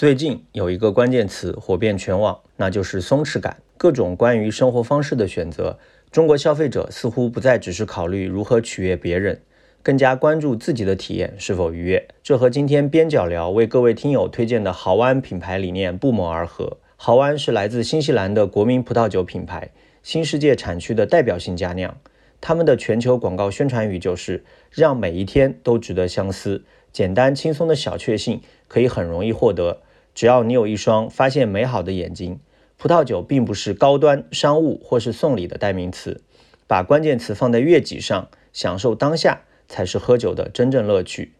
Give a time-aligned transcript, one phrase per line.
[0.00, 3.58] 最近有一个关键词火遍全网，那就是松弛感。
[3.76, 5.78] 各种关于生活方式的选择，
[6.10, 9.42] 中国消费者似乎不再只是考虑如何取悦别人，
[9.82, 12.08] 更加关注自己的体验是否愉悦。
[12.22, 16.78] 这和今天边角聊为各位听友推荐的豪湾品牌理念不谋而合。
[16.96, 19.70] 豪湾是来自新西兰的国民葡萄酒品牌，
[20.02, 21.94] 新世界产区的代表性佳酿。
[22.40, 26.64] 他们的全球广告宣传语就是“让每一天都值得相思”。
[26.90, 29.82] 简单轻松的小确幸可以很容易获得。
[30.14, 32.40] 只要你有一双发现美好的眼睛，
[32.76, 36.22] 葡萄酒并不是高端商务或是送礼的代名词。
[36.66, 41.32] 把关键词放在悦己上，享受当下才是喝酒的真正乐趣。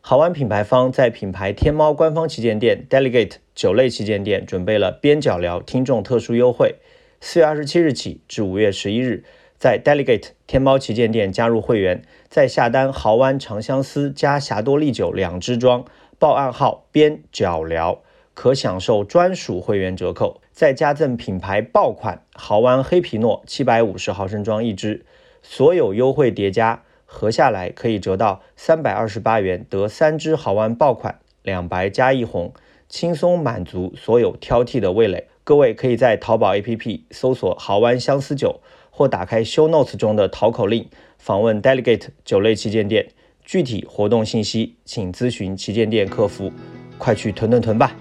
[0.00, 6.76] 好湾品牌方在品牌天猫官方旗舰店 Delegate 酒类旗舰店准备了边角聊听众特殊优惠，
[7.20, 9.24] 四月二十七日起至五月十一日，
[9.58, 15.84] 在 Delegate 天猫旗舰店加入会员，在下单豪湾长相思加霞多丽酒两支装，
[16.18, 18.00] 报暗号边角聊。
[18.38, 25.04] 可享受专属会员折扣，再加赠品牌爆款豪湾黑皮诺七百五十毫升装一支，
[25.42, 32.52] 所有优惠叠加合下来可以折到三百二十八元，得三支豪湾爆款两白加一红，
[32.88, 35.26] 轻松满足所有挑剔的味蕾。
[35.42, 43.08] 各位可以在淘宝 APP 搜索豪湾相思酒，或打开 Show Notes 中的淘口令，访问 Delegate 酒类旗舰店，
[43.44, 46.52] 具体活动信息请咨询旗舰店客服。
[46.98, 47.96] 快去囤囤囤吧！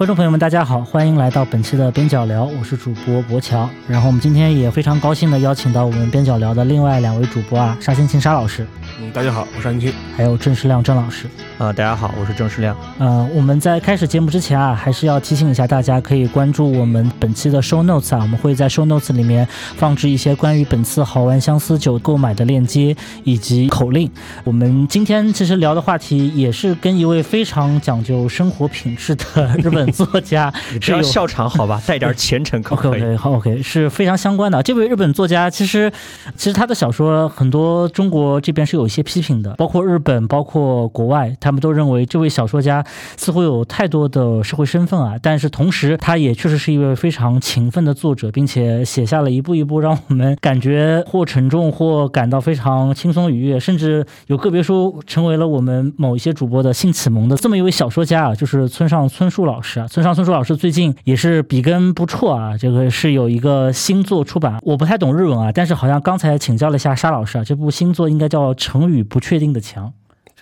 [0.00, 3.68] 观众朋友们，大家好，欢迎来到本期的边角聊，我是主播博乔。
[3.86, 8.66] 然后我们今天也非常高兴的邀请到我们边角聊的另外两位主播啊，沙欣青沙老师。
[9.02, 9.92] 嗯，大家好，我是沙欣青。
[10.14, 11.26] 还有郑世亮郑老师。
[11.56, 12.76] 啊，大家好，我是郑世亮。
[12.98, 24.10] 呃，我们在开始节目之前啊，还是要提醒一下大家，可以关注我们本期的 show notes 啊，我们会在 show notes 里面放置一些关于本次好玩相思酒购买的链接以及口令。
[24.44, 33.02] 我们今天其实聊的话题也是跟一位非常讲究生活品质的日本作家， 只要笑场好吧，带点虔诚可可以？
[33.16, 34.62] 好，OK，是非常相关的。
[34.62, 35.90] 这位日本作家其实
[36.36, 41.50] 其实他的小说很多中国这边是有一一些批评的，包括日本，包括国外，他。
[41.50, 42.84] 他们都认为这位小说家
[43.16, 59.88] 似乎有太多的社会身份啊，但是同时他也确实是一位非常勤奋的作者，并且写下了一步一步让我们感觉或沉重或感到非常轻松愉悦，甚至有个别书成为了我们某一些主播的性启蒙的这么一位小说家啊，就是村上春树老师啊。
[59.88, 69.88] 村上春树老师最近也是笔耕不辍啊，这个是有一个新作出版，我不太懂日文啊，但是好像刚才请教了一下沙老师啊，这部新作应该叫《成语不确定的墙》。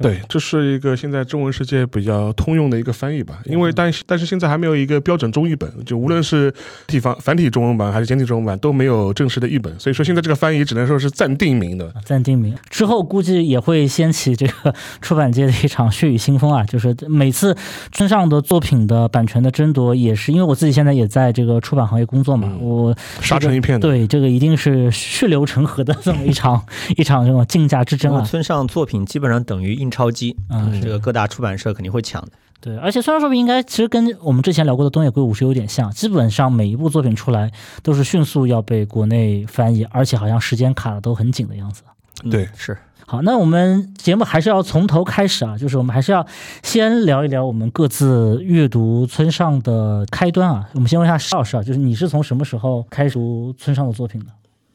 [0.00, 6.53] 对，这是一个现在中文世界比较通用的一个翻译吧，因为但但是现在还没有一个标准中译本，就无论是
[6.86, 11.92] 地方繁体中文版还是简体中文版都没有正式的译本，所以说现在这个翻译只能说是暂定名的。
[12.04, 16.62] 暂定名之后估计也会掀起这个出版界的一场血雨腥风啊！
[16.69, 17.56] 就是每次
[17.92, 23.88] 村上的作品的版权的争夺，也是因为我自己现在也在这个出版行业工作嘛，我杀成一片的。
[23.88, 26.62] 对，这个一定是血流成河的这么一场
[26.97, 28.22] 一场这种竞价之争啊！
[28.22, 29.91] 村上作品基本上等于印。
[29.91, 32.28] 超级，嗯，这个各大出版社肯定会抢的。
[32.60, 37.50] 对，而且虽然说应该其实跟我们之前聊过的东野圭吾是有点像，基本上每一部作品出来
[37.82, 41.82] 都是迅速要被国内翻译，而且好像时间卡的都很紧的样子。
[42.31, 42.76] 对，是。
[43.06, 46.26] 好，那我们节目还是要从头开始啊，就是我们还是要
[46.62, 50.69] 先聊一聊我们各自阅读村上的开端啊。
[50.75, 54.26] 我们先问一下石老师啊，就是你是从什么时候开始读村上的作品的？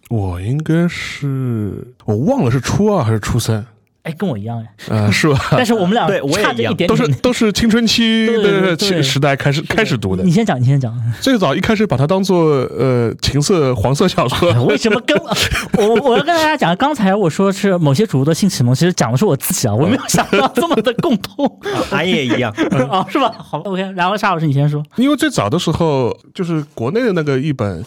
[0.09, 3.65] 我应该是我忘了是初二还是初三。
[4.03, 5.39] 哎，跟我一样哎， 啊，是吧？
[5.51, 10.23] 但是我们俩对我差着一点，都是都是青春期的时代开始开始读的。
[10.23, 10.93] 你先讲，你先讲。
[11.21, 12.43] 最早一开始把它当做
[12.77, 14.51] 呃情色黄色小说。
[14.65, 16.75] 为什么跟我 我要跟大家讲？
[16.75, 21.59] 刚才我说是某些主播的性启蒙，其实讲的是我自己啊，我没有想到这么的共通。
[21.91, 22.51] 俺也一样
[22.89, 23.33] 啊，是吧？
[23.37, 23.81] 好，OK。
[23.95, 24.83] 然后沙老师，你先说。
[24.97, 27.83] 因为最早的时候就是国内的那个一本。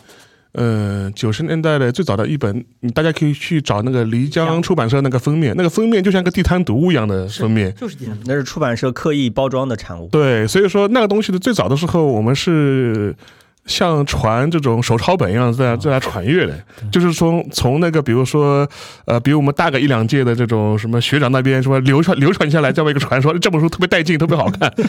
[0.56, 10.08] 呃，九十年代的最早的一本，你大家可以去找那个漓江出版社那个封面，那个封面就像个地摊读物一样的封面，就是地摊，那是出版社刻意包装的产物。
[10.10, 13.14] 对，所以说那个东西的最早的时候，我们是
[13.66, 16.58] 像传这种手抄本一样在在来传阅的，
[16.90, 18.66] 就是从从那个比如说
[19.04, 24.72] 呃，比我们大个一两届的这种什么学长那边什么流传流传下来这么一个传说，这本书特别带劲，特别好看。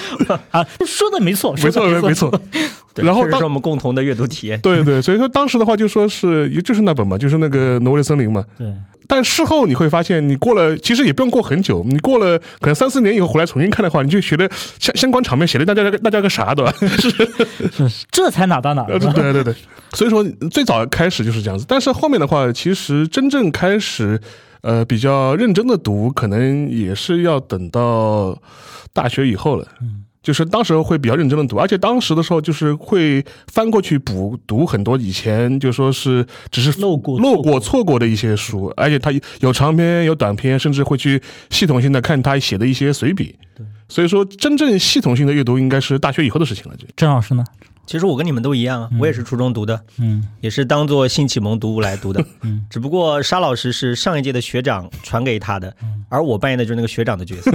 [0.50, 2.40] 啊，说的没错，没错，没错。
[2.96, 4.60] 然后，这是我们共同的阅读体验。
[4.60, 8.44] 对对，所以说当时的话，就说是也就是那本嘛，就是那个《挪威森林》嘛。
[8.58, 8.66] 对。
[9.08, 14.48] 但事后你会发现，你过了，其实也不用过很久，你过了可能三四年以后回来重新看的话，你就觉得
[14.78, 16.72] 相相关场面写的大家个大家个啥对吧？
[16.80, 18.84] 是，这才哪到哪。
[18.84, 18.98] 对
[19.32, 19.54] 对对。
[19.92, 24.20] 所以说最早开始就是这样子，但是后面的话，其实真正开始。
[24.62, 28.36] 呃，比较认真的读，可能也是要等到
[28.92, 29.66] 大学以后了。
[29.80, 41.20] 嗯，就是当时会比较认真的读，而且当时的时候就是会翻过去补读很多以前就说是只是漏过漏过错过的一些书，而且他有长篇有短篇，甚至会去
[41.50, 43.34] 系统性的看他写的一些随笔。
[43.56, 46.76] 对，所以说真正系统性的阅读应该是大学以后的事情了。
[46.76, 47.44] 就郑老师呢？
[47.86, 50.26] 其实我跟你们都一样啊，我也是初中读的，嗯。
[50.40, 52.24] 也是当做性启蒙读物来读的。
[52.42, 55.74] 嗯，只不过沙老师是上一届的学长传给他的，
[56.08, 57.50] 而我扮演的就是那个学长的角色。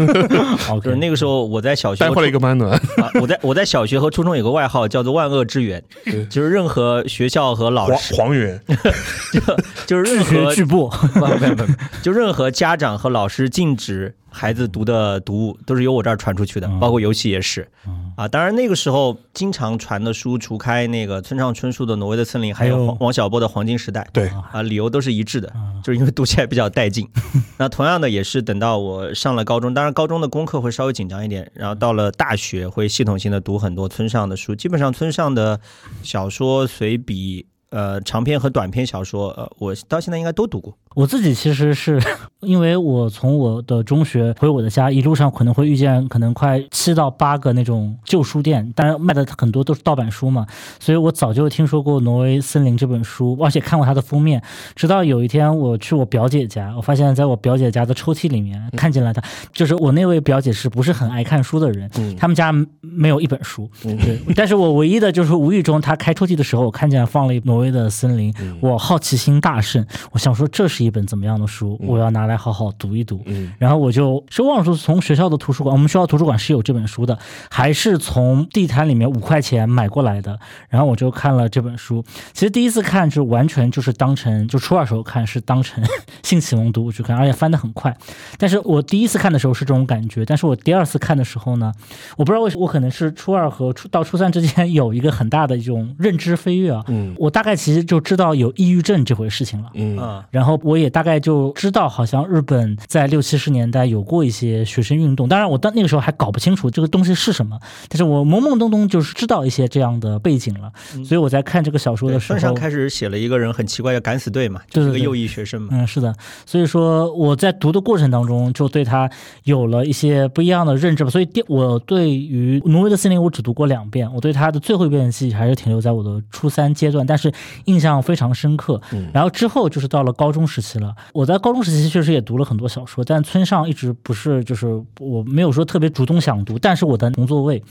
[0.57, 2.57] 好， 就是那个时候我在小学带坏了一个班
[3.21, 5.83] 我在我在小学和初中有个外号叫做万恶之源，
[6.29, 8.59] 就是任何学校和老师，黄源，
[9.31, 9.39] 就
[9.85, 17.67] 就是任何部，不不不不，就任何家长和老师禁止孩子读的读物，都是由我这儿传出去的，包括游戏也是。
[18.15, 24.01] 啊，当然那个时候经常传的书，除开那个村上春树的《挪威的森林》，还还有王小波的《黄金时代》。
[24.11, 25.51] 对，啊，理由都是一致的，
[25.83, 27.07] 就是因为读起来比较带劲。
[27.57, 35.59] 那同样的也是等到我上了高中，当然高中的功课会稍微紧张一点，然后到了大学会系统性的读很多村上的书，基本上村上的
[36.03, 40.75] 小说、随笔、呃长篇和短篇小说，呃，我到现在应该都读过。
[40.97, 42.01] 我自己其实是
[42.41, 50.45] 因为我从我的中学回我的家，一路上可能会遇见可能快七到八个那种旧书店，当然卖的很多都是盗版书嘛，
[50.79, 54.41] 所以我早就听说过《挪威森林》这本书，而且看过它的封面。
[54.75, 59.21] 直到有一天我去我表姐家，我发现在我表姐家的抽屉里面看见了它，
[59.53, 62.51] 就是我那位表姐是不是很爱看书的人，他们家
[62.81, 73.21] 没有一本书，对，但是我唯一的就是无意中她开抽屉的时候，我看见放了一《挪威的森林》，我好奇心大盛，我想说这是一本怎么样的书，我要拿来好好读一读。
[73.25, 77.17] 嗯然后我就是忘了说从学校的图书馆，我们学校图书馆是有这本书的，
[77.51, 80.39] 还是从地摊里面五块钱买过来的。
[80.69, 82.03] 然后我就看了这本书，
[82.33, 85.83] 其实第一次看就完全就是当成就初二时候看是当成
[86.23, 87.95] 性启蒙读物去看，而且翻得很快。
[88.37, 91.73] 但是我第一次看的时候是这种感觉，但是我第二次看的时候呢，
[92.17, 96.83] 我不知道为什么，我可能是初二和初到初三之间有一个很大的一种认知飞跃啊。
[96.87, 99.69] 嗯我大概其实就知道有抑郁症这回事情了。
[99.73, 105.27] 嗯啊，然后我也大概就知道，好像日本在六七十年代有过一些学生运动。
[105.27, 107.59] 当然，我到那个时候还搞不清楚这个东西是什么，
[107.89, 110.71] 但是我懵懵懂懂就是知道一些这样的背景了。
[111.03, 115.69] 所以我在看这个小说的时候，村上开始写了一个人很奇怪叫敢死队嘛，就是个右翼学生嘛。
[115.71, 116.13] 嗯，是的，
[116.45, 119.09] 所以说我在读的过程当中，就对他
[119.43, 121.09] 有了一些不一样的认知吧。
[121.09, 127.31] 所以第我对于《挪威的森林》，我只读过两遍，我对他的最后一遍的记忆还是停留在我的初三阶段，但是
[127.65, 128.81] 印象非常深刻。
[129.13, 134.67] 然后之后就是到了高中时期了，我在高中时期确实也读了很多小说，但村上一直不是就是
[134.99, 137.63] 我没有说特别主动想读，但是我的同座位，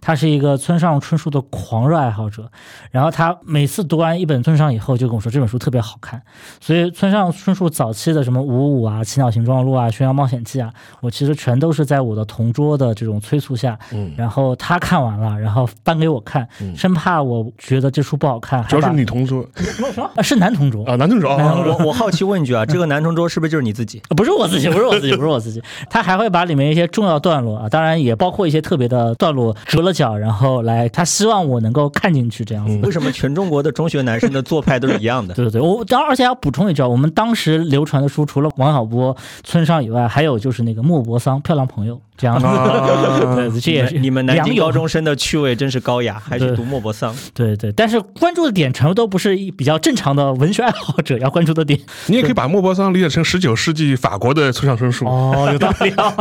[0.00, 2.50] 他是一个村上春树的狂热爱好者，
[2.90, 6.20] 然后他每次读完一本村上以后，就跟我说这本书特别好看。
[6.60, 19.44] 所以村上春树早期的什么五五啊、奇鸟形状录啊、宣扬冒险记啊，我其实全都是在我的同桌的这种催促下，嗯，然后他看完了，然后翻给我看，生怕我觉得这书不好看，主要是女同桌
[20.16, 20.84] 啊是男同桌。
[20.84, 24.00] 啊，男同桌男同啊，我我好奇问一句啊，这个男同桌是不是就是你自己？
[24.08, 25.62] 呃不是我自己，不是我自己， 不是我自己。
[25.90, 32.78] 他还会把里面一些重要段落啊，当然也包括一些特别的段落折了角，然后来，他希望我能够看进去这样子。
[32.82, 35.34] 为什么全中国的中学男生的做派都是一样的？
[35.36, 42.46] 对对对，我当而且要补充一句啊，我们当时流传的书，除了王小波、村上以外，还有就是那个莫泊桑《漂亮朋友》这样子。
[42.46, 47.14] 啊 对，这也是你们南京高中生的趣味真是高雅， 还是读莫泊桑。
[47.32, 51.78] 对对，但是关注的点全部都不是一比较正常的文学爱好者要关注的点。
[52.06, 55.06] 你也可以把莫泊桑理解成十九世纪法国的村上春树。
[55.06, 56.14] 哦，有道理啊。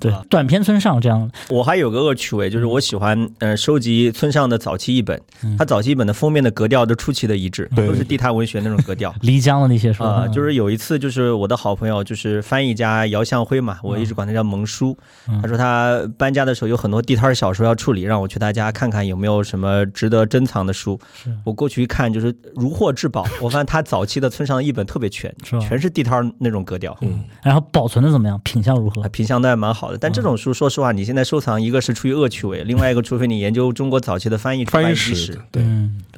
[0.00, 1.30] 对，短篇村上这样。
[1.48, 5.20] 我还有个恶趣味，就是我喜欢呃收集村上的早期译本，
[5.58, 9.14] 他早期译本的封面的格调都出奇的一致，对都是地摊文学那种格调。
[9.22, 14.96] 漓江的那些书啊、就是有一次，就是我的好朋友，就是翻译家姚向辉嘛，我一直管他叫蒙叔。
[15.42, 20.98] 他说他搬家的时候有很多地摊小说要处理，让我去他家看看有没有什么值得珍藏的书。
[21.44, 23.24] 我过去一看，就是如获至宝。
[23.40, 26.96] 我发现他早期的村上的译本特别全，是全是地摊那种格调。
[27.00, 28.40] 嗯，然后保存的怎么样？
[28.44, 29.08] 品相如何啊，？
[29.08, 29.98] 品相都还蛮好的。
[29.98, 35.62] 但这种书，说实话，你现在收藏，一个是出于恶趣味，另外一个，除非你研究中国早期的翻译翻译史对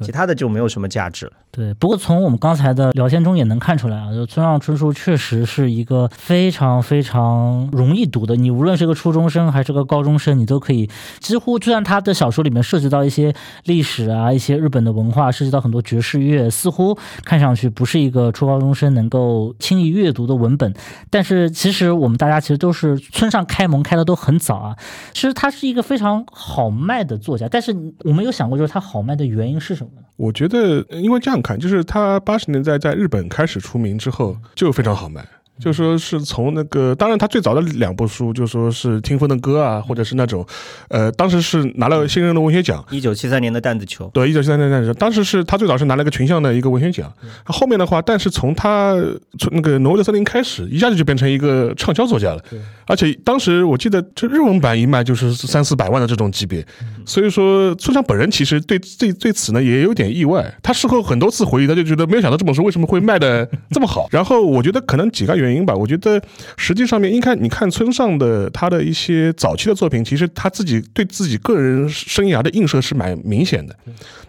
[0.01, 1.31] 其他的就没有什么价值了。
[1.51, 1.73] 对。
[1.75, 8.35] 不过从我们刚才的聊天中也能看出来啊，就村上春树确实是一个非常非常容易读的。
[8.35, 13.33] 你无论是个初初中生还是个高中生，你都可以几乎，就算他的小说里面涉及到一些
[13.63, 20.73] 历史啊、一些日本的文化，涉及到很多爵士乐，似乎看上去不是一个初高中生能够轻易阅读的文本。
[21.09, 24.75] 但是其实我们大家其实都是村上开蒙开的都很早啊。
[25.13, 27.73] 其实他是一个非常好卖的作家，但是
[28.03, 30.01] 我们有想过，就是他好卖的原因是什么呢？
[30.17, 35.23] 我觉得，因为这样看，就是他八十年代在日本开始出名之后就非常好卖，
[35.59, 40.45] 就说是从那个，当然他最早的两部书就说是《听风的歌》啊，或者是那种，
[40.89, 42.83] 呃，当时是拿了新人的文学奖。
[42.91, 47.11] 一九七三年的弹子球，对，一九七三年的弹子球，当时是他最早是拿了个群像的一个文学奖。
[47.45, 48.95] 后面的话，但是从他
[49.39, 52.43] 从那个《挪威的森林》开始，一下子就变成一个畅销作家了。
[52.85, 56.65] 而且当时我记得这日文版一卖就是三四百万的这种级别，
[57.05, 60.53] 所以说村上本人其实对对对此呢也有点意外。
[60.63, 64.07] 他事后很多次回忆，他就觉得没有想到这本书为什么会卖的这么好。
[64.11, 65.73] 然后我觉得可能几个原因吧。
[65.73, 66.21] 我觉得
[66.57, 73.75] 实际上面，应该你看村上的他的一些早期的作品，其实他自己对自己个人生涯的映射是蛮明显的，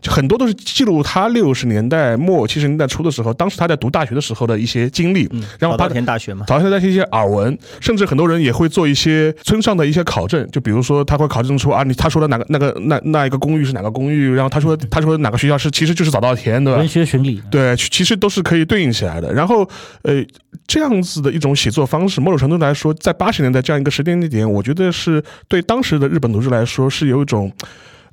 [0.01, 5.29] 就很多都是记录他六十年代末七十年代初的时候，当时他在读大学的时候的一些经历。
[5.59, 16.79] 然后早稻田大学嘛，早稻田大学一些耳闻，甚至很多人也会做一些村上的一些考证，就比如说他会考证出啊，你他说的哪个那个那那一个公寓是哪个公寓，然后他说他说哪个学校是其实就是早稻田，对吧？
[16.79, 19.33] 文学巡礼，对，其实都是可以对应起来的。
[19.33, 19.69] 然后
[20.03, 20.25] 呃，
[20.67, 27.53] 这样子的一种写作方式，某种程度来说，在八十年代这样一个时间地点，我觉得是对当时的日本读者来说是有一种。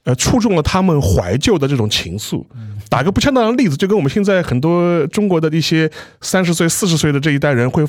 [0.05, 2.45] 呃，触中了他们怀旧的这种情愫。
[2.87, 5.89] 打个不恰当的例子，就跟我们现在很多中国的一些
[6.21, 7.83] 三十岁、四十岁的这一代人会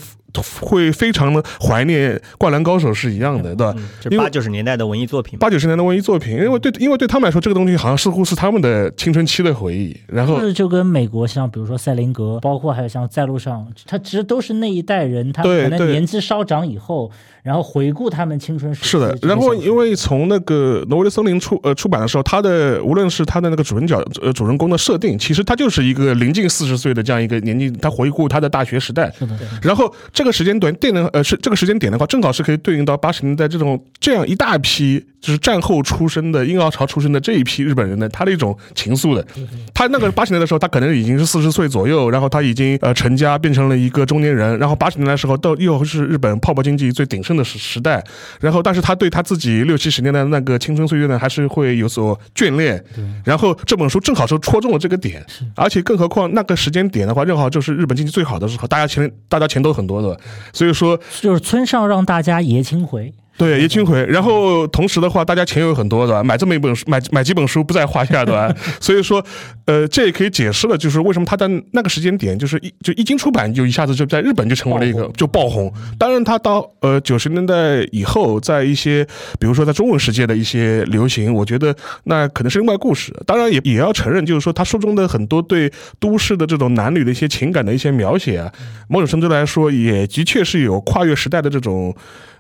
[0.59, 3.75] 会非常的怀念《灌篮高手》是一样的，对吧？
[4.01, 9.95] 就八九十年代的文艺作品，八九十年代的文艺作品，因为对，因为对他们来说，这个东西好像似乎是他们的青春期的回忆。
[10.09, 17.13] 然后就跟美国像比如说赛林格，包括还有像在路上，他其实都是那一代人，他可能年纪稍长以后。
[17.47, 29.13] 然后回顾他们青春时是的，然后因为从那个《挪威的森林》出呃出版的时候，他的无论是他的那个主人角呃主人公的设定，其实他就是一个临近四十岁的这样一个年纪，他回顾他的大学时代。
[29.17, 29.39] 是的。
[29.63, 39.25] 然后这个时间段点的呃是这个时间点的话，正好是可以对应到八十年代这种这样一大批就是战后出生的婴儿潮出生的这一批日本人的他的一种情愫的。
[39.73, 47.36] 他那个八十年代的时候，他可能已经是四十岁左右，然后他已经呃成家变成了一个中年人，然后八十年代的时候到又是日本泡沫经济最鼎盛。
[47.37, 48.03] 的时时代，
[48.41, 52.83] 然后但是他对他自己六七十年代的那个青春岁月呢，还是会有所眷恋。
[53.25, 55.25] 然后这本书正好是戳中了这个点，
[55.55, 60.19] 而且更何况那个时间点的话，正好就是日本经济最好的时候，大家钱大家钱都很多的，
[60.53, 63.13] 所以说就是村上让大家爷青回。
[63.39, 64.05] 对，叶青回。
[64.07, 66.25] 然后同时的话，大家钱有很多，对吧？
[66.25, 68.51] 买这么一本书，买买几本书不在话下，对吧？
[68.81, 69.23] 所以说，
[69.67, 75.71] 呃，这也可以解释了，就是为什么他在那个时间点，就是一就一经出版，就一下子就在日本就成为了一个就爆红。
[75.99, 79.07] 当然，他到呃九十年代以后，在一些
[79.39, 83.13] 比如说在中文世界的一些流行，我觉得那可能是另外故事。
[83.27, 88.51] 当然，也也要承认，就是说他书中的很多对都市的这种男女的一些情感的一些描写啊，
[88.89, 91.95] 某种程度来说，也的确是有跨越时代的这种。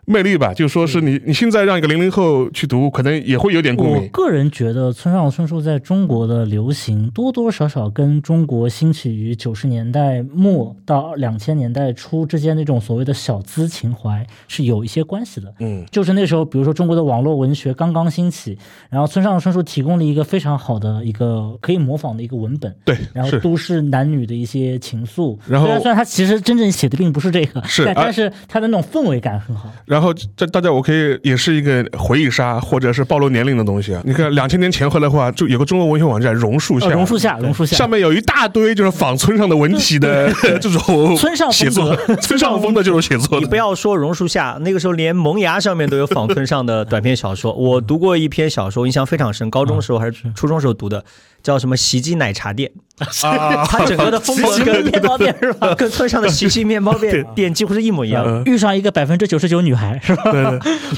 [0.07, 4.03] 魅力吧，就说是你，你现在让一个零零后去读，可能也会有点共鸣。
[4.03, 15.53] 我个人觉得，村上春树在中国的流行，多多少少跟中国兴起于九十年代末到两千年代初之间那种所谓的小资情怀是有一些关系的。
[15.59, 18.57] 嗯，就是那时候，比如说中国的网络文学刚刚兴起，
[18.89, 22.73] 然后村上春树提供了一个非常好的一个可以模仿的一个文本。
[22.85, 25.37] 对，然后都市男女的一些情愫。
[25.49, 29.73] 然后，虽然虽然他其实真正写的并不是这个，是，但是他的那种氛围感很好。
[29.85, 34.03] 然后这大家我可以也是一个回忆杀或者是暴露年龄的东西啊。
[34.05, 43.39] 你看两千年前后的话，就有个中国文学网站榕树下，榕树下，榕树下，下面有一大堆就是仿村上的文体的 这种村上写作， 村上风的这种写作。
[43.41, 47.53] 你不要说榕树下，那个时候连萌芽上面都有仿村上的短篇小说。
[47.53, 51.05] 我读过一篇小说，印象非常深，高中时候还是初中时候读的。
[51.47, 52.73] 叫什么袭击奶茶店？
[52.99, 55.75] 它整个的风格跟面包店是吧？
[55.75, 58.43] 跟村上的袭击面包店店几乎是一模一样。
[58.47, 60.23] 遇上一个百分之九十九女孩是吧？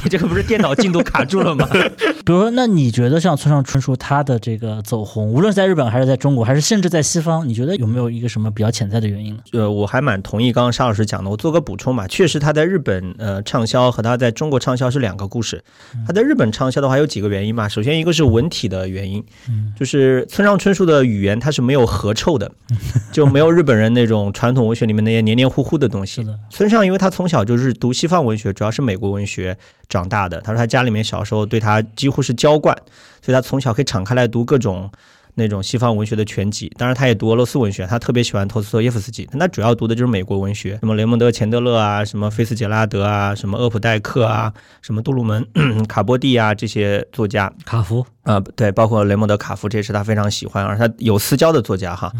[0.05, 1.69] 你 这个不是电脑进度卡住了吗？
[2.25, 9.40] 比如说，那你觉得像村上春树他的这个走红，无论在日本还是在中国，还是甚至在西方，你觉得有没有一个什么比较潜在的原因呢？
[9.55, 12.07] 呃，我还蛮同意刚刚沙老师讲的，我做个补充吧。
[12.07, 15.61] 确实，他在日本呃畅销和他在中国畅销是两个故事。
[16.07, 17.69] 他在日本畅销的话有几个原因嘛？
[17.69, 19.25] 首先一个是文体的原因，
[19.76, 22.49] 就是村上春树的语言它是没有合臭的，
[23.11, 26.25] 就没有日本人那种传统文学里面那些黏黏糊糊的东西。
[26.49, 30.40] 村上因为他从小就是读西方文学，主要是美国文学长大的。
[30.42, 32.73] 他说他家里面小时候对他几乎是娇惯，
[33.21, 34.88] 所以他从小可以敞开来读各种
[35.38, 36.71] 那种西方文学的全集。
[36.76, 39.25] 当然他也读俄罗斯文学，他特别喜欢托斯托耶夫斯基。
[39.26, 44.52] 他主要读的就是美国文学，什么雷蒙德·钱德勒啊，什么菲斯杰拉德啊，什么厄普代克啊，
[44.83, 45.47] 什么杜鲁门、
[45.88, 47.50] 卡波蒂啊这些作家。
[47.64, 48.04] 卡夫。
[48.25, 52.12] 啊，对，包括雷蒙德·卡夫，这也是他非常喜欢，而他有私交的作家哈，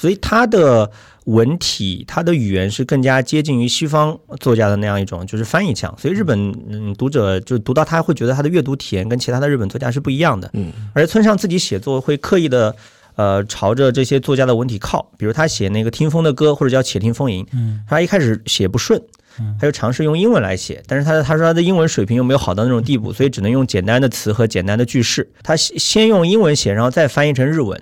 [0.00, 0.90] 所以他的
[1.26, 6.36] 文体、他的语言是更加接近于西方作家的那样一种，就是翻译腔，所以日本
[6.70, 12.74] 嗯读者就读到他会觉得他的阅读体验跟其他的日本作家是不一样的，嗯，而村上自己写作会刻意的。
[13.16, 18.98] 呃朝着这些作家的文体靠，比如他写那个《听风的歌》或者叫《且听风吟》，嗯他一开始写不顺
[19.38, 25.28] 嗯，他就尝试用英文来写，但是他他说他的英文水平又没有好到那种地步，所以只能用简单的词和简单的句式。
[25.42, 27.78] 他先先用英文写，然后再翻译成日文。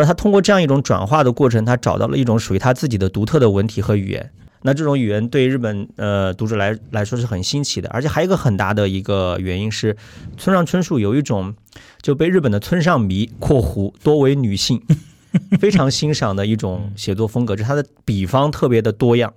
[0.00, 4.30] 而他通过这样一种转化的过程，他找到了一种属于他自己的独特的文体和语言。
[4.62, 9.96] 那这种语言对日本呃读者来来说是很新奇的，而且还有一个很大的一个原因是，
[10.36, 11.54] 村上春树有一种
[12.02, 14.82] 就被日本的村上迷（括弧多为女性）
[15.60, 19.32] 非常欣赏的一种写作风格，就是他的笔方特别的多样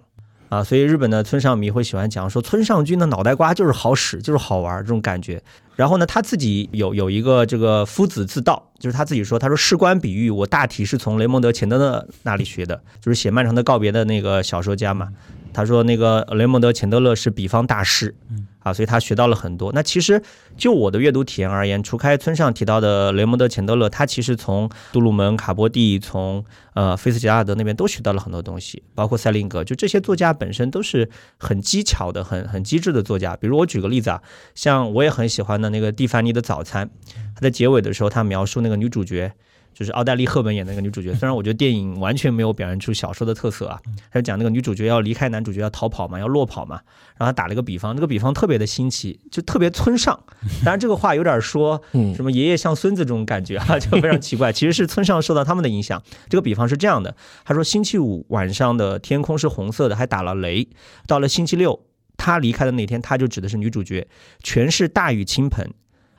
[0.50, 5.42] 啊，所以日本的村上迷会喜欢讲说村上君的脑袋瓜就是好使，就是好玩这种感觉。
[5.76, 15.10] 然后呢，他自己有有一个这个夫子自道，就是他自己说，他说士官比喻我大体是从雷蒙德·钱德勒那里学的，就是写《漫长的告别》的那个小说家嘛。
[15.52, 18.16] 他说那个雷蒙德·钱德勒是比方大师，
[18.64, 19.72] 啊，所以他学到了很多。
[19.74, 20.22] 那其实
[20.58, 26.44] 就我的阅读体验而言，除开村上提到的雷蒙德·钱德勒，他其实从杜鲁门、卡波蒂，从
[26.74, 33.36] 呃菲茨杰拉德那边都学到了很多东西，包括塞林格，就这些作家本身都是很机巧的、很很机智的作家。
[33.36, 34.22] 比如我举个例子啊，
[34.56, 36.90] 像我也很喜欢的那个蒂凡尼的早餐，
[37.36, 39.34] 他在结尾的时候，他描述那个女主角。
[39.74, 43.80] 就是奥黛丽·赫本演的那个女主角，虽然我觉得电影完全没有表现出小说的特色啊，
[44.12, 46.76] 他就讲那个女主角要离开男主角要逃跑嘛，要落跑嘛，
[47.18, 50.20] 然后他打了个比方，这个比方特别的新奇，就特别村上。
[50.64, 54.52] 当然这个话有点说嗯什么爷爷像孙子这种感觉啊，就非常奇怪。
[54.54, 56.02] 其实是村上受到他们的影响。
[56.30, 60.68] 这个比方是这样的，他说星期五晚上的天空是红色的，还打了雷。
[61.08, 61.80] 到了星期六，
[62.18, 64.08] 他离开的那天，他就指的是女主角，
[64.44, 65.74] 全是大雨倾盆。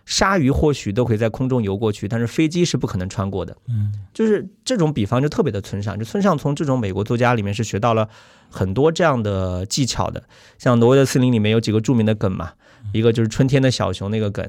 [0.06, 3.56] 鲨鱼或许都可以在空中游过去，但是飞机是不可能穿过的。
[3.68, 8.08] 嗯，就是这种比方就特别的村上，就村上从这种美国作家里面是学到了
[8.50, 10.23] 很多这样的技巧的。
[10.58, 12.52] 像《挪威的森林》里面有几个著名的梗嘛，
[12.92, 14.46] 一个就是春天的小熊那个梗，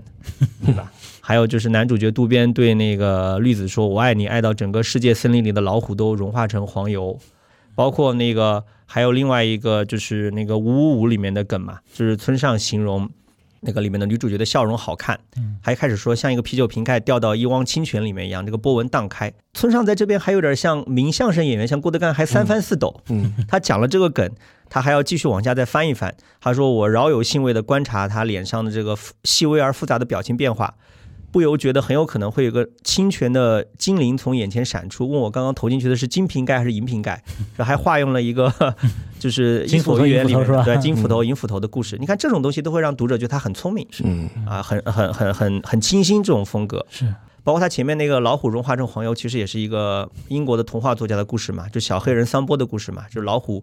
[0.66, 0.92] 对吧？
[1.22, 7.18] 还有就是男主角渡边对那个绿子说“我爱你”，爱到整个世界森林里的老虎都融化成黄油。
[7.74, 13.10] 包括那个还有另外一个就是那个五五五里面的梗嘛，就是村上形容。
[13.66, 15.20] 那个里面的女主角的笑容好看，
[15.62, 19.34] 还开始说像一个啤酒瓶盖掉到一汪清泉里面一样，这个波纹荡开。
[19.54, 23.02] 村上在这边还有点像名相声演员，像郭德纲还三翻四抖。
[23.10, 24.30] 嗯， 他讲了这个梗，
[24.70, 26.16] 他还要继续往下再翻一翻。
[26.40, 30.76] 他说：“我饶有兴味地观察他脸上的这个细微而复杂的表情变化，
[31.36, 37.22] 不由觉得很有可能会有个清泉的精灵从眼前闪出，问我刚刚投进去的是金瓶盖还是银瓶盖。
[37.58, 38.50] ”然后还化用了一个
[39.20, 41.98] 就是《伊索寓言》里面金 斧头银斧头是吧对金斧头、银斧头的故事。
[42.00, 46.86] 你看这种东西都会让读者觉得他很聪明，嗯啊，很很很很很清新这种风格。
[46.90, 53.62] 是包括他前面那个老虎融化成黄油，其实也是一个英国的童话作家的故事嘛，就小黑人桑波的故事嘛，就是老虎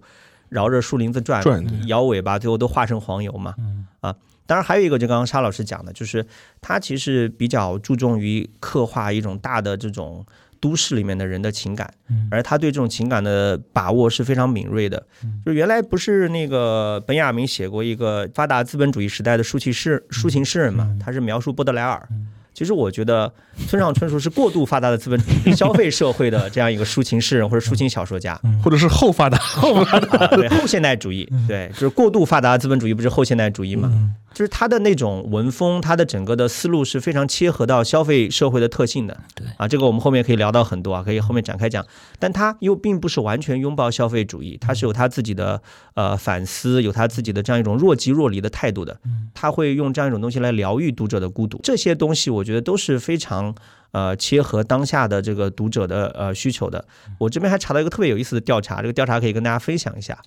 [0.50, 3.54] 绕着树林子转，转摇尾巴，最后都化成黄油嘛。
[4.02, 4.14] 啊，
[4.52, 6.22] 当然还有一个，就刚刚沙老师讲的，就是
[6.60, 10.22] 他其实比较注重于刻画一种大的这种
[10.60, 11.90] 都市里面的人的情感，
[12.30, 15.06] 而他对这种情感的把握是非常敏锐的。
[15.46, 22.06] 就原来不是那个本雅明写过一个发达资本主义时代的抒情诗抒情诗人嘛，他是描述波德莱尔。
[22.54, 23.32] 其实我觉得
[23.66, 33.90] 村上春树是过度发达的资本主义消费社会的这样一个抒情诗人或者抒情小说家，或者是后发达，后发达，啊，对后现代主义，对，就是过度发达资本主义不是后现代主义嘛？
[34.34, 39.20] 就是他的那种文风，他的整个的思路是非常切合到消费社会的特性的。
[39.34, 41.84] 对啊，这个我们后面可以聊到很多啊，可以后面展开讲。
[42.18, 45.60] 但他又并不是完全拥抱消费主义，他是有他自己的
[45.94, 48.98] 呃反思，有他自己的这样一种若即若离的态度的。
[49.34, 53.54] 他会用这样一种东西来疗愈读者的孤独，这些东西我觉得都是非常。
[53.92, 56.82] 呃，切合当下的这个读者的呃需求的，
[57.18, 60.18] 我这边还查到一个特别有意思的调查，这个调查可以跟大家分享一下。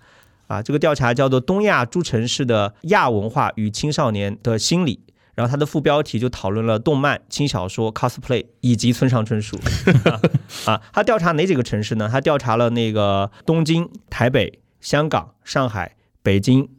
[0.47, 5.01] 啊，这个调查叫做《东亚诸城市的亚文化与青少年的心理》，
[5.33, 9.57] 然后它的副标题就讨论了动漫、轻小说、cosplay 以及村上春树。
[10.65, 12.07] 啊，他调查哪几个城市呢？
[12.11, 16.69] 他调查了那个东京、台北、香港、上海、北京，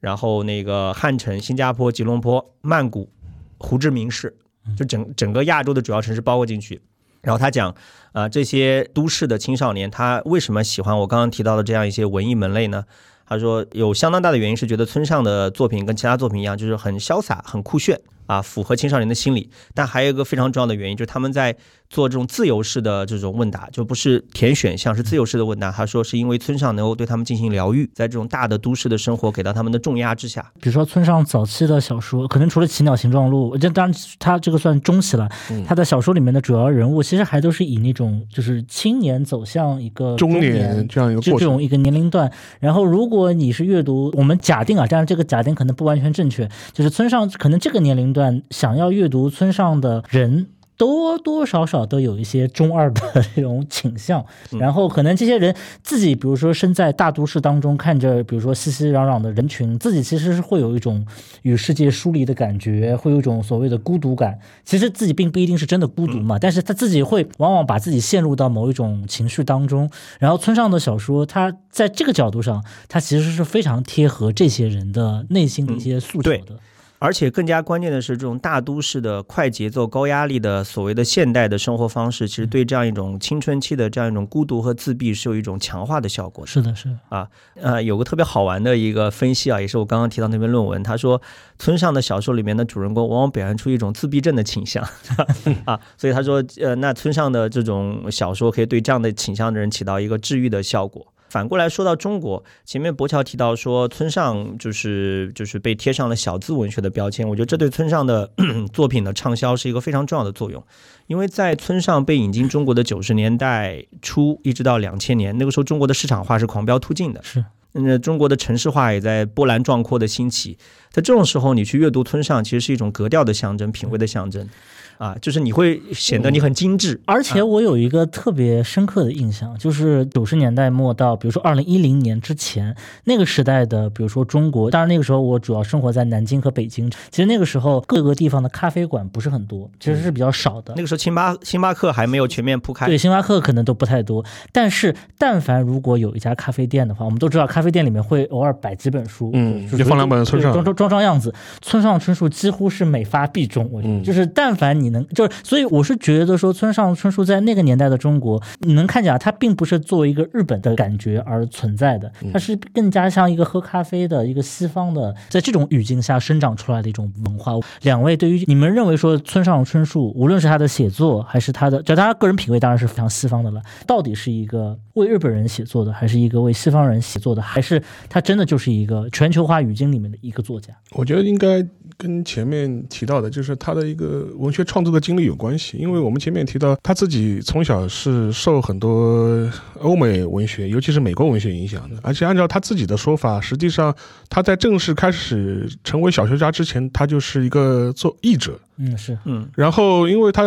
[0.00, 3.10] 然后那个汉城、新加坡、吉隆坡、曼谷、
[3.58, 4.36] 胡志明市，
[4.76, 6.80] 就整整个亚洲的主要城市包括进去。
[7.24, 7.74] 然后他讲，
[8.12, 12.84] 啊，这些都市的青少年他为什么喜欢我刚刚提到的这样一些文艺门类呢？
[13.26, 19.50] 他说有相当大的原因是觉得村上的作品跟其他作品一样，就是很潇洒、很酷炫啊，符合青少年的心理。
[19.74, 21.54] 但还有一个非常重要的原因，就是他们在
[21.90, 25.70] 做这种自由式的这种问答，就不是填选项，是自由式的问答。
[25.70, 35.28] 他说是因为村上能够对他们进行疗愈，在这种大的都市的生活给到他们的重压之下，比如说村上早期的小说，可能除了《奇鸟形状录》，这当然他这个算中期了。
[35.66, 42.30] 他的小说里面的主要人物其实还都是以那种就是青年走向一个中年年这样一个过程，这种一个年龄段。
[42.60, 50.46] 然后如果你是阅读，我们假定啊，当然这个假定可能不完全正确，就是村上可能这个年龄段想要阅读村上的人。
[50.76, 53.00] 多多少少都有一些中二的
[53.36, 54.26] 这种倾向，
[54.58, 61.06] 然后可能这些人自己，比如说身在大都市当中，看着比如说熙熙攘攘的人群，自己其实是会有一种
[61.42, 64.36] 与世界疏离的感觉，会有一种所谓的孤独感。
[64.64, 69.88] 其实自己并不一定是真的孤独嘛，但是他自己会往往把自己陷入到某一种情绪当中。
[70.18, 76.58] 然后村上的小说，他在这个角度上，他其实是非常贴合这些人的内心的一些诉求的。
[77.04, 86.46] 而且更加关键的是，这种大都市的快节奏、高压力的所谓的现代的生活方式，其实对这样一种青春期的这样一种孤独和自闭是有一种强化的效果。
[86.46, 91.20] 是的，是啊，呃，有个特别好玩的一个分析啊，也是我刚刚提到那篇论文，他说
[91.58, 94.82] 村上的小说里面的主人公往往表现出一种自闭症的倾向
[95.66, 101.06] 啊，所以他说，呃，那村上的这种小说可以对这样的倾向的人起到一个治愈的效果。
[101.34, 108.30] 反过来说到中国，前面博乔提到说村上就是就是被贴上了小资文学的标签，我觉得这对村上的
[108.72, 110.64] 作品的畅销是一个非常重要的作用，
[111.08, 120.56] 因为在村上被引进中国的九十年代初一直到两千年，那个时候中国的市场化是狂飙突进的，是，那中国的城市化也在波澜壮阔的兴起，
[120.92, 124.48] 在这种时候你去阅读村上，其实是一种格调的象征，品味的象征。
[124.98, 140.74] 啊，就是你会显得你很精致，而且我有一个特别深刻的印象，就是九十年代末到，比如说二零一零年之前那个时代的，比如说中国，当然那个时候我主要生活在南京和北京，其实那个时候各个地方的咖啡馆不是很多，其实是比较少的。
[140.76, 144.24] 那个时候星巴星巴克还没有全面铺开，对，星巴克可能都不太多。
[144.52, 151.34] 但是但凡如果有一家咖啡店的话，我们都知道咖啡店里面会偶尔摆几本书，嗯，就放两本村上，装装装装样子。
[151.60, 167.54] 村上春树几乎是每发必中，我觉得就是但凡你能就是，所以我是觉得说村上春树在那个年代的中国，你能看见啊，他并不是作为一个日本的感觉而存在的，他是更加像一个喝咖啡的一个西方的，在这种语境下生长出来的一种文化。
[167.82, 180.74] 两位对于你们认为说村上春树，无论是他的写作还是他的，就他个人品味当然是非常西方的了，到底是一个为日本人写作的，还是一个为西方人写作的，还是他真的就是一个全球化语境里面的一个作家？
[180.92, 181.64] 我觉得应该
[181.96, 185.76] 跟前面提到的，就是他的一个文学创作的经历有关系。
[185.78, 193.94] 因为我们前面提到他自己从小是受很多欧美文学，尤其是美国文学影响的，而且按照他自己的说法，实际上
[194.28, 198.58] 他在正式开始成为小说家之前，他就是一个做译者。
[198.78, 200.42] 嗯，是，嗯，然后因为他。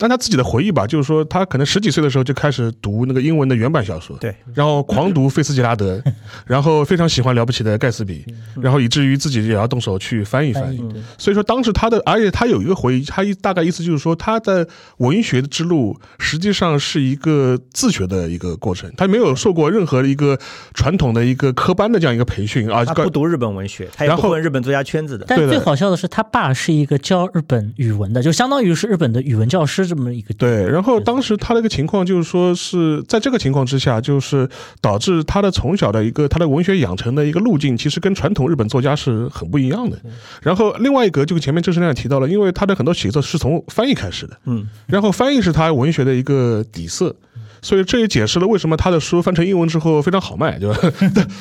[0.00, 6.02] 但他自己的回忆吧，就是说他可能十几岁的时候就开始读那个英文的原版小说，对，然后狂读菲斯杰拉德，
[6.46, 8.24] 然后非常喜欢了不起的盖茨比，
[8.62, 10.82] 然后以至于自己也要动手去翻译翻译。
[11.18, 20.38] 所以说当时他的，而且他有一个回忆，他一大概意思就是说他的文学之路实际上是一个自学的一个过程，他没有受过任何一个
[20.72, 22.82] 传统的一个科班的这样一个培训啊。
[22.86, 25.26] 他不读日本文学，他也不混日本作家圈子的。
[25.28, 29.89] 但最好笑的是，他爸是一个教日本语文的，就相当于是日本的语文教师。
[29.90, 34.48] 这么一个对，然后当时他的一个情况就是说是在这个情况之下，就是
[34.80, 39.98] 导致他的从小的一个他的文学养成的一个路径，其实跟传统日本作家是很不一样的。
[40.40, 47.14] 然后另外一个就前面郑世亮提到了，因为他的很多写作是从翻译开始的，嗯，然后翻译是他文学的一个底色，
[47.62, 50.78] 所以这也解释了为什么他的书翻成英文之后非常好卖，对吧？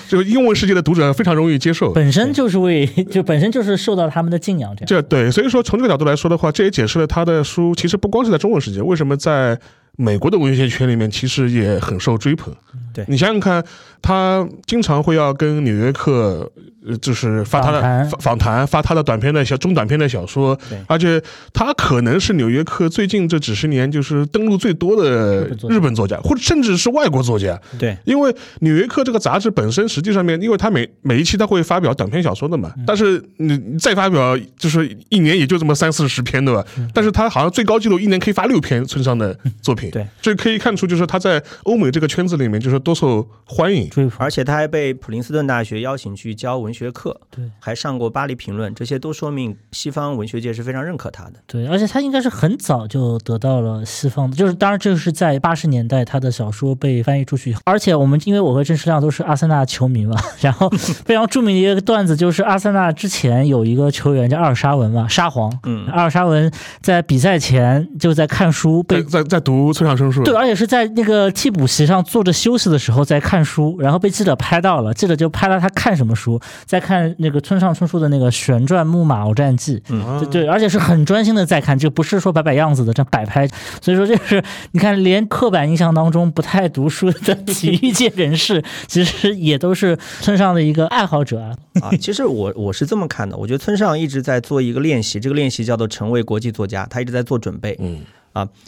[0.08, 4.88] 就英文世界的读者非常容易接受，本身就是为 就本身就是受到他们的敬仰，这样。
[4.88, 8.82] 这对，所以说从这个角度来说的话，这也解释了他的书其实不光是在中文世界。
[8.82, 9.60] 为什么在
[9.98, 12.54] 美国的文学圈里面，其实也很受追捧？
[12.94, 13.64] 对你想想看，
[14.02, 16.50] 他经常会要跟《纽约客》
[16.98, 21.22] 就是发他的访谈，发他的短篇的小中短篇的小说，而且
[21.54, 27.60] 他可能是《纽约客》最近这几十年就是登录最多的日本作家，或者甚至是外国作家。
[27.78, 36.64] 对，因为《纽约客》这个杂志本身实际上面，因为他每每一期他会发表短篇小说的嘛，但是你再发表就是一年也就这么三四十篇，对吧？
[36.94, 39.90] 但是他好像最高纪录一年可以发六篇村上的作品。
[39.92, 51.34] 对，这可以看出就是他在欧美这个圈子里面就是多受欢迎，而且他还被普林斯顿大学邀请去教文学课，对，还上过《巴黎评论》，这些都说明西方文学界是非常认可他的。
[51.48, 83.48] 对，而且他应该是很早就得到了西方的，就是当然这是在八十年代他的小说被翻译出去，而且我们因为我和郑世亮都是阿森纳球迷嘛， 然后非常著名的一个段子就是阿森纳之前有一个球员叫阿尔沙文嘛，沙皇，嗯，阿尔沙文在比赛前就在看书，被在在读村上春树，对，而且是在那个替补席上坐着休息的时候在看书，然后被记者拍到了，记者就拍到他看什么书，在看那个村上春树的那个《旋转木马鏖战记》，嗯对对，而且是很专心的在看，就不是说摆摆样子的这样摆拍。
[83.82, 91.56] 所以说，这是你看，连刻板印象当中不太读书的体育 界人士，其实也都是村上的一个爱好者啊。
[91.82, 97.76] 啊，其实我我是这么看的，我觉得村上一直在做一个练习，这个练习叫做成为国际作家，他一直在做准备。
[97.80, 98.00] 嗯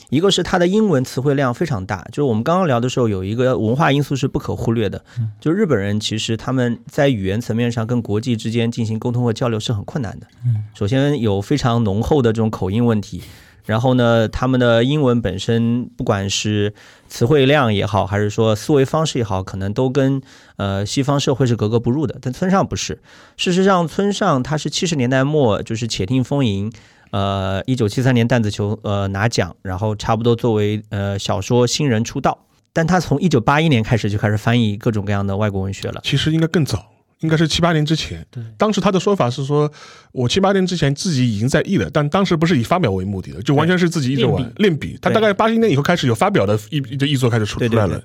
[0.09, 5.01] 一个是他的英文词汇量非常大，就是我们刚刚聊的时候有一个文化因素是不可忽略的，
[5.39, 10.27] 就日本人其实他们在语言层面上跟国际之间进行沟通和交流是很困难的。
[10.45, 13.21] 嗯，首先有非常浓厚的这种口音问题，
[13.65, 16.73] 然后呢，他们的英文本身不管是
[17.07, 20.21] 词汇量也好，还是说思维方式也好，可能都跟
[20.57, 22.17] 呃西方社会是格格不入的。
[22.21, 22.99] 但村上不是，
[23.37, 26.71] 事实上村上他是七十年代末就是且听风吟。
[27.11, 36.01] 呃，一九七三年弹子球呃拿奖，然后差不多作为呃小说新人出道，但他从一九八一年开始就开始翻译各种各样的外国文学了。
[36.03, 38.25] 其实应该更早，应该是七八年之前。
[38.31, 39.71] 对，当时他的说法是说，
[40.13, 44.97] 我七八年之前自己已经在译了，但当时不是以发表为目的的，就完全是自己一直玩练练笔。
[45.01, 48.01] 他大概八一年以后开始有发表的译的译作开始出出来了。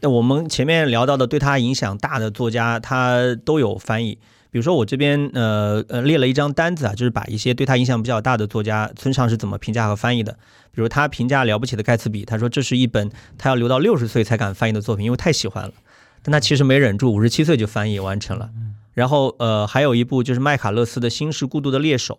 [0.00, 4.18] 那我们前面聊到的对他影响大的作家，他都有翻译。
[4.56, 10.32] 比如说我这边呃呃列了一张单子啊，就是把一些对他影响比较大的作家村上是怎么评价和翻译的。
[10.72, 15.74] 比如他评价《了不起的盖茨比》，他说这是一本他要留到六十岁才敢翻译的作品，因为太喜欢了。
[16.22, 18.48] 但他其实没忍住，五十七岁就翻译完成了。
[18.94, 22.18] 然后呃还有一部就是麦卡勒斯的《心是孤独的猎手》，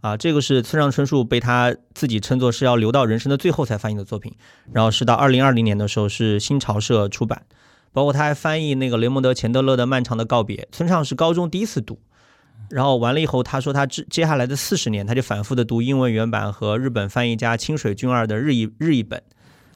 [0.00, 4.34] 啊，这个是村上春树被他自己称作是要留到人生的最后才翻译的作品。
[4.72, 7.42] 然后是到二零二零年的时候是新潮社出版。
[7.96, 11.98] 包括他还翻译那个雷蒙德·钱德勒的《漫长的告别》，村上是高中第一次读，
[12.68, 19.22] 然后完了以后，他说他接接下来的四十年，他就反复的读英文原版和日本翻译家清水俊二的日译日译本。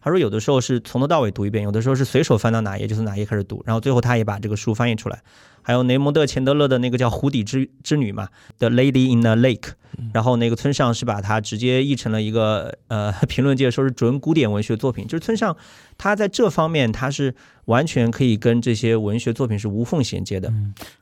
[0.02, 5.20] 他说有的时候是从头到尾读一遍，有的时候是随手翻到哪页就从哪页开始读，然后最后他也把这个书翻译出来。
[5.62, 8.26] 还有雷蒙德·钱德勒的那个叫《湖底之之女》嘛，
[8.58, 9.58] 《The Lady in the Lake》，
[10.14, 15.54] 然后那个村上是把它直接译成了一个呃， 评论界说是准古典文学作品，就是村上
[15.98, 17.34] 他在这方面他是
[17.66, 20.50] 完全可以跟这些文学作品是无缝衔接的。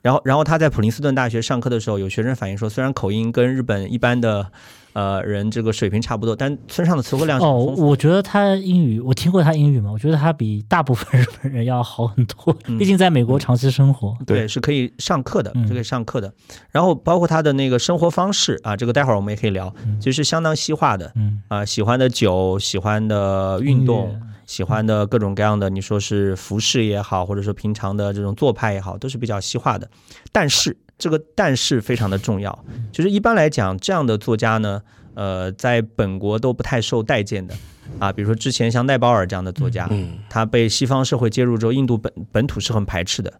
[0.01, 4.51] 然后，然后他在普林斯顿大学上课的时候，有学生反映说，虽然口音跟日本一般的
[4.93, 7.53] 呃人这个水平差不多，但村上的词汇量哦。
[7.77, 14.17] 我觉得他英语，我听过他英语嘛，我觉得他比大部分日本人要好很多，嗯毕竟在美国长期生活。
[14.25, 16.33] 对，是可以上课的，嗯是可以上课的。
[16.71, 29.89] 然后包括他的那个生活方式啊，这个待会儿我们也可以聊，就是相当西化的嗯，啊，喜欢的酒，喜欢的运动，喜欢的各种各样的，你说是服饰也好，或者说平常的这种做派也好，都是比较西化的。
[30.31, 34.81] 但是这个但是非常的重要，就是一般来讲，这样的作家呢，
[35.13, 37.55] 呃，在本国都不太受待见的
[37.97, 38.11] 啊。
[38.11, 43.33] 比如说之前像奈保尔这样的作家，嗯，他被西方社会接入之后，印度本本土是很排斥的。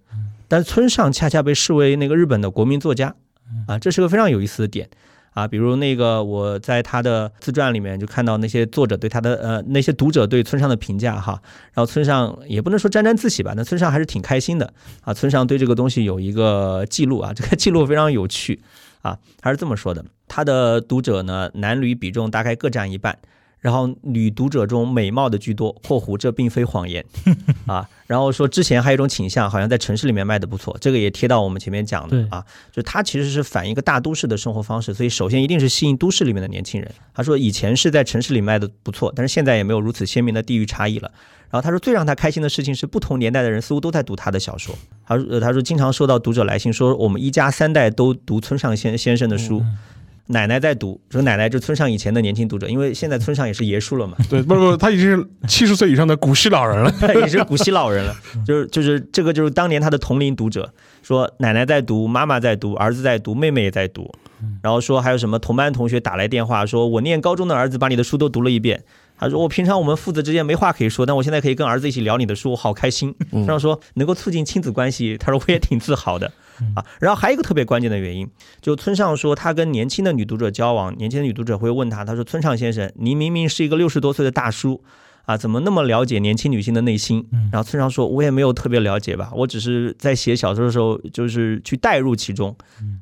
[0.48, 3.14] 但村上恰恰被视为那个日本的国民作家，
[3.68, 4.90] 啊，这是个非常有意思的点
[5.32, 5.48] 啊。
[5.48, 11.42] 比如那个我在他的自传里面就看到那些作者对他的呃那些读者对村上的评价哈，
[11.74, 15.14] 然后村上也不能说沾沾自喜吧，那村上还是挺开心的啊。
[15.14, 18.62] 村上对这个东西有一个记录啊，这个记录非常有趣
[19.02, 23.18] 啊，他是这么说的：他的读者呢男女比重大概各占一半。
[23.60, 27.04] 然后女读者中美貌的居多（括弧这并非谎言）
[27.68, 27.88] 啊。
[28.08, 36.90] 然后说之前还有一种倾向，好像在城市里面卖的不错，这个也贴到我们前面讲的啊，就是它其实是反映一个大都市的生活方式，所以首先一定是吸引都市里面的年轻人。
[37.14, 41.12] 他说以前是在城市里卖的不错，但是现在也没有如此鲜明的地域差异了。
[41.52, 44.74] 然后他说最让他开心的事情是不同年代的人似乎都在读他的小说。
[45.06, 49.64] 他说呃他说经常收到读者来信说我们一家三代都读村上先先生的书。
[50.32, 56.94] 奶奶在读，说奶奶就村上以前的年轻读者，因为现在村上也是爷叔了嘛， 对，不不，他已经是七十岁以上的古稀老人了。
[57.02, 58.16] 他也是古稀老人了，
[58.46, 64.14] 就是就是这个就是当年他的同龄读者，说奶奶在读，妈妈在读，儿子在读，妹妹也在读，
[64.62, 68.84] 然后说还有什么同班同学打来电话说，我念高中的儿子把你的书都读了一遍。
[69.22, 76.32] 他说：“我平常我们父子之间没话可以说，但我现在可以跟儿子一起聊你的书，我好开心。”村上说能够促进亲子关系，他说我也挺自豪的
[76.76, 76.86] 啊。
[77.00, 78.30] 然后还有一个特别关键的原因，
[78.62, 84.84] 就村上说他跟年轻的女读者交往，年轻的女读者会问他，他说：“村上先生，您明明是一个六十多岁的大叔。”
[85.26, 87.24] 啊，怎么那么了解年轻女性的内心？
[87.52, 92.56] 然后村上说，我也没有特别了解吧，我只是在写小说的时候，就是去带入其中，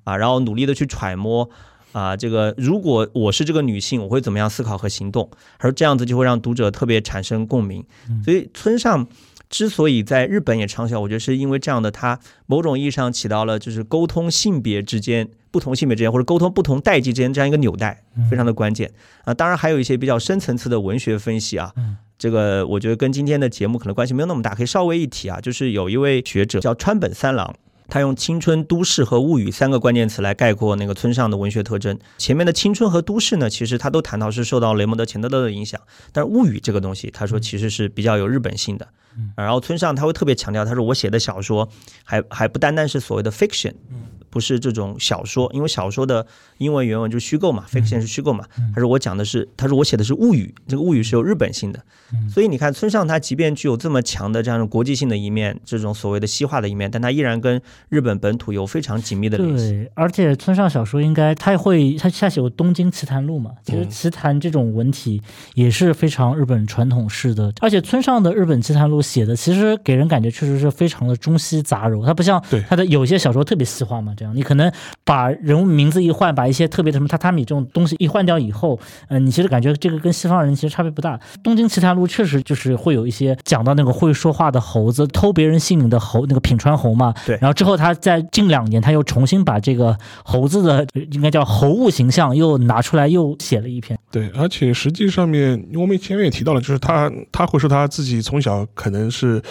[0.03, 1.49] 啊，然后努力的去揣摩，
[1.93, 5.29] 啊，这个如果我是这个女性，我会怎么样思考和行动？
[5.59, 7.81] 而这样子就会让读者特别产生共鸣。
[8.25, 9.07] 所以村上
[9.49, 18.91] 之所以在日本也畅销，我觉得是因为这样的，它某种意义上起到了就是沟通性别之间、不同性别之间或者沟通不同代际之间这样一个纽带，非常的关键
[19.23, 19.33] 啊。
[19.33, 21.73] 当然还有一些比较深层次的文学分析啊。
[22.17, 27.55] 这个我觉得跟今天的节目可能关系没有那么大，可以稍微一提啊，就是有一位学者叫川本三郎，
[27.87, 31.97] 他用青春、都市和物语三个关键词来概括那个村上的文学特征。
[32.17, 35.79] 前面的青春和都市呢，其实他都谈到是受到雷蒙德·钱德勒的影响，
[36.11, 38.87] 但是物语这个东西，他说其实是比较有日本性的。
[39.35, 41.67] 然后村上他会特别强调，他说我写的小说
[42.03, 43.73] 还还不单单是所谓的 fiction。
[44.29, 46.25] 不是这种小说，因为小说的
[46.57, 48.45] 英文原文就是虚构嘛，fiction 是虚构嘛。
[48.73, 51.79] 他说我讲的是，他说我写的是物语，这个物语是有日本性的。
[52.29, 59.71] 所以你看村上他即便具有这么强的这样的国际性的一面，这种所谓的西化的一面，但他依然跟日本本土有非常紧密的联系。
[59.71, 65.21] 对，而且村上小说应该他会他下写过《东京奇谭录》嘛，其实奇谭这种文体
[65.55, 74.13] 也是非常日本传统式的，而且村上的日本奇谭录写的其实给人感觉确实是非常的中西杂糅，他不像他的有些小说特别西化嘛。
[74.17, 74.71] 这样，你可能
[75.03, 81.17] 把人物名字一换，把一些特别的什么榻榻米这种东西一换掉以后，嗯，你其实感觉这个跟西方人其实差别不大。
[81.43, 87.13] 《东京奇谭录》确实就是会有一些讲到那个会说话的猴子偷别人性命的猴，那个品川猴嘛。
[87.25, 87.37] 对。
[87.41, 93.97] 然后之后他在近两年他又重新把这个猴子的应该叫猴物形象又拿出来又写了一篇。
[94.11, 99.41] 对，而且实际上面我们前面也提到了，就是他他会说他自己从小可能是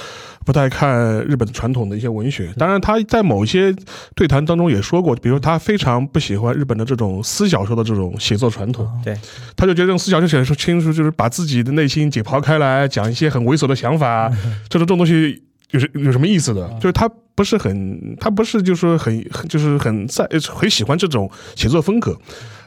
[0.45, 3.75] 不太看日本传统的一些文学，当然他在某些
[4.15, 9.17] 对谈当中也说过，比如他非常不喜欢日本的这种私小说的这种写作传统，对，
[9.57, 14.29] 他就觉得这种私小说写的清楚，就是把自己的内心解剖开来，讲一些很猥琐的想法，
[14.69, 16.69] 这种这种东西有什有什么意思的？
[16.81, 22.17] 就是他不是很，他不是就是说很就是很在很喜欢这种写作风格。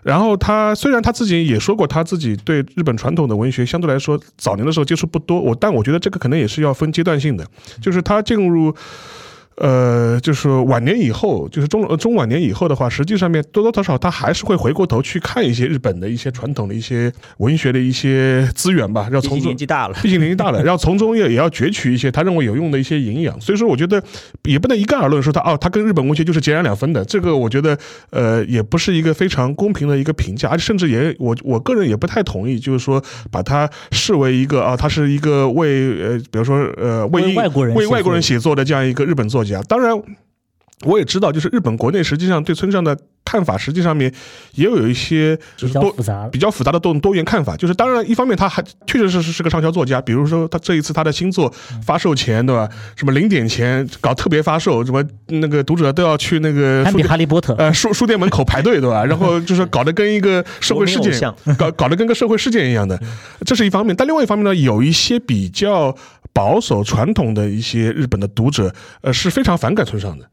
[0.02, 7.46] 然后他虽然他自己也说过，他自己对日本传统的文学相对来说早年的时候接触不多，我但我觉得这个可能也是要分阶段性的，
[7.82, 8.76] 就是他进入。
[9.60, 23.40] 呃，就是晚年以后，就是中中晚年以后的话，实际上面多多少少他还是会回过头去看一些日本的一些传统的一些文学的一些资源吧，要从中年纪大了，毕竟年纪大了，然后从中也也要攫取一些他认为有用的一些营养。
[23.42, 24.02] 所以说，我觉得
[24.44, 27.04] 也不能一概而论说他哦，他跟日本文学就是截然两分的。
[27.04, 27.78] 这个我觉得
[28.12, 39.49] 呃，也不是一个非常公平的一个评价，而且甚至也我我个人也不太同意，就是说把他视为一个啊，他是一个为呃，比如说呃，为外国人为外国人写作的这样一个日本作家。
[39.68, 40.00] 当然，
[40.86, 42.98] 我也知道，就是日本国内实际上对村上的。
[43.26, 44.12] 看法实际上面
[44.56, 45.94] 也有一些就是多
[46.32, 51.54] 比较复杂的多多元看法，就是当然一方面他还确确实实是个畅销作家，比如说他这一次他的新作
[51.86, 59.06] 发售前对吧，什么零点前搞特别发售，什么那个读者都要去那个比哈利波特呃书书店门口排队对吧？
[59.06, 63.00] 然后就是搞得跟一个社会事件搞搞得跟个社会事件一样的，
[63.46, 63.96] 这是一方面。
[63.96, 65.96] 但另外一方面呢，有一些比较
[66.34, 70.30] 保守传统的一些日本的读者呃是非常反感村上的。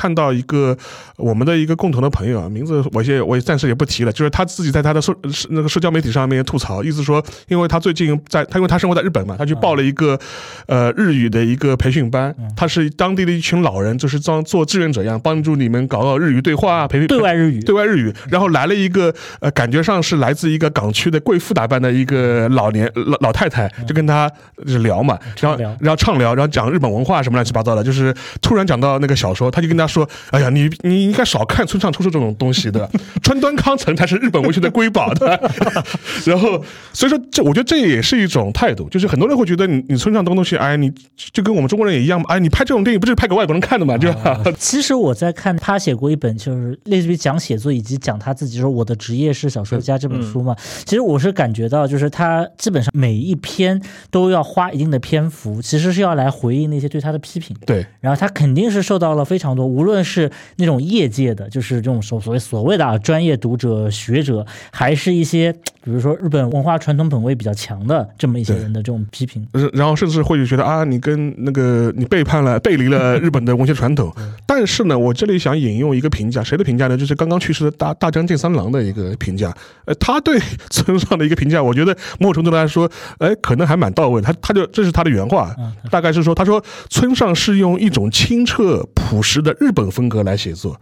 [0.00, 0.74] 看到一个
[1.16, 5.14] 我们的一个共同的朋友啊，名字我也我也暂时也不提了，就是他自己在他的社
[5.50, 10.18] 那个社交媒体上面吐槽，意思说，因为他最近在他因为他生活在日本嘛，他去报了一个
[10.66, 18.10] 呃日语的一个培训班，他是当地的一群老人，就是当做志愿者一样，帮助你们搞搞日语对话啊，培训对外日语，对外日语。
[18.30, 24.30] 然后来了一个呃，感觉上是来自一个港区的贵妇打扮的一个老年老老太太，就跟他
[24.66, 32.88] 就聊嘛，然后然后畅聊，然后讲日本文化什么乱七八糟的，就是突然讲到那个小说，他就跟他说：“哎呀，你你应该少看村上春树这种东西的，
[33.22, 35.38] 川端康成才是日本文学的瑰宝的。
[36.24, 40.90] ”然后，所以说这我觉得这也是一种态度，就是很多人会觉得你你村上东东西，哎，你
[41.32, 44.40] 就跟我们中国人也一样嘛，哎，你拍这种电影不是拍给外国人看的嘛，对吧？
[44.58, 50.54] 其实我在看他写过一本，就是类似于讲写作以及讲他自己说我的职业是小说家这本书嘛。
[50.84, 57.56] 其实我是感觉到，就是他基本上每一篇都要花一定的篇幅，其实是要来回应那些对他的批评。
[57.66, 65.52] 对，然后他肯定是受到了非常多，无论是那种业界的，就是这种所所谓所谓的啊专业读者学者，还是一些
[65.82, 74.12] 比如说日本文化传统本位比较强的这么一些人的这种批评，然后甚至会觉得啊，你跟那个你背叛了、背离了日本的文学传统。
[74.46, 76.96] 但是呢，我这里想引用一个评价，谁的评价呢？
[76.96, 79.54] 就是刚刚去世的大大江健三郎的一个评价。
[79.84, 80.38] 呃，他对
[80.70, 84.20] 村上的一个评价，我觉得某种程度来说，哎，可能还蛮到位。
[84.20, 85.54] 他他就这是他的原话，
[85.90, 90.80] 大概是说，他说村上是用一种清澈朴实的日本风格来写作。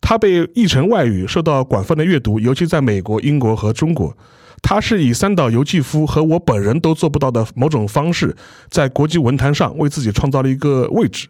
[0.00, 4.16] 他被译成外语，受到广泛的阅读，尤其在美国、英国和中国。
[4.62, 8.34] 他是以三岛由纪夫和我本人都做不到的某种方式，
[8.68, 11.28] 在国际文坛上为自己创造了一个位置。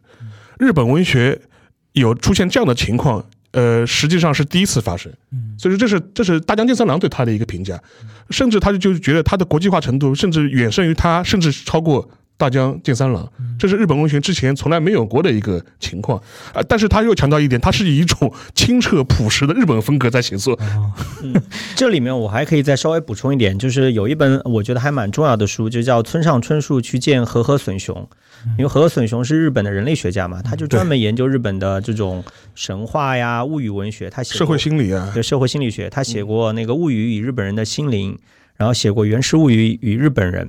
[0.59, 1.39] 日本文学
[1.93, 5.13] 有出现这样的情况，呃，实际上是第一次发生。
[5.59, 7.79] 所以说这是这是大江健三郎对他的一个评价，
[8.31, 12.09] 甚至他就就觉得他的国际化程度甚至远胜于他，甚至超过
[12.39, 13.27] 大江健三郎，
[13.59, 16.21] 这是日本文学之前从来没有过的一个情况
[16.53, 16.63] 啊！
[16.69, 20.59] 但是他又强调一点，他是以一种清澈朴实的日本风格在写作。
[21.75, 28.07] 这里面我还可以再稍微补充一点，就是有一本我觉得还蛮重要的书，就叫村上春树去见和和隼雄，
[28.59, 32.23] 因为和和隼雄是日本的人类学家嘛，他就专门研究日本的这种
[32.55, 38.13] 神话呀、物语文学，他写社会心理啊，对社会心理学，他写过那个《物语与日本人的心灵》，
[38.57, 40.47] 然后写过《原始物语与日本人》。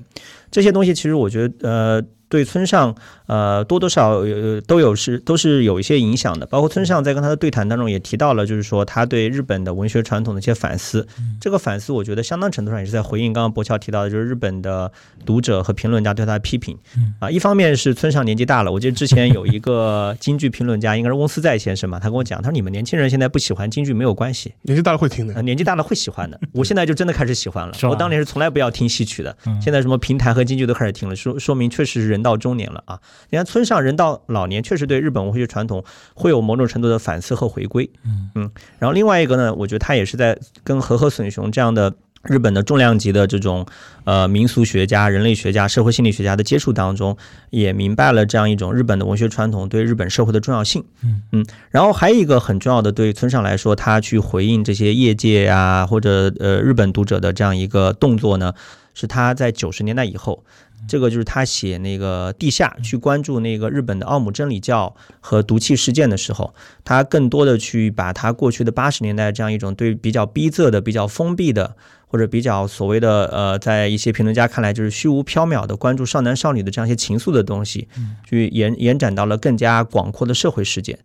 [0.50, 2.94] 这些东西其实我觉得，呃，对村上，
[3.28, 6.46] 呃，多多少呃都有是都是有一些影响的。
[6.46, 11.08] 包括村上在跟他的对谈当中也提到了，就是说他对日本的文学传统的一些反思。
[11.40, 14.92] 这个反思，我觉得相当程度上也是在回应刚刚博乔提到的，就是日本的
[15.26, 16.78] 读者和评论家对他的批评。
[17.20, 26.40] 啊，一方面是村上年纪大了，我记得之前有一个 京剧评论家，应该是翁思在先生嘛，他跟我讲，他说你们年轻人现在不喜欢京剧没有关系，年纪大了会听的，年纪大了会喜欢的。
[26.54, 27.74] 我现在就真的开始喜欢了。
[27.84, 33.00] 我当年是从来不要听戏曲的，现在什么评弹和京剧都开始听了，说说明确实是人到中年了啊。
[33.30, 37.90] 你看村上人到老年，确实对日本文学传统会有某种程度的反思和回归。
[38.04, 41.94] 嗯嗯然后另外一个呢，我觉得他也是在跟和和隼雄这样的。
[42.24, 43.66] 日本的重量级的这种
[44.04, 47.16] 呃民俗学家、人类学家、社会心理学家的接触当中，
[47.52, 50.84] 也明白了这样一种日本的文学传统对日本社会的重要性。
[51.04, 58.54] 嗯嗯，然后还有一个很重要的，对村上来说，他去回应这些业界啊、或者呃日本读者的这样一个动作呢，
[58.94, 60.44] 是他在九十年代以后，
[60.88, 66.54] 这个就是他写那个地下去关注那个日本的奥姆真理教和毒气事件的时候，
[66.84, 71.76] 他更多的去把他过去的八十年代这样一种对比较逼仄的、比较封闭的。
[72.10, 77.90] 或者比较所谓的呃，在一些评论家看来就是虚无缥缈的关注少男少女的这样一些情愫的东西，
[78.26, 80.98] 去延延展到了更加广阔的社会事件。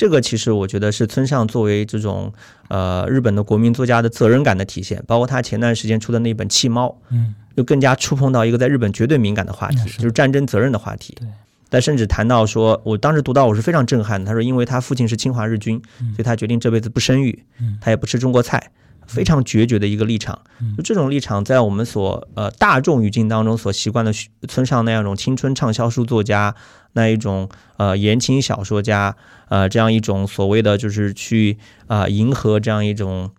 [0.00, 2.32] 这个其实我觉得是村上作为这种
[2.68, 11.14] 呃日本的国民作家的责任感的体现，包括他前段时间出的那本《弃猫》，嗯，就更加触碰到一个在日本绝对敏感的话题，是就是战争责任的话题。
[11.18, 11.28] 对。
[11.68, 14.26] 但甚至谈到说，我当时读到我是非常震撼的。
[14.26, 17.44] 他说，因为他父亲是侵华日军，所以他决定这辈子不生育，
[17.78, 18.70] 他也不吃中国菜，
[19.06, 20.40] 非常决绝的一个立场。
[20.78, 24.10] 就这种立场，在我们所呃大众语境当中所习惯的
[24.48, 26.54] 村上那样一种青春畅销书作家，
[26.92, 29.16] 那一种呃言情小说家，
[29.48, 33.30] 呃这样一种所谓的就是去啊、迎合这样一种。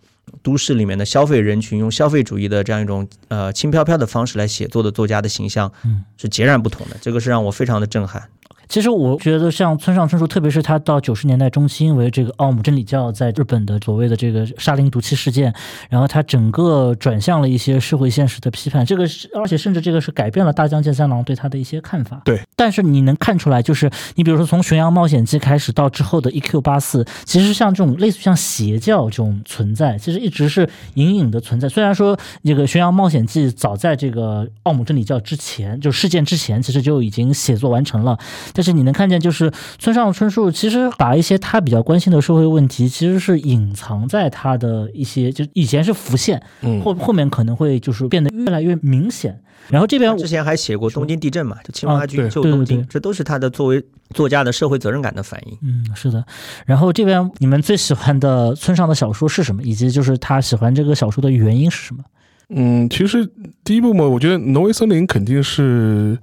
[0.43, 6.95] 都市里面的消费人群用消费主义的这样一种呃轻飘飘的方式来写作的作家的形象，嗯，是截然不同的。
[7.02, 8.30] 这个是让我非常的震撼。
[8.72, 15.53] 其实我觉得像村上春树，特别是他到九十年代中期，因为这个奥姆真理教在日本的所谓的这个沙林毒气事件，
[15.89, 22.22] 然后他整个转向了一些社会现实的批判，这个是而且甚至这个是改变了大江健三郎对他的一些看法。
[22.24, 31.67] 对，但是你能看出来，就是你比如说从《巡洋冒险记》开始到之后的 EQ 八四，其实像这种类似于像邪教这种存在，其实一直是隐隐的存在。
[31.67, 38.17] 虽然说这个《巡洋冒险记》早在这个奥姆真理教之前，就事件之前，其实就已经写作完成了。
[38.53, 49.39] 但是你能看见，就是村上春树其实把一些他比较关心的社会问题，其实是隐藏在他的一些，就以前是浮现，嗯后后面可能会就是变得越来越明显。
[49.70, 53.82] 然后这边之前还写过东京地震嘛，就清华军对救东京，对对对这都是他的作为
[54.14, 55.57] 作家的社会责任感的反应。
[55.62, 56.24] 嗯，是的。
[56.66, 59.62] 然后这边你们最喜欢的村上的小说是什么？
[59.64, 62.03] 以及就是他喜欢这个小说的原因是什么？
[62.49, 63.26] 嗯，其实
[63.64, 66.18] 第一部嘛，我觉得《挪威森林》肯定是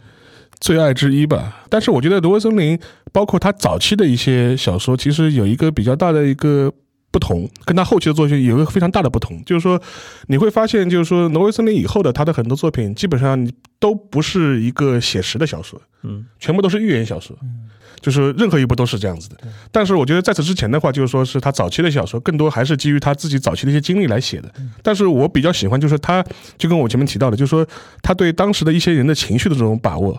[0.61, 1.65] 最爱之一吧。
[1.69, 2.77] 但是我觉得《挪威森林》
[3.13, 6.73] 包括他早期的一些小说，其实有一个比较大的一个
[7.11, 9.81] 不同，跟他后期的作品有一个非常大的不同，就是说
[10.27, 17.37] 你会发现，就是说《挪威森林》以后的他的很多作品，基本上你都不是一个写实的小说，嗯，全部都是寓言小说。
[18.01, 19.39] 就是任何一部都是这样子的，
[19.73, 24.49] 但是我觉得在此之前的话，就是说是他早期的小说，更多还是基于他自己早期的一些经历来写的。
[24.85, 26.25] 但是我比较喜欢，就是他
[26.57, 27.67] 就跟我前面提到的，就是说
[28.01, 30.17] 他对当时的一些人的情绪的这种把握。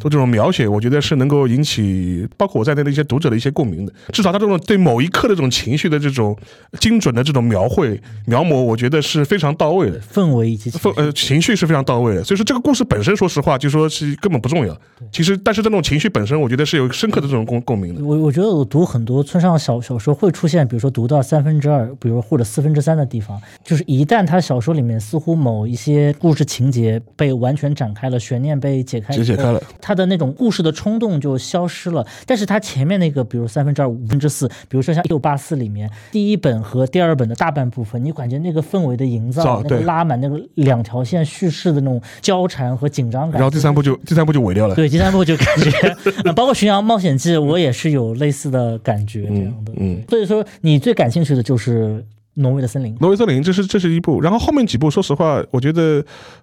[0.00, 3.92] 做这种描写，我觉得是能够引起包括我在内的一些读者的一些共鸣的。
[4.12, 6.36] 至少他这种对某一刻的这种情绪的这种
[6.80, 10.00] 精准的这种描绘描摹，我觉得是非常到位的。
[10.00, 14.76] 氛围以及氛呃情绪是非常到位的，所以说这个故事本身，说实话，就说是根本不重要。
[15.12, 18.04] 其实，但是这种情绪本身，我觉得是有深刻的这种共共鸣的。
[18.04, 32.04] 我我觉得我读很多村上小小说会出现，比如说读到三分之二，比如或者四分之三的地方，就是一旦他小说里面似乎某一些故事情节被完全展开了，悬念被解开，解解开了，他的那种故事的冲动就消失了。
[32.26, 44.74] 但是他前面那个，比如三分之二、五分之四，比如说像一六八四里面第一本和第二本的大半部分，你感觉那个氛围的营造造，那个拉满那个两条线叙事的那种交缠和紧张感，然后第三部就第三部就萎掉了。
[44.74, 49.72] 对，第三部就感觉，呃包括《巡洋冒险记》，我也是有类似的感觉这样的。
[49.76, 52.04] 嗯嗯所以说，你最感兴趣的就是
[52.36, 56.02] 挪威的森林，挪威森林，这是这是一部，然后后面几部，说实话，我觉得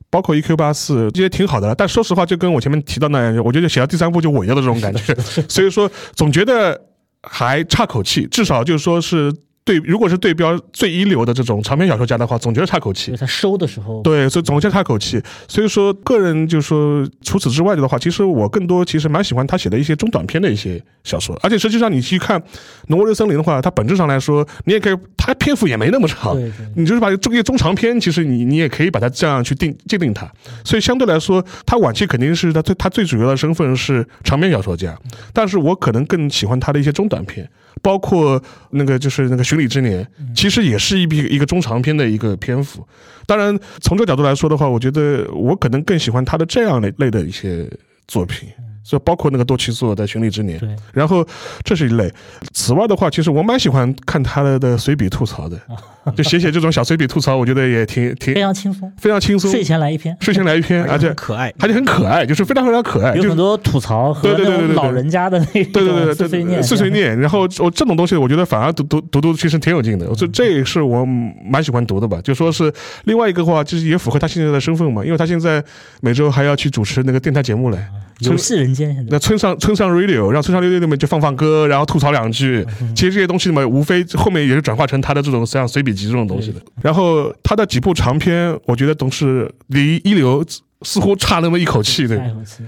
[0.10, 5.16] 包括一 Q 八四这些挺好的，但说实话，就跟我前面提到那样，我觉得写到第三部就萎了的这种感觉，
[5.48, 6.80] 所以说总觉得
[7.24, 9.34] 还差口气，至少就是说是。
[9.66, 13.16] 对，如果是对标最一流的这种长篇小说家的话，总觉得差口气。
[13.18, 15.22] 他收的时候，对，所以总觉得差口气。
[15.48, 21.40] 所以说，个人就说，除此之外的话，其实我更多其实蛮喜欢他写的一些中短篇的一些小说。
[21.42, 22.38] 而且实际上，你去看
[22.88, 26.38] 《挪威的森林》的话，它本质上来说，你也可以，它篇幅也没那么长。
[26.76, 30.30] 你就是把这个中长篇，其实你你也可以把它这样去定界定它。
[30.66, 34.94] 所以相对来说，他晚期肯定是他最他最主要的身份是长篇小说家，
[35.32, 37.50] 但是我可能更喜欢他的一些中短篇。
[37.82, 40.04] 包括那个就是那个《巡礼之年》，
[40.36, 42.86] 其实也是一笔一个中长篇的一个篇幅。
[43.28, 47.70] 当然，从这个角度来说的话，我觉得我可能更喜欢他的这样类类的一些
[48.08, 48.50] 作品。
[48.86, 50.60] 所以包括那个多奇作的《寻礼之年》，
[50.92, 51.26] 然后
[51.64, 52.12] 这是一类。
[52.52, 55.58] 此外的话，其实我蛮喜欢看他的的随笔吐槽的，
[56.16, 59.50] 就写写这种小随笔吐槽，我觉得也挺挺非常轻松，非常轻松。
[59.50, 64.30] 睡前来一篇，睡前来一篇，而且可爱，而且很可爱，就是非常非常可爱，有很多吐槽和
[64.74, 67.18] 老人家的那对对对碎碎念，碎碎念。
[67.20, 70.08] 然后我这种东西，我觉得反而读读读读其实挺有劲的。
[70.16, 72.20] 这这也是我蛮喜欢读的吧。
[72.24, 72.72] 就说是
[73.06, 75.64] 另外一个话，就是也符合他现在的身份嘛，因为他现在
[76.02, 77.78] 每周还要去主持那个电台节目嘞。
[78.20, 82.66] 游戏人间，那村上村上 radio，让村上 radio 里面就放放歌，然后吐槽两句。
[82.96, 86.60] 其实这些东西嘛，无非后面也是转化成他的这种像随笔集这种东西的。
[86.82, 90.44] 然后他的几部长篇，我觉得都是离一流
[90.82, 92.20] 似乎差那么一口气的，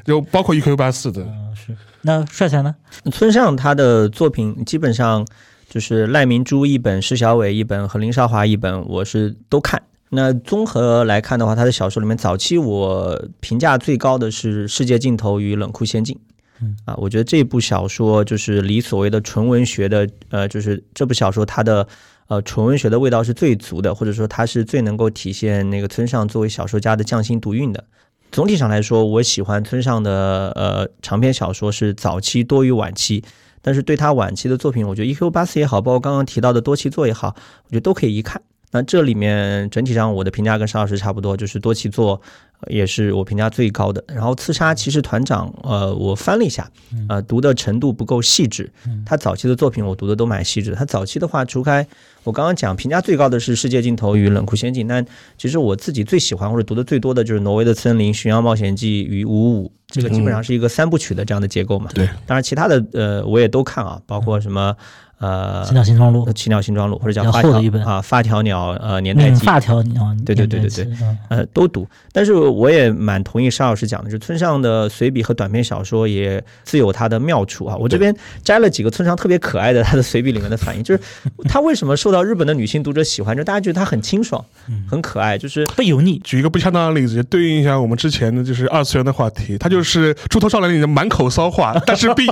[0.06, 1.26] 就包括 EQ 八四的。
[1.56, 2.76] 是那帅才呢？
[3.12, 5.26] 村上他的作品基本上
[5.68, 9.82] 就是赖明珠一本，施小伟一本和林少华一本，我是都看。
[10.10, 16.16] 那综合来看的话，他的小说里面，早期我评价最高的是《世界尽头与冷酷仙境》。
[16.62, 21.86] 嗯啊，我觉得这部小说就是离所谓的纯文学的，呃，就是这部小说它的
[22.28, 27.84] 呃纯文学的味道是最足的，或者说它是最能够体现那个村上作为小说家的匠心独运的。
[28.32, 33.24] 总体上来说，我喜欢村上的呃长篇小说是早期多于晚期，
[33.62, 35.30] 但是对他晚期的作品，我觉得《E.Q.
[35.30, 38.42] 八四》也好，包括刚刚提到的多奇作也好，我觉得都可以一看。
[38.72, 42.20] 那这里面整体上我的评价跟邵老师差不多，就是多奇作
[42.68, 44.04] 也是我评价最高的。
[44.08, 46.70] 然后刺杀骑士团长，呃，我翻了一下，
[47.10, 48.72] 呃，读的程度不够细致。
[49.06, 50.74] 他早期的作品我读的都蛮细致。
[50.74, 51.86] 他早期的话，除开
[52.24, 55.06] 我刚刚讲评价最高的是《世界尽头与冷酷仙境》，但
[55.38, 61.90] 其实我自己最喜欢或者读的最多的就是《挪威的森林》《巡洋冒险记》与《五五》，这个基本上是一个三部曲的这样的结构嘛。
[61.94, 64.76] 对，当然其他的呃我也都看啊，包括什么。
[65.18, 70.88] 呃，奇鸟新庄录，奇鸟新庄录，或者叫发条啊，发条鸟呃年代记，发条鸟，对对对对对，
[71.30, 71.88] 呃都读。
[72.12, 77.78] 但是我也蛮同意沙老师讲的，就是村上的随笔和短篇小说也自有它的妙处啊。
[77.78, 78.14] 我这边
[78.44, 81.02] 摘了几个村上特别可爱的他的随笔里面的反应，就是
[81.48, 84.44] 他为什么受到日本的女性读者喜欢，就大家觉得他很清爽，
[84.86, 86.20] 很可爱，就是不油腻。
[86.26, 89.85] 举一个不恰当的例子，对应一下我们之前的就是二次元的话题，他就是
[90.30, 92.26] 猪头少年里的满口骚话，但是必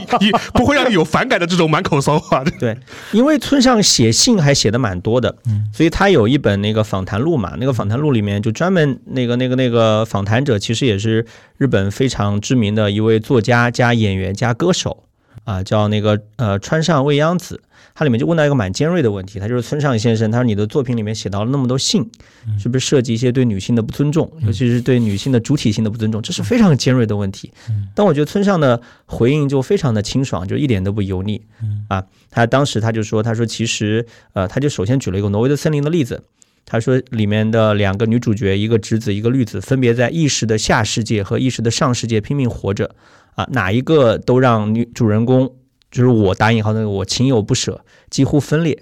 [0.53, 2.43] 不会让你有反感的这种满口骚话。
[2.59, 2.77] 对。
[3.11, 5.35] 因为村上写信还写的蛮多的，
[5.71, 11.25] 所以他有一本那个访谈录嘛，那个访谈录里面就专门那个那个那个访谈者其实也是
[11.57, 15.03] 日本非常知名的一位作家加演员加歌手
[15.43, 17.61] 啊，叫那个呃川上未央子。
[17.95, 22.09] 它里面就问到一个蛮尖锐的问题，他就是村上先生，他说你的作品里面写到了那么多性，
[22.57, 26.19] 是不是涉及一些对女性的不尊重，尤其是对女性的主体性的不尊重？
[26.21, 27.51] 这是非常尖锐的问题。
[27.93, 31.39] 但我觉得村上的回应就非常的清爽，就一点都不油腻。
[31.87, 36.23] 啊，他当时他就说，他说其实呃，他就首先举了一个挪威的森林的例子，
[36.65, 42.95] 他说里面的两个女主角，一个直子，一个绿子，分别在意识的下世界和意识的上世界拼命活着，
[43.35, 45.53] 啊，哪一个都让女主人公。
[45.93, 47.79] 就是我打引号那个我情有不舍，
[48.09, 48.75] 几乎分裂。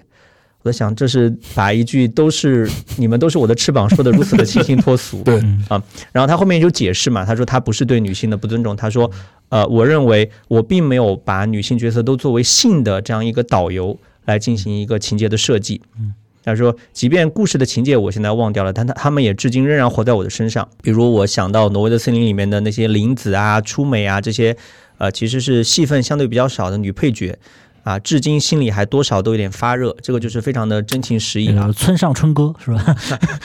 [0.62, 5.20] 我在想，这是把一句都是你们都是我的翅膀说的如此的清新脱俗。
[5.22, 5.36] 对
[5.68, 5.82] 啊，
[6.12, 9.10] 然后他后面就解释嘛，他说他不是对女性的不尊重，他说
[9.50, 15.82] 呃，我认为我并没有把女性角色都作为性的这样一个导游来进行一个情节的设计。
[15.98, 20.66] 嗯，他说即便故事的情节我现在忘掉了，但他他们也至今仍然活在我的身上。
[20.80, 24.56] 比如我想到挪威的森林里面的那些林子啊、出美啊这些。
[25.02, 27.36] 呃，其实是戏份相对比较少的女配角，
[27.82, 31.72] 啊，至今心里还多少都有点发热，这个就是非常的真情实意了。
[31.72, 32.96] 村上春哥是吧？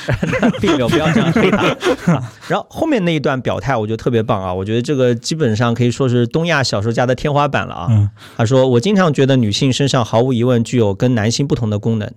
[0.61, 1.75] 并没有，不要这样黑他。
[2.47, 4.53] 然后后面那一段表态，我觉得特别棒啊！
[4.53, 8.11] 我觉得这个基本上可以说是东亚小说家的天花板了啊。
[8.37, 12.07] 他说：“我经常觉得女性身上毫无疑问具有跟男性不同的功能。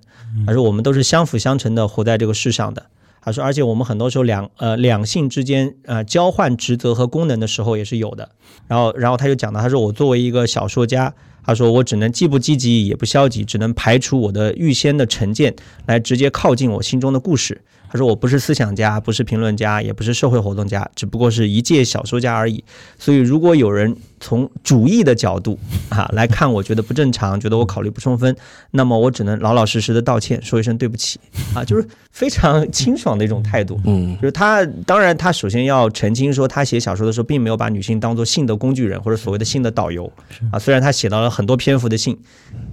[0.47, 2.85] 他说我们都是相辅相成的活在这个世上的。”
[3.23, 8.31] 他说，而且我们很多时候两呃两性之间呃交换职责和功能的时候也是有的。
[8.67, 11.13] 然后然后他就讲到，他说我作为一个小说家，
[11.45, 15.55] 他说我只能既不积极也不消极，只能排除我的预先的成见，
[15.87, 17.61] 来直接靠近我心中的故事。
[17.91, 22.63] 他说我不是思想家，不是评论家，也不是社会活动家，只不过是一介小说家而已。
[22.99, 25.59] 所以如果有人从主义的角度
[25.89, 28.37] 啊来看，我觉得不正常，觉得我考虑不充分，
[28.71, 31.19] 那么我只能老老实实的道歉，说一声对不起
[31.55, 33.81] 啊， 就是非常清爽的一种态度。
[33.87, 40.13] 嗯，就是他，当然他首先要澄清说，他写小说的时候并没有把女性当做性的工具人或者所谓的性的导游
[40.53, 40.59] 啊。
[40.59, 42.15] 虽然他写到了很多篇幅的性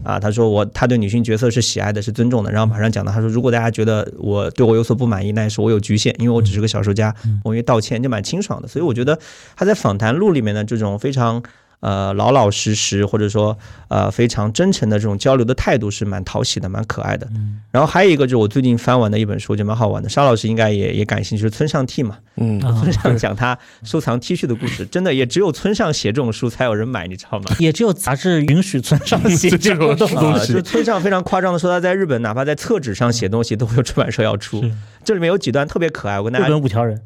[0.04, 2.52] 啊，他说我他对女性角色是喜爱的，是尊重的。
[2.52, 8.68] 然后马上讲到，他说如果大家觉得我对我有所不满意，那也是我有局限，因为我只是个小说家，我愿意道歉，就蛮清爽的。
[8.68, 9.18] 所以我觉得
[9.56, 11.37] 他在访谈录里面的这种非常。
[11.80, 13.58] 呃，老老实实或者说
[13.88, 17.28] 呃非常真诚的这种交流的态度是蛮讨喜的，蛮可爱的。
[17.72, 20.10] 然后还有一个就是我最近翻完的一本书，就蛮好玩的。
[20.10, 22.18] 沙老师应该也也感兴趣，就是村上 T 嘛。
[22.38, 27.46] 嗯，村上讲他收藏 T 恤的故事， 真的也只有村上写这种书才有人买，你知道吗？
[27.60, 30.54] 也只有杂志允许村上写 这种东啊，西。
[30.54, 34.64] 就村上非常夸张的说，他在日本哪怕在厕纸上写东西，都会有出版社要出。
[35.04, 37.00] 这里面有几段特别可爱，我跟大家日本五条人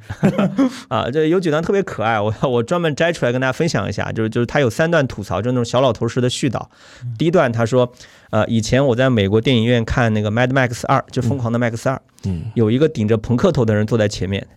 [0.87, 6.63] 啊，这有几段特别可爱，我我专门摘出来跟大家分享一下，就是就是他有三段吐槽，就那种小老头式的絮叨。
[7.17, 7.91] 第一段他说，
[8.29, 11.95] 呃，以前我在美国电影院看那个《Mad Max 二》，就《疯狂的麦克斯二》，
[12.25, 14.47] 嗯，有一个顶着朋克头的人坐在前面。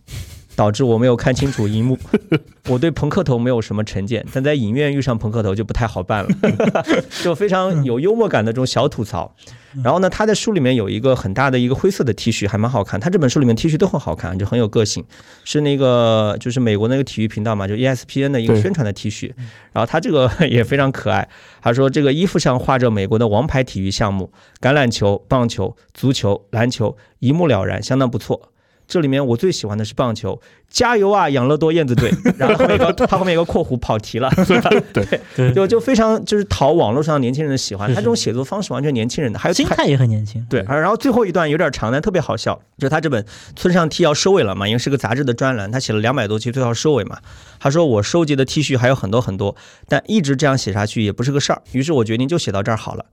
[0.57, 1.99] 导致我没有看清楚荧幕。
[2.69, 6.31] 我对朋克头没有什么成见，但在影院遇上朋克头就不太好办了，
[7.23, 9.35] 就非常有幽默感的这种小吐槽。
[9.83, 12.99] 然后呢，他在书里面有一个很大的一个灰色的 T 恤，还蛮好看。
[12.99, 15.05] 他这本书里面 T 恤都很好看，就很有个性，
[15.43, 19.33] 是那个就是美国那个体育频道嘛，就 ESPN 的一个宣传的 T 恤。
[19.73, 21.29] 然后他这个 也非常可爱，
[21.61, 24.31] 他说这个衣服上画着美国的王牌体育项目，
[24.61, 28.53] 橄榄球、棒球、足球、篮球，一目了然，相当不错。
[28.87, 32.13] 这里面我最喜欢的是棒球，加油啊，养乐多燕子队！
[32.37, 34.31] 然后后面一个他后面有个括弧跑题了，
[34.93, 40.45] 对就就非常就是讨网络上年轻人的喜欢，他这种写作方式完全年轻人的，还有还心态也很年轻。
[40.51, 43.25] 对，然后最后一段有点长，但特别好笑，就是他这本
[43.57, 47.19] 村上 T 要收尾了嘛，因为是个杂志的专栏，他写了两百多期，最后要收尾嘛。
[47.65, 49.57] 他说我收集的 T 恤还有很多很多，
[49.89, 53.07] 但一直这样写下去也不是个事儿，于是我决定就写到这儿好了。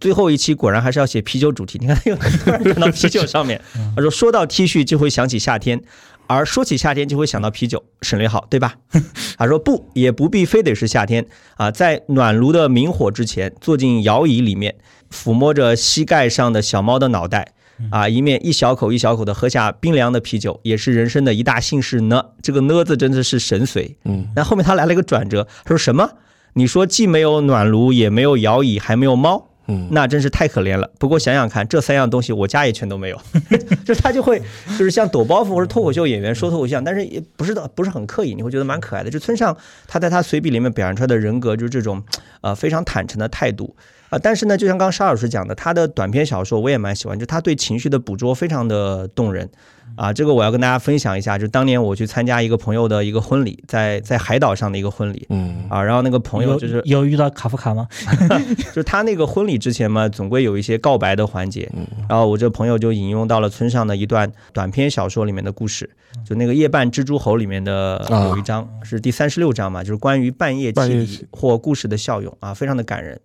[0.00, 3.62] 最后一期果然还是要写啤酒主题，你看他又突然讲到啤酒上面，
[3.94, 5.80] 他说说到 T 恤就会想起夏天。
[6.26, 8.74] 而说起夏天就会想到啤酒，省略号对吧？
[9.38, 11.26] 他说不，也不必非得是夏天
[11.56, 14.74] 啊，在暖炉的明火之前，坐进摇椅里面，
[15.12, 17.52] 抚摸着膝盖上的小猫的脑袋，
[17.90, 22.24] 啊，一面一小口一小口的喝下冰凉的啤酒，也是人生的一大幸事呢。
[22.42, 23.96] 这个呢字真的是神髓。
[24.04, 26.10] 嗯，那后面他来了一个转折，他说什么？
[26.54, 29.48] 你说既没有暖炉，也没有摇椅，还没有猫？
[29.68, 30.90] 嗯，那真是太可怜了。
[30.98, 33.20] 不过想想看，这三样东西我家也全都没有，
[33.86, 34.42] 就他就会
[34.76, 39.08] 就是像抖包袱或者脱口秀演员说脱口秀，但是也不是的，不是很刻意，你会觉得蛮可爱的。
[39.10, 39.56] 就村上
[39.86, 42.02] 他在他随笔里面表现出来的人格，就是这种
[42.40, 43.76] 呃非常坦诚的态度
[44.12, 49.48] 啊、但是呢，就像刚刚沙老师讲的，他的短篇小说我也蛮喜欢，就他对情绪的捕捉非常的动人。
[49.94, 57.86] 啊，这个我要跟大家分享一下，就当年我去参加一个朋友的一个婚礼，在在海岛上的一个婚礼嗯啊，然后那个朋友就是有遇到卡夫卡吗？
[58.56, 61.70] 就是他那个婚礼之前嘛，总归有一些告白的环节。
[62.08, 65.88] 然后我这朋友就引用到了村上的一段短篇小说里面的故事，
[66.26, 73.20] 就那个《夜半蜘蛛猴》里面的啊有一章、是第三十六章嘛，就是关于半夜半夜泣离或故事的效用啊，非常的感人。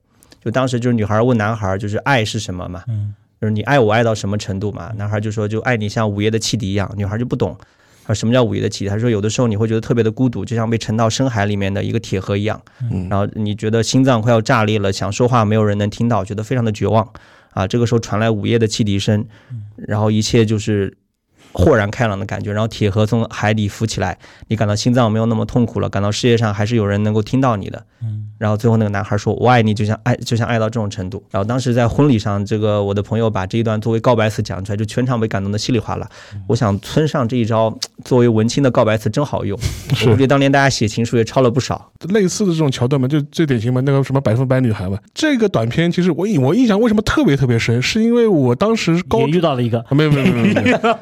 [0.47, 4.93] 就当时就是女孩问男孩，就是爱是什么嘛，嗯，就是你爱我爱到什么程度嘛？
[4.95, 7.57] 男孩就说就爱你像午夜的汽笛一样，女孩就不懂。
[8.05, 8.89] 啊，什么叫午夜的汽笛？
[8.89, 12.61] 他说有的时候你会觉得特别的孤独，就像被沉到深海里面的一个铁盒一样。
[12.89, 17.05] 嗯然后你觉得心脏快要炸裂了，想说话没有人能听到，觉得非常的绝望。
[17.49, 19.25] 啊，这个时候传来午夜的汽笛声，
[19.75, 20.95] 然后一切就是
[21.51, 22.53] 豁然开朗的感觉。
[22.53, 24.17] 然后铁盒从海底浮起来，
[24.47, 27.85] 你感到心脏没有那么痛苦了，感到世界上还是有人能够听到你的。
[28.01, 36.07] 嗯然后最后那个男孩说：“我爱你，就像爱，就像爱到这种程度。”然后当时在婚礼上，这个我的朋友把这一段作为告白词讲出来，就全场被感动的稀里哗啦。
[36.47, 37.75] 我想村上这一招
[38.05, 39.57] 作为文青的告白词真好用，
[40.05, 41.91] 我估计当年大家写情书也抄了不少。
[42.09, 50.97] 类似的这种桥段嘛，就最典型嘛，那个什么百分百女孩嘛，这个短片其实我印我印象为什么特别特别深，是因为我当时高也遇到了一个啊没有没有没有没有没有，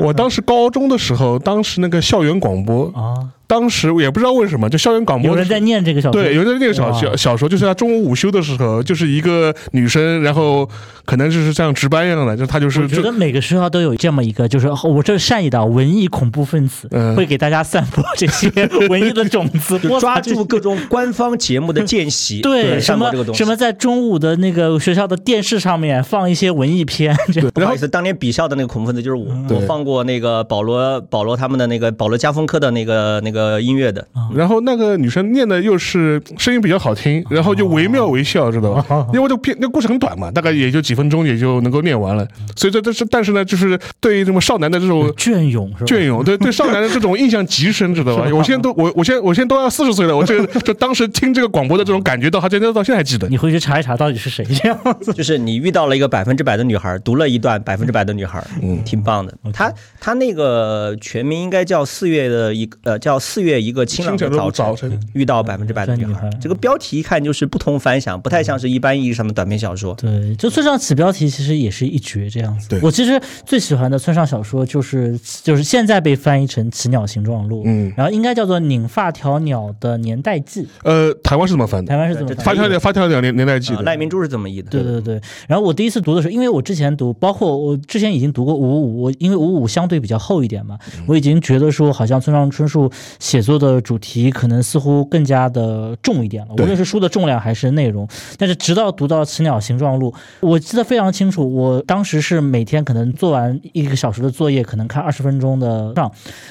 [0.06, 10.68] 我当时高中的时候，当时那个校园广播，啊，当时也不知道为什么，就校园广播有人在念这个小说，对，有的那个小小小说，就是他中午午休的时候，就是一个女生，然后
[11.04, 17.16] 可能就是像值班一样的，就她就是我觉得每个学校都有这么一个，就是哦我这是善意的文艺恐怖分子，嗯。
[17.16, 18.48] 会给大家散播这些
[18.90, 34.06] 文艺的种子， 抓住各种官方节目的间隙， 对什么什么在中午的那个学校的电视上面放一些文艺片，这不好意思，当年比校的那个恐怖分子就是我，我放过那个保罗保罗他们的那个保罗加风科的那个那个音乐的。
[34.34, 39.06] 然后那个女生念的又是声音比较好听，然后就惟妙惟肖，知道吧？
[39.12, 42.26] 因为这片那故事很短嘛，大概也就几分钟，也就能够念完了。
[42.56, 45.86] 所以这这是，但是呢，就是对于这么少男的这种隽永是吧？
[45.86, 48.28] 隽永，对对少男的这种印象极深，知道吧？
[48.34, 53.28] 我现在都我我现在我现在都要四十岁了，我这个 就当时听这个广播的这种感觉，到他现在到现在还记得。
[53.28, 55.12] 你回去查一查到底是谁这样子。
[55.12, 59.34] 就是你遇到了一个百分之百的女孩，读了一段百分之百的女孩，嗯，挺棒的。
[59.52, 66.30] 他他那个全名应该叫四月的一个呃，叫四月一个清朗的早晨，遇到百分之百的女孩。
[66.40, 69.94] 这个标题一看就是不同凡响，不太像是一般意义上的短篇小说。
[69.96, 72.70] 对，就村上起标题其实也是一绝这样子。
[72.70, 80.62] 对，我其实最喜欢的村上小说就是就是现在被翻译成《奇鸟形状录》，嗯，然后应该叫做《拧发条鸟的年代记》。
[80.84, 81.90] 呃，台湾是怎么翻的？
[81.90, 83.74] 台湾是怎么发条鸟发条鸟年年代记？
[83.82, 84.70] 赖明珠是怎么译的？
[84.70, 85.20] 对对对。
[85.46, 98.08] 然后我第一次读的时候，因为我之前读，包括我之前已经读过五五五，我因为五五五相对比较厚一点嘛，我已经觉得说好像村上春树写作的主题可能似乎更加的重一点了，无论是书的重量还是内容。
[98.36, 100.10] 但是直到读到《雌鸟形状录》，
[100.40, 106.10] 我记得非常清楚，我当时是每天可能做完一个小时的作业，可能看二十分钟的上，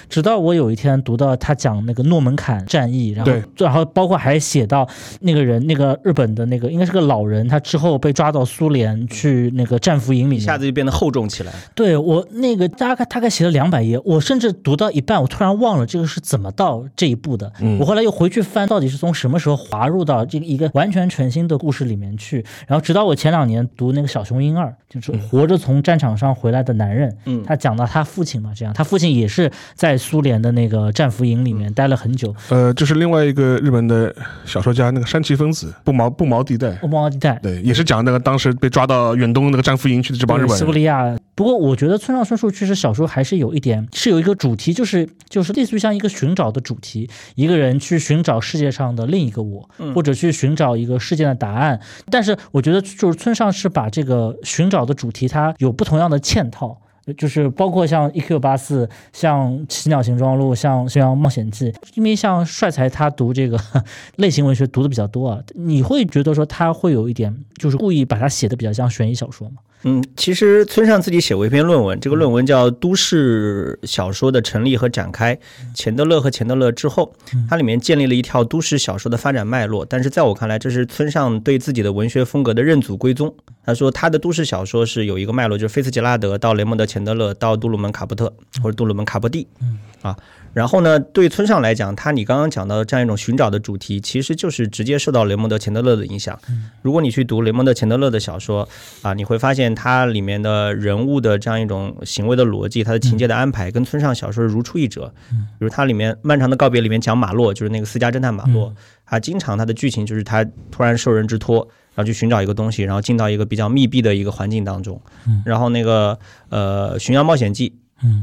[0.10, 4.88] 直到我有一天读到他讲那个诺门坎战役，然后然后包括还写到
[5.22, 11.52] 那个人，那个日本的那个应该是个老人，他之后被抓到苏联去那个战俘营里面，一下子就变得厚重起来。
[11.76, 17.50] 对我那个大概大概写了两百页，我甚至读到一半，我突然忘了这个是怎么到这一步的。
[17.80, 22.44] 我后来又回去翻，到底是从什么时候滑入到这个一个完全全新的故事里面去？
[22.68, 32.36] 然后直到我前两年读那个《小熊婴儿》，就是活着从战场上回来的男人，嗯，他讲到他父亲嘛，这样他父亲也是在苏联的那个战俘营里面待了很久。
[32.50, 40.58] 呃，就是另外一个日本的小说家，那个山崎丰子，不毛不毛地带，不毛地带，对，也是讲那个当时被抓到远东那个战俘营去的这帮日本人。
[40.58, 41.16] 西伯利亚。
[41.36, 51.82] 不过我觉得村上春树确实小说还是有一点是有一个主题，就是就是类似于像一个寻找的主题，一个人去寻找世界上的另一个我，或者去寻找一个事件的答案。
[52.12, 56.80] 但是我觉得就是村上是把这个寻找的主题，它有不同样的嵌套。
[57.16, 63.58] 就是包括像《E Q 八四》、像《奇鸟行状录》、像《像冒险记》，因为像帅才他读这个
[64.18, 69.62] 类型文学读的比较多啊，你会觉得说他会有一点就是故意把它写的比较像悬疑小说吗？
[69.88, 75.34] 嗯，其实村上自己写过一篇论文，这个论文叫《都市小说的成立和展开》，
[75.74, 77.14] 钱德勒和钱德勒之后，
[77.50, 79.86] 它里面建立了一条都市小说的发展脉络。
[79.86, 83.34] 但是在我看来，这是村上对自己的文学风格的认祖归宗。
[83.66, 90.18] 他说他的都市小说是有一个脉络，就是菲茨杰拉德到雷蒙德钱德勒到杜鲁门卡波特或者杜鲁门卡波蒂，嗯啊，
[90.58, 96.36] 然后呢，对村上来讲，他你刚刚讲到的这样一种寻找的主题，其实就是直接受到雷蒙德钱德勒的影响。
[96.82, 98.68] 如果你去读雷蒙德钱德勒的小说
[99.04, 105.14] 啊，你会发现它里面的人物的这样一种行为的逻辑，它的情节的安排跟村上小说如出一辙。
[105.30, 108.74] 比如它里面《漫长的告别》里面讲马洛，就是那个私家侦探马洛，
[109.06, 111.68] 他经常他的剧情就是他突然受人之托。
[111.94, 115.00] 然后去寻找一个东西，然后进到一个比较密闭的一个环境当中。
[115.44, 116.18] 然后那个
[116.50, 117.70] 呃《寻羊冒险记》，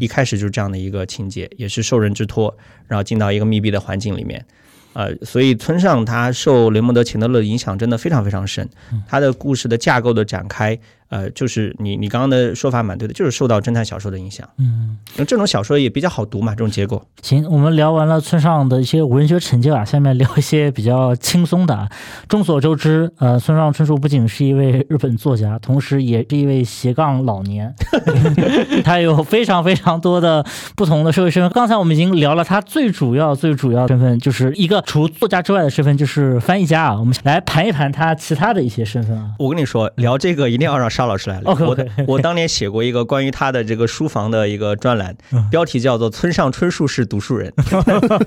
[0.01, 2.57] 一开始就是这样的一个情节，也是受人之托，
[2.87, 4.45] 然后进到一个密闭的环境里面。
[4.93, 8.69] 呃，所以村上他受雷蒙德·钱德勒的影响真的非常非常深，
[9.09, 10.79] 他的故事的架构的展开。
[11.09, 14.49] 呃，就是你你刚刚的说法蛮对的，就是受到侦探小说的影响。
[14.59, 17.03] 嗯，那这种小说也比较好读嘛，这种结构。
[17.23, 21.89] 行，我们聊完了村上的一些文学成就啊，下面聊一些比较轻松的。
[22.29, 27.75] 众所周知，呃，村上春树不仅是一位日本作家，同时也是一位斜杠老年。
[28.85, 30.45] 他有非常非常多的
[30.77, 31.51] 不同的社会身份。
[31.53, 36.99] 刚才我们已经聊了他最主要最主要身份，就是一个除作家之外的身份，就是翻译家啊。
[36.99, 39.31] 我们来盘一盘他其他的一些身份啊。
[39.39, 41.05] 我跟你说，聊这个一定要让沙。
[41.07, 41.77] 老师来了，我
[42.07, 45.15] 我当年写过一个关于他的这个书房的一个专栏，
[45.51, 47.53] 标题叫做《村上春树是读书人》，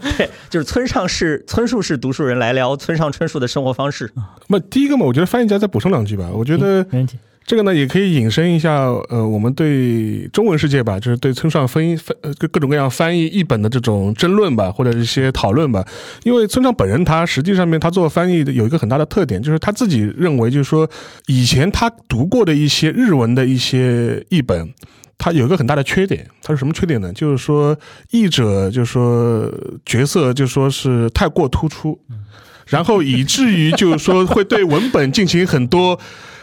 [0.17, 4.11] 对，就是村上是村树是读书人来聊村上春树的生活方式。
[4.47, 7.17] 那第一个嘛，我觉得翻译家再补充两句吧，我觉得没问题。
[7.47, 15.81] 这个呢，也可以引申一下，呃，我们对中文世界吧，就是对村上翻译翻各各种各样翻译译本的这种争论吧，或者一些讨论吧。
[16.23, 20.85] 因为村上本人他实际上面他做翻译的有一个很大的特点，就是他自己认为，就是说
[21.27, 24.73] 以前他读过的一些日文的一些译本，
[25.17, 26.27] 他有一个很大的缺点。
[26.43, 27.13] 他是什么缺点呢？
[27.13, 27.73] 就是说
[28.11, 29.49] 译者就是说
[29.85, 31.97] 角色就说是太过突出，
[32.65, 35.97] 然后以至于就是说会对文本进行很多。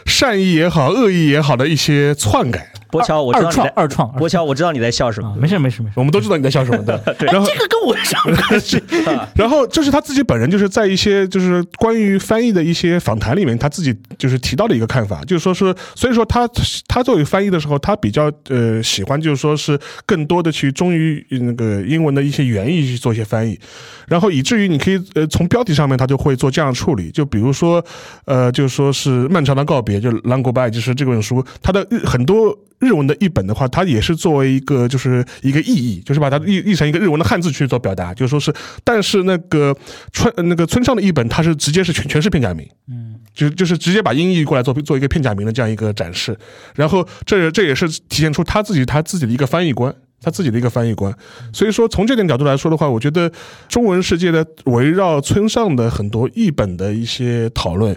[0.05, 2.71] 善意也好，恶意也好的一些篡改。
[2.95, 5.35] 博乔，我知道二创你在二创，博乔，我知道你在笑什么啊，。
[5.37, 5.93] 没事没事没事。
[5.95, 6.93] 我们都知道你在笑什么的。
[7.19, 8.81] 然后这个跟我有什么关系？
[9.35, 16.49] 然后这是他自己本人就是在一些就是关于翻译的一些访谈里面，他自己就是提到的一个看法，就是说是，所以说他
[16.87, 23.59] 他作为翻译的时候，他比较呃喜欢就是说是更多的去忠于那个英文的一些原意去做一些翻译，
[24.07, 27.83] 然后以至于你可以呃从标题上面他就会做这样处理，就比如说
[28.25, 32.57] 呃就是说是漫长的告别，就是 Long Goodbye，就是这本书它的很多。
[32.85, 39.75] 日文的译本的话，它也是作为一个就是一个意义，就是把它译译成一个日文的汉字去做表达，就说是，但是那个
[40.13, 46.37] 村那个村上的译本，它是直接是全全是片假名，嗯，就就是直接把音译过来做做一个片假名的这样一个展示，
[46.75, 49.93] 然后这这也是体现出他自己他自己的一个翻译观。
[50.21, 51.13] 他自己的一个翻译观，
[51.53, 53.31] 所以说从这点角度来说的话，我觉得
[53.67, 57.95] 中文世界的围绕村上的很多译本的一些讨论，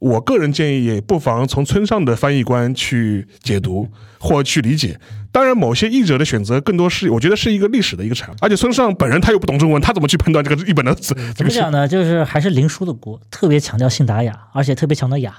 [0.00, 3.88] 我个人建议也不妨从村上的翻译官去解读
[4.18, 4.98] 或去理解。
[5.32, 8.34] 当然，某些译者的选择更多是，我觉得是一个历史的一个产物。
[8.40, 11.14] 而且村上本人他又不懂中文，他怎么去判断这个译本的字？
[11.36, 11.86] 这个是怎么讲呢？
[11.86, 15.34] 就是还是林叔的锅，特别强调信达雅，而且特别强调雅。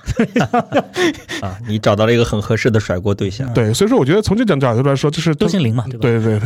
[1.42, 6.00] 啊，你找到了一个很合适的甩锅对象，对，所以说我觉得从这种角度来说，就是都姓林嘛，对吧？
[6.02, 6.40] 对对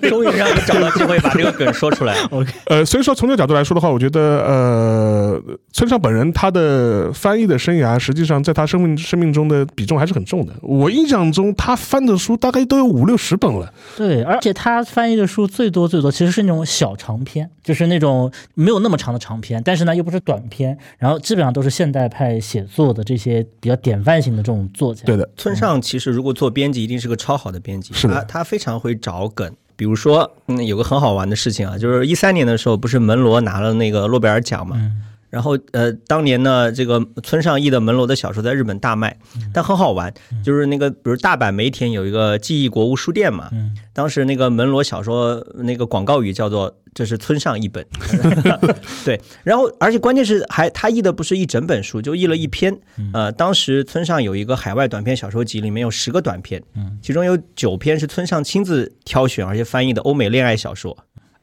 [0.00, 2.14] 对， 终于让你找到机会把这个梗说出来。
[2.30, 10.52] OK，呃，所以说从这个角度来说的话，我觉得呃，村上本人他的翻译的生涯，实际上在他生命生命中的比重还是很重的。
[10.60, 13.72] 我印象中，他翻的书大概都有五六十本了。
[13.96, 25.04] 对，而且他翻译的书最多最多其实是那种小长篇，就是那种没有那么长的长篇，但是呢又不是短篇，然后基本上都是现代派写作的这些比较典范型的这种作家。
[25.04, 29.54] 对的，村上其实如果做编辑，一定是个超好的编辑，是的他他非常会找梗。
[29.74, 34.76] 比如说，嗯，有个很好玩的事情啊，就是一三年的时候，不是门罗拿了那个诺贝尔奖嘛？
[34.78, 35.02] 嗯
[35.32, 39.16] 然后呃，当年呢，这个村上译的门罗的小说在日本大卖，
[39.54, 40.12] 但很好玩，
[40.44, 43.74] 就是那个比如大阪梅田有一个记忆国物书店嘛，嗯。
[43.94, 47.82] 当时那个门罗小说那个广告语叫做“这是村上一本
[49.06, 52.78] ”，对，然后而且关键是还他译的不是一整本书，就译了一篇。
[53.14, 56.62] 呃，当时村上有一个海外短篇小说集，里面有十个短篇，
[57.00, 60.94] 其中有九篇是村上亲自挑选而且翻译的欧美恋爱小说。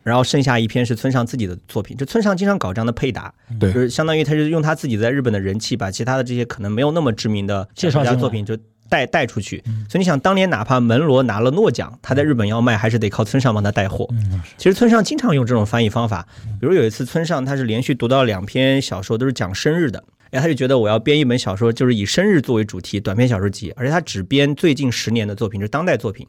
[0.03, 3.71] 然后剩下一篇是村上自己的作品，就村上经常搞这样的配搭，对。
[3.73, 9.63] 就是相当于他是用他自己在日本的人气，把其他的这些可能没有那么知名的介绍家作品就带带出去。
[9.89, 14.07] 所以你想，当年哪怕门罗拿了诺奖，他在日本要卖，还是得靠村上帮他带货。
[14.11, 16.25] 嗯，其实村上经常用这种翻译方法，
[16.59, 26.27] 比如有一次村上他是连续读到两篇小说都是讲生日的，哎，他就觉得我要编一本小说，就是以生日作为主题，短篇小说集，而且他只编最近十年的作品，就是当代作品。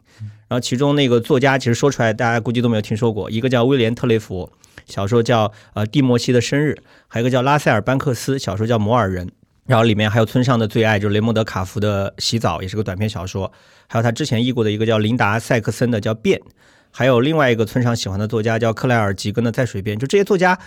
[0.48, 4.50] 然后其中那个作家其实说出来，大家估计都没有听说过，一个叫威廉特雷弗，
[4.86, 6.76] 小说叫呃蒂莫西的生日，
[7.08, 9.30] 还有一个叫拉塞尔班克斯，小说叫摩尔人。
[9.66, 13.52] 然后里面还有村上的最爱，就是雷蒙德卡夫的《洗澡》，也是个短篇小说。
[13.86, 16.40] 还有他之前译过的一个叫琳达塞克森的叫《变》，
[16.90, 19.96] 还有另外一个村上喜欢的作家叫克莱尔吉根的《在水边》。
[20.00, 20.58] 就这些作家，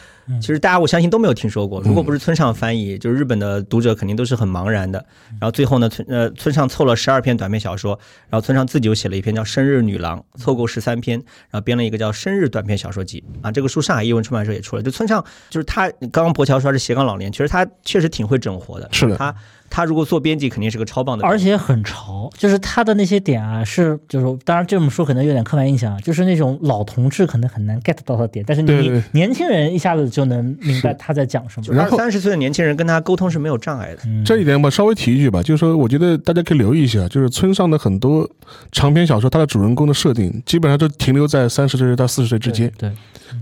[0.42, 1.82] 其实大家我相信都没有听说过。
[1.82, 5.06] 如果不是村上翻译，就是日本的读者肯定都是很茫然的。
[5.32, 8.00] 然后最后呢，村呃村上凑了十二篇短篇小说，
[8.30, 11.18] 然后村上自己又写了一篇叫《生日女郎》，凑够十三篇，
[11.50, 13.52] 然后编了一个叫《生日短篇小说集》啊。
[13.52, 14.82] 这个书上海译文出版社也出了。
[14.82, 18.88] 就村上，就是他刚刚博乔说他是斜杠老年，其实他确实挺会整活的。
[18.92, 19.36] 是的他
[19.76, 21.26] 他如果做编辑，肯定是个超棒的。
[21.26, 31.74] 而且很潮，就是他的那些点啊，是就是当然这么说可能有点刻板印象，啊就是那种老同志可能很难 get 到的点，但是你对对对年轻人一下子就能明白他在讲什么。
[31.74, 34.02] 然后三十岁的年轻人跟他沟通是没有障碍的。
[34.06, 38.30] 嗯这一点我稍微提一句吧，就是说，我觉得大家可以留意一下，就是村上的很多
[38.72, 42.92] 长篇小说，它的主人公的设定基本上都停留在三十岁到四十岁之间，对，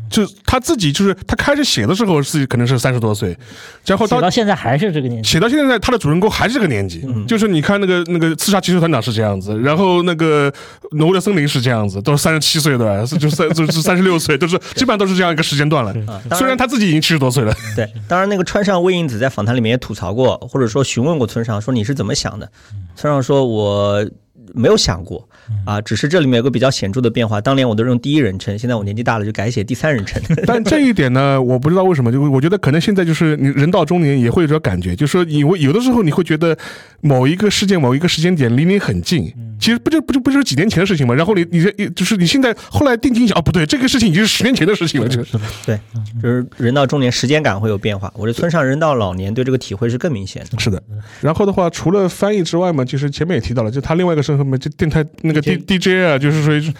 [0.09, 3.37] 就他自己就是他开始写的时候自己可能是三十多岁，
[3.85, 5.29] 然后写到到现在还是这个年纪。
[5.29, 10.53] 写到现在，他的主人公还是这个年纪，就是你看那个那个刺杀骑士团长是这样子，然后那个
[10.91, 15.93] 挪威的森林是这样子，都是三十七岁的，是就三就是三十六岁，都是基本上都是这样一个时间段了。
[16.35, 22.47] 虽然他自己已经七十多岁了，对，当然那个川上未映子在访谈里面也吐槽过，或者说询问过村上，说你是怎么想的？
[22.95, 24.07] 村上说我
[24.53, 25.27] 没有想过
[25.65, 30.21] 啊，只是这里面有个比较显著的变化，当年我都是用第一人称，现在我年纪大了就改写第三人称。
[30.47, 36.57] 但这一点呢，我不知道为什么，就我觉得可能现在就是你人到中年也会有这种感觉，就是说你会有的时候你会觉得
[37.01, 41.13] 某一个事件、某一个时间点离你很近，其实不就不就不就是几年前的事情吗？
[41.13, 45.79] 然后你你这就是你现在后来定睛一想，哦不对，这个事情已经是十年前的事情了，就是 对，
[46.21, 48.11] 就是人到中年时间感会有变化。
[48.15, 50.59] 我这村上人到老年对这个体会是更明显的。
[50.59, 50.81] 是的。
[51.19, 56.73] 然后的话，除了翻译之外嘛，就是前面也提到了，就他另外一个身份嘛，就电台那那个 D D J 啊，就是属于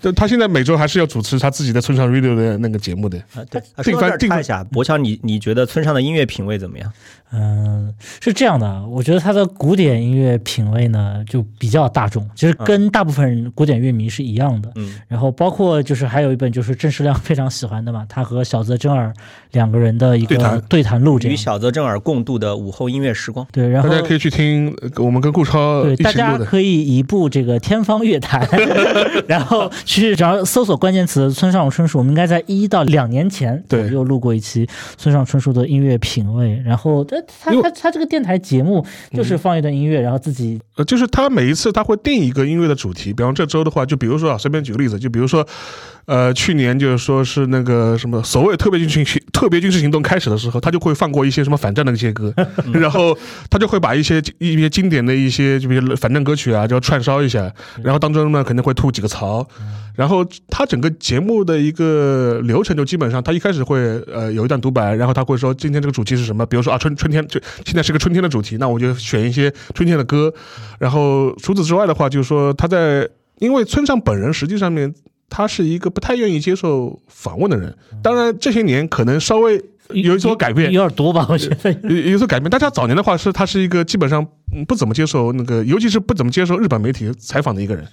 [0.00, 3.18] 对， 他现在每周还是要主持他自己的村上 Radio 的那个节目的。
[3.34, 6.92] 啊，对，说到这儿插一下，博强，你你觉得村上的音乐品味怎么样？
[7.30, 14.70] 嗯，是这样的，我觉得他的古典音乐品味呢就比较大众，其实跟大部分古典乐迷是一样的。
[14.76, 19.12] 嗯，然后包括就是还有一本就是郑世亮非常喜欢的嘛，他和小泽征尔
[19.52, 20.36] 两个人的一个
[20.68, 20.98] 对谈。
[20.98, 23.46] 录，与小泽征尔共度的午后音乐时光。
[23.52, 28.46] 对，然后大家可以去听我们跟顾超对，大家可以一部这个天方乐坛，
[29.26, 37.04] 然后去只要搜索关键词村上春树，我们应该在一到两年前左右录过一期村上春树的音乐品味，然后。
[37.04, 45.46] 他他他这个电台节目就是放一段音乐，然后自己呃，就是他每一次他会定一个音乐的主题，比方这周的话，就比如说啊，随便举个例子，就比如说。
[46.08, 52.32] 呃，去年就是说是那个什么所谓特别军事行特别军事行动开始的时候，他就会放过一些什么反战的那些歌，
[52.72, 53.14] 然后
[53.50, 57.52] 他就会把一些一些经典的一些就比如反战歌曲啊，就串烧一下，
[57.82, 59.46] 然后当中呢肯定会吐几个槽，
[59.94, 63.78] 然后他整个节目的一个流程就基本上，他一开始会
[64.10, 70.32] 呃有一段独白，然后他会说今天这个主题是什么，比如说啊春春天就现在是个春天的主题，那我就选一些春天的歌，
[70.78, 73.06] 然后除此之外的话，就是说他在
[73.40, 74.94] 因为村上本人实际上面。
[75.30, 82.50] 他是一个不太愿意接受访问的人，当然这些年可能稍微有所改变，有点多吧， 我觉得有有所改变。
[82.50, 84.26] 大家早年的话是，他是一个基本上
[84.66, 87.86] 不怎么接受那个，尤其是不怎么接受日本媒体采访的一个人。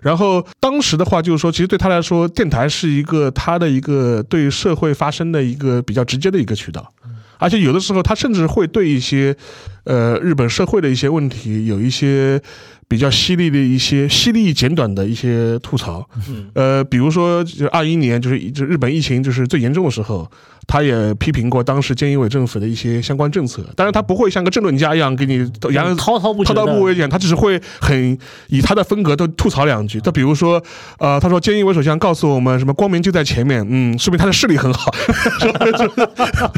[0.00, 6.92] 然后当时的话就是说，其实对他来说，电台是一个他的一个对社会发生的一个比较直接的一个渠道，
[7.38, 9.36] 而且有的时候他甚至会对一些
[9.84, 12.40] 呃日本社会的一些问题有一些。
[12.92, 16.06] 比较犀利的一些犀利简短的一些吐槽，
[16.52, 20.30] 呃，比如说就二一年就是就日本疫情就是最严重的时候。
[20.66, 28.16] 他也批评过当时菅义伟政府的一些相关政策，当然他不会像个政论家一样给你扬滔滔不滔滔不绝讲，他只是会很
[28.48, 30.00] 以他的风格都吐槽两句。
[30.00, 30.62] 他比如说，
[30.98, 34.90] 呃，他说菅义伟首相告诉我们什么光明就在前面，嗯，说明他的视力很好，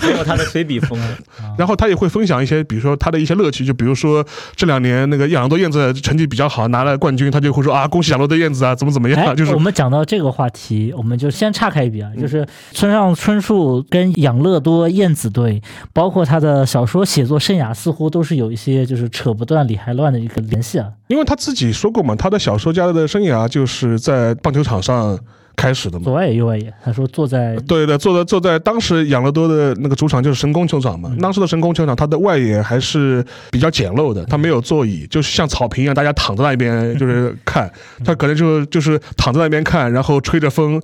[0.03, 0.99] 没有他的随笔风。
[1.57, 4.25] 然后他也会分享一些，比如说他的一些乐趣，就比如说
[4.55, 9.35] 这两年那个养乐多燕子成绩比较好，拿了冠军，他就会说啊，恭喜养乐多燕子啊，怎么怎么样。
[9.35, 13.83] 就是我们讲到这个话题，我们就先岔开一笔啊，就是村上春树。
[13.95, 20.91] 跟养乐多燕子队，包括他的小说写作生涯，似乎都是有一些就是扯不断理还乱的一个联系啊。
[21.07, 25.17] 因为他自己说过嘛，他的小说家的生涯就是在棒球场上。
[25.57, 31.15] 开始的嘛，左外野右外野，他说坐在对对，坐在坐在当时养乐多的那个主场就是神宫球场嘛。
[31.21, 37.71] 当时的神宫球场，它的外野还是比较简陋的，它没有座椅，就是像草坪一样，大家躺在那边 就是看。
[38.05, 40.81] 他可能就就是躺在那边看，然后吹着风，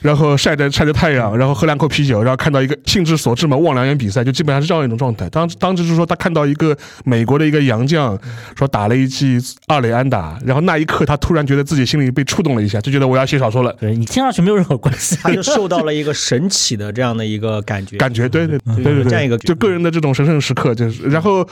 [0.00, 5.28] 然后晒着晒着太阳，然后喝两口啤酒，然后看到一个兴致所致嘛，望两眼比赛，就基本上是这样一种状态。
[5.28, 8.18] 当当时就是说他看到一个美国的一个洋将
[8.56, 13.72] 说打了一记二垒安打，然后那一刻他突然觉得自己心里被触动了一下，就觉得我要写小说了。
[13.78, 14.04] 对你。
[14.14, 21.44] 听上去没有任何关系，他就受到了一个神奇的这样的一个感觉，感觉对对对对对，这样一个就个人的这种神圣时刻，就是然后。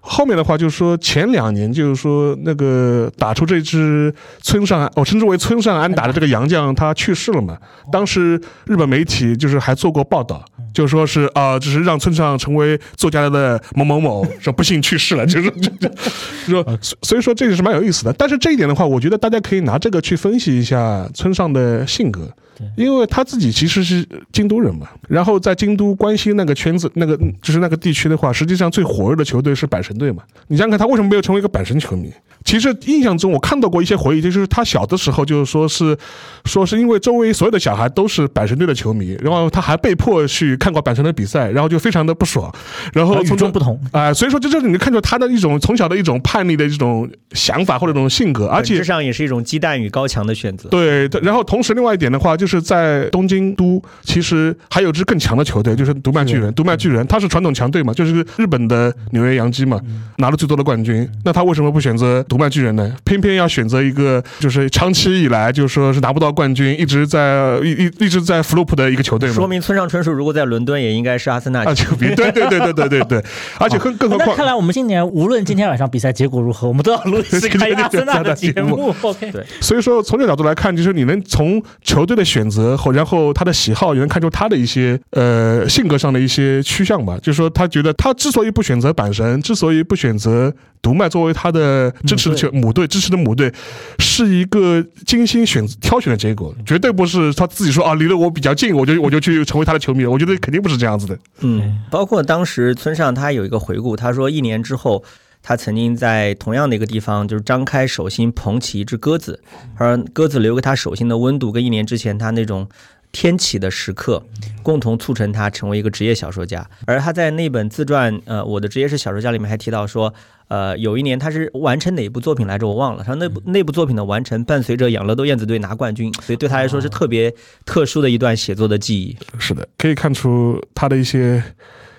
[0.00, 7.58] 后面的话就是说，前两年就是说那个打出这支村上，我称之为村上安打的这个洋将，他去世了嘛。
[7.92, 10.42] 当时日本媒体就是还做过报道，
[10.78, 15.52] 就说是啊，就是让村上成为作家的某某某，说不幸去世了，就是
[16.46, 16.64] 说，
[17.02, 18.12] 所以说这个是蛮有意思的。
[18.12, 22.30] 但是这一点的话，我觉得大家可以拿这个去分析一下村上的性格。
[22.76, 30.22] 因为他自己其实是京都人嘛，然后在京都关西那个圈子，那个就是那个地区的话，实际上最火热的球队是阪神队嘛。
[30.48, 32.12] 你想想看，他为什么没有成为一个阪神球迷？
[32.44, 35.96] 其实印象中我看到过一些回忆，就是他小的时候就是说是，
[36.44, 42.52] 说是因为周围所有的小孩都是阪神队的球迷，然后他还被迫去看过阪神的比赛，然后就非常的不爽。
[42.92, 50.68] 然后与众不同啊，所以说就这里你看出他的一种从小的一种叛逆的这种想法或者这种性格，而且上也是一种鸡蛋与高墙的选择。
[50.70, 52.47] 对，然后同时另外一点的话就。
[52.47, 56.52] 是在东京都，其实还有支更强的球队，就是独卖巨人。
[56.54, 59.80] 独卖巨人，他是传统强队嘛，就是日本的纽约洋基嘛，
[60.16, 61.06] 拿了最多的冠军。
[61.24, 62.94] 那他为什么不选择独卖巨人呢？
[63.04, 69.34] 偏偏要选择一个，就是长期以来就说是拿不到冠军，一直在一一一直在 flop 的一个球队嘛。
[69.34, 72.14] 说明村上春树如果在伦敦，也应该是阿森纳球迷。
[72.14, 73.24] 对对对对对对对，
[73.58, 78.94] 而且更更何况，看来我们今年无论今天晚上比赛结果如何，我们都要录一次 开阿森纳的节目。
[79.02, 79.44] OK，对。
[79.60, 83.32] 所以说从这个角度来看，就是你能从球队的选择后，然后。
[83.38, 93.52] 他的喜好也能看出他的一些呃性格上的一些趋向吧，就是说他觉得他之所以不选择阪神，之所以不选择独麦作为他的支持的球母队，支持的母队，
[93.98, 100.10] 是一个精心选挑选的结果，绝对不是他自己说啊离得我比较近，我就我就去成为他的球迷了。
[100.10, 101.16] 我觉得肯定不是这样子的。
[101.40, 105.04] 嗯，包括当时村上他有一个回顾，他说一年之后。
[105.42, 109.40] 他曾经在同样的一个地方，就是张开手心捧起一只鸽子，
[109.76, 112.68] 而鸽子留给他手心的温度，跟一年之前他那种。
[113.10, 114.22] 天启的时刻，
[114.62, 116.68] 共同促成他成为一个职业小说家。
[116.84, 120.12] 而他在那本自传，呃，我的职业是小说家里面还提到说，
[120.48, 123.02] 呃，有一年他是完成哪部作品来着，我忘了。
[123.02, 127.34] 他那部那部作品的完成，伴随着养乐多燕子队拿冠军，所以对他来说是特别
[127.64, 129.16] 特殊的一段写作的记忆。
[129.38, 131.42] 是的，可以看出他的一些。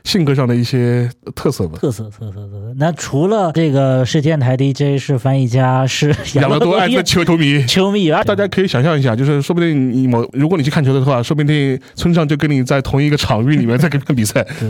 [0.04, 2.74] 性格上的一些特色吧，特色特色特色。
[2.78, 14.46] 那除了这个是电台 DJ，是翻译家，是 养乐多爱的球球迷，球迷啊，大家可以想象一下，就是说不定你某如果你去看球的话，说不定村上就跟你在同一个场域里面 在看比赛。
[14.60, 14.68] 对，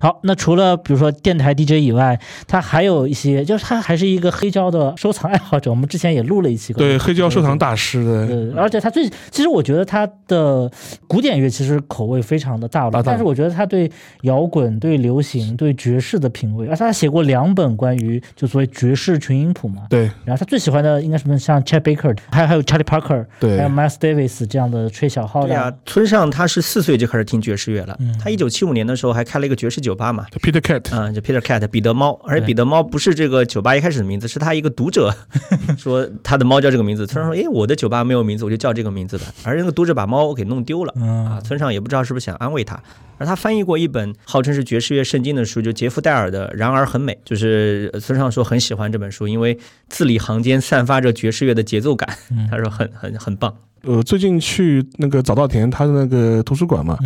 [0.00, 5.70] 好，那除了比如说电台 DJ 以外，他还有一些，就是他还是一个黑胶的收藏爱好者。
[5.70, 8.26] 我们之前也录了一期，对黑胶收藏大师的。
[8.26, 10.70] 对，而且他最，其实我觉得他的
[11.08, 13.90] 古典乐其实口味非常的大了，但是我觉得他对
[14.22, 19.82] 摇摇滚对流行对爵士的品味，而且他写过两本关于就所谓爵士群音谱嘛。
[19.88, 20.10] 对。
[20.24, 25.48] 然后他最喜欢的应该什么像 Chet Baker，还有还有 Charlie Parker，对，还有 Miles Davis 这样的吹小号的。
[25.48, 27.96] 对啊，村上他是四岁就开始听爵士乐了。
[28.00, 28.12] 嗯。
[28.22, 30.26] 他一九七五年的时候还开了一个爵士酒吧嘛。
[30.42, 30.86] Peter Cat。
[30.92, 35.14] 嗯，就 Peter Cat 彼得猫，而且彼得猫不是这个酒吧一开始的名字，是他一个读者
[35.78, 37.06] 说他的猫叫这个名字。
[37.06, 40.92] 村上说：“哎，我的酒吧没有名字，我就叫这个名字的。”而那个读者把猫给弄丢了。
[40.96, 41.24] 嗯。
[41.26, 42.78] 啊，村上也不知道是不是想安慰他。
[43.16, 49.56] 而他翻译过一本号称是爵士乐圣经的书，就杰夫戴尔的《然而很美》，就是村上说很喜欢这本书，因为
[49.88, 52.08] 字里行间散发着爵士乐的节奏感。
[52.50, 53.54] 他说很很很棒。
[53.82, 56.98] 呃，最近去那个早稻田他的那个图书馆嘛。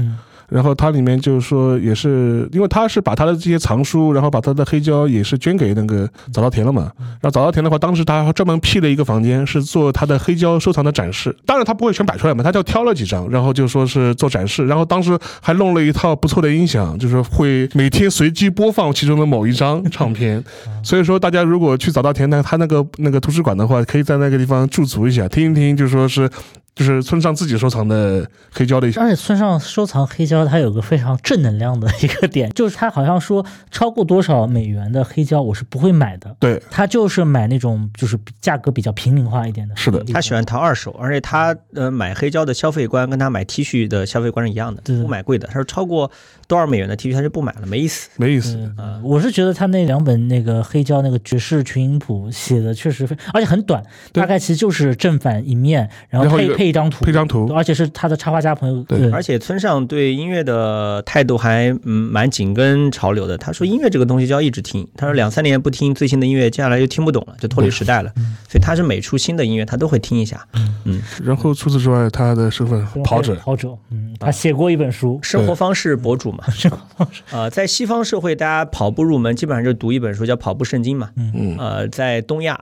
[0.49, 6.90] 然后它里面就是说，也是因为他是把他的这些藏书，然后把他的黑胶也是捐给那个早稻田了嘛。
[6.99, 11.36] 然后早稻田的话，当时他专门辟了一个房间，是做他的黑胶收藏的展示。
[11.44, 14.66] 当然他不会全摆出来嘛，他就挑了几张，然后就说是做展示。
[14.66, 20.42] 然后当时还弄了一套不错的音响，就是会每天随机播放其中的某一张唱片。
[20.82, 26.30] 所以说大家如果去早稻田那他那个那个图书馆的话，可以在那个地方驻足一下，听一听，就说是。
[26.79, 39.74] 就是村上自己收藏的黑胶的一些，而且村上收藏黑胶，它有个非常正能量的一个点， 就是他好像说超过多少美元的黑胶我是不会买的，对他就是买那种就是价格比较平民化一点的。
[39.74, 45.49] 是的，他喜欢淘二手，而且他呃买黑胶的消费观跟他买 T 恤的消费观是一样的，不买贵的。
[45.49, 46.09] 他说超过
[46.47, 48.57] 多少美元的 T 恤他就不买了，没意思，没意思。
[48.76, 56.67] 啊，我是觉得他那两本那个黑胶那个爵士群音谱写的确实非，而且很短，大概其实就是正反一面，然后配配。
[56.68, 58.82] 一张图，配张图，而且是他的插画家朋友。
[58.84, 63.36] 对，而且村上对音乐的态度还嗯蛮紧跟潮流的。
[63.38, 64.86] 他说音乐这个东西就要一直听。
[64.96, 68.12] 他说两三年不听最新的音乐，接下来就听不懂了，就脱离时代了。
[68.48, 70.46] 所以他是每出新的音乐，他都会听一下。
[70.84, 76.44] 嗯，然后除此之外，他的身份跑者，跑者，嗯，他写过一本书，生活方式博主嘛。
[76.52, 81.10] 生活方式啊，在西方社会，大家跑步入门基本上就读一本书，叫《跑步圣经》嘛。
[81.16, 82.58] 嗯，呃，在东亚。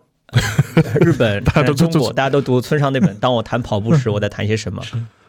[1.00, 3.14] 日本、大家都中国，大家都读村上那本。
[3.16, 4.82] 当我谈跑步时，我在谈些什么？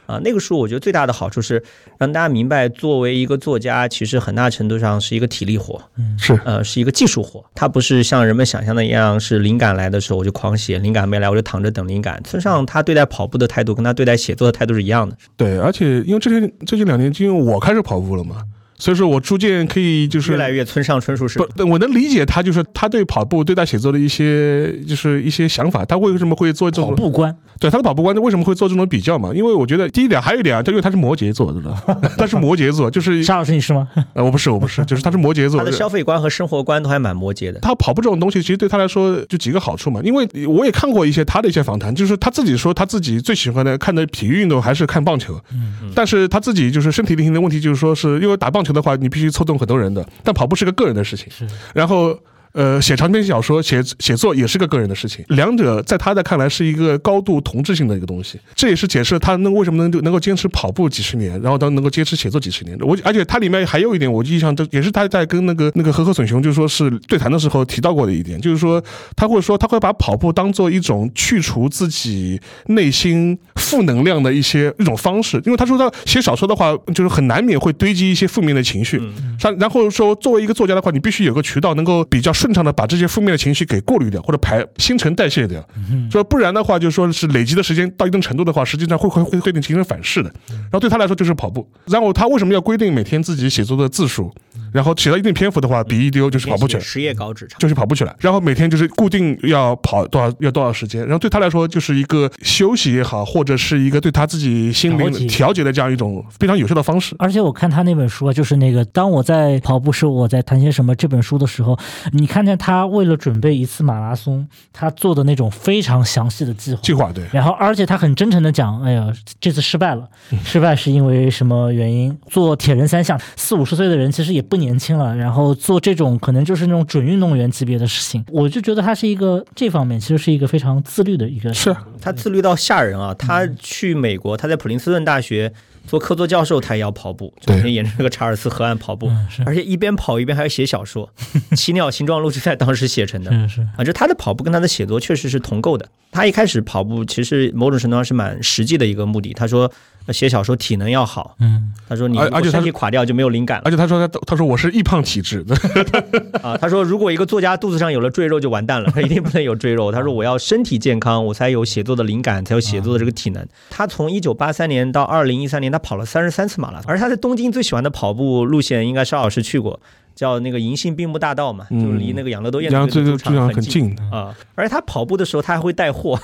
[0.08, 1.62] 啊，那个书我觉得最大的好处是
[1.98, 5.82] 让大家明白，作为一个作家，其实很大程度上是一个体力活，
[6.18, 7.43] 是呃，是一个技术活。
[7.54, 12.22] 它不是像人们想象的一样，是灵感来的时候我就狂写，灵感没来我就躺着等灵感。
[12.24, 15.18] 村上他对待跑步的态度，跟他对待写作的态度是一样的。
[15.36, 18.38] 对，而且因为最近最近两年，因为我开始跑步了嘛。
[18.78, 21.39] 所以说我逐渐可以就是越来越村上春树式。
[21.39, 25.84] 不，我能理解他就是他对跑步、对待写作的一些就是一些想法。
[25.84, 27.36] 他为什么会做这种跑步观？
[27.59, 29.32] 对他的跑步观为什么会做这种比较嘛？
[29.34, 31.75] 因为我觉得第一点，还有一点啊，他因为他是摩羯座，知 道
[32.17, 33.88] 他是摩羯座，就是沙老师你是吗？
[34.13, 35.57] 呃，我不是，我不是，就是他是摩羯座。
[35.59, 37.59] 他的消费观和生活观都还蛮摩羯的。
[37.61, 39.99] 他跑步这种东西，其实对他来说就几个好处嘛。
[40.03, 45.39] 因为我也看过一些他的一些访谈，就是他自己说他自己最喜欢的看的体育运动还是看棒球。
[45.51, 45.91] 嗯。
[45.95, 49.43] 但是他自己就是身体力行的问题，就是说是因为打棒球的话，你必须凑。
[49.47, 51.32] 动很多人的，但跑步是个个人的事情。
[51.32, 52.20] 是，然后。
[52.58, 58.39] 呃，写长篇小说、写写作也是个个人的事情，两者在他的看来是一个高度同质性的一个东西。
[58.55, 62.76] 这也是解释他能为什么能能够坚持跑步几十年，然后他能够坚持写作几十年。
[62.80, 68.84] 我而且他里面还有一点，我印象这也是他在跟那个那个和和隼雄就说是对谈的时候提到过的一点，就是说
[69.16, 78.99] 他会说他会把跑步当做一种去除自己内心负能量的一些一种方式，因为他说他写小说的话，就是很难免会堆积一些负面的情绪。
[79.39, 82.47] 像然后说作为一个作家的话，你必须有个渠道能够比较顺。
[82.48, 85.62] 顺畅的把这些负面的情绪给过滤掉，或者排新陈代谢掉，
[86.10, 90.32] 说不然的话，就说是累积的时间到一定程度的话，实际上会会会对你形成反噬的。
[90.48, 91.70] 然后对他来说就是跑步。
[91.88, 94.34] 然后他为什么要规定每天自己写作的字数？
[94.72, 96.84] 然后写到一定篇幅的话，笔一丢就是跑步去了。
[96.84, 107.16] 十页稿纸长，就是跑步去了，然后每天就是固定要跑多少要多少时间，然后对他来说就是一个休息也好，或者是一个对他自己心灵调节的这样一种非常有效的方式。
[107.20, 111.78] 而且我看他那本书啊，就是那个当我在跑步时，我在谈些什么这本书的时候，
[112.12, 116.79] 你看见他为了准备一次马拉松，他做的那种非常详细的计划。
[116.82, 119.08] 计划对，然后，而且他很真诚的讲，哎呀，
[119.39, 122.17] 这次失败了，嗯失败是因为什么原因？
[122.29, 131.54] 做铁人三项，四五十岁的人其实也不年轻了，然后做这种可能就是那种准运动员级别的事情，我就觉得他是一个这方面其实是一个非常自律的一个。
[131.54, 133.13] 是啊他自律到吓人啊！
[133.13, 135.51] 他去美国，他在普林斯顿大学
[135.86, 139.09] 做客座教授，他也要跑步，就每天沿着这个查尔斯河岸跑步，
[139.46, 141.09] 而且一边跑一边还要写小说，
[141.55, 143.32] 《奇鸟形状录》就在当时写成的。
[143.32, 145.88] 是是，啊，就他的跑步跟他的写作确实是同构的。
[146.12, 149.34] 他一开始跑步其实某种程度上是蛮实际的一个目的。
[149.34, 149.70] 他说
[150.08, 155.46] 呃写小说体能要好，嗯，他说你而而且他身体垮掉就没有灵感了而且他说他他说我是易胖体质，
[156.42, 156.58] 啊。
[156.58, 159.92] 他说如果一个作家肚子上有了赘肉就完蛋了，他一定不能有赘肉。
[159.92, 163.46] 他说我要身体健康，我才有写作的灵感，才有写作的这个体能。
[163.70, 169.79] 他从一九八三年到二零一三年，他跑了三十三次马拉松，而他在东京最喜欢的跑步路线应该邵老师去过。
[170.18, 174.02] 叫那个银杏并木大道嘛，就离那个养乐多燕子的主场很近的。
[174.12, 176.20] 啊、而且他跑步的时候，他还会带货。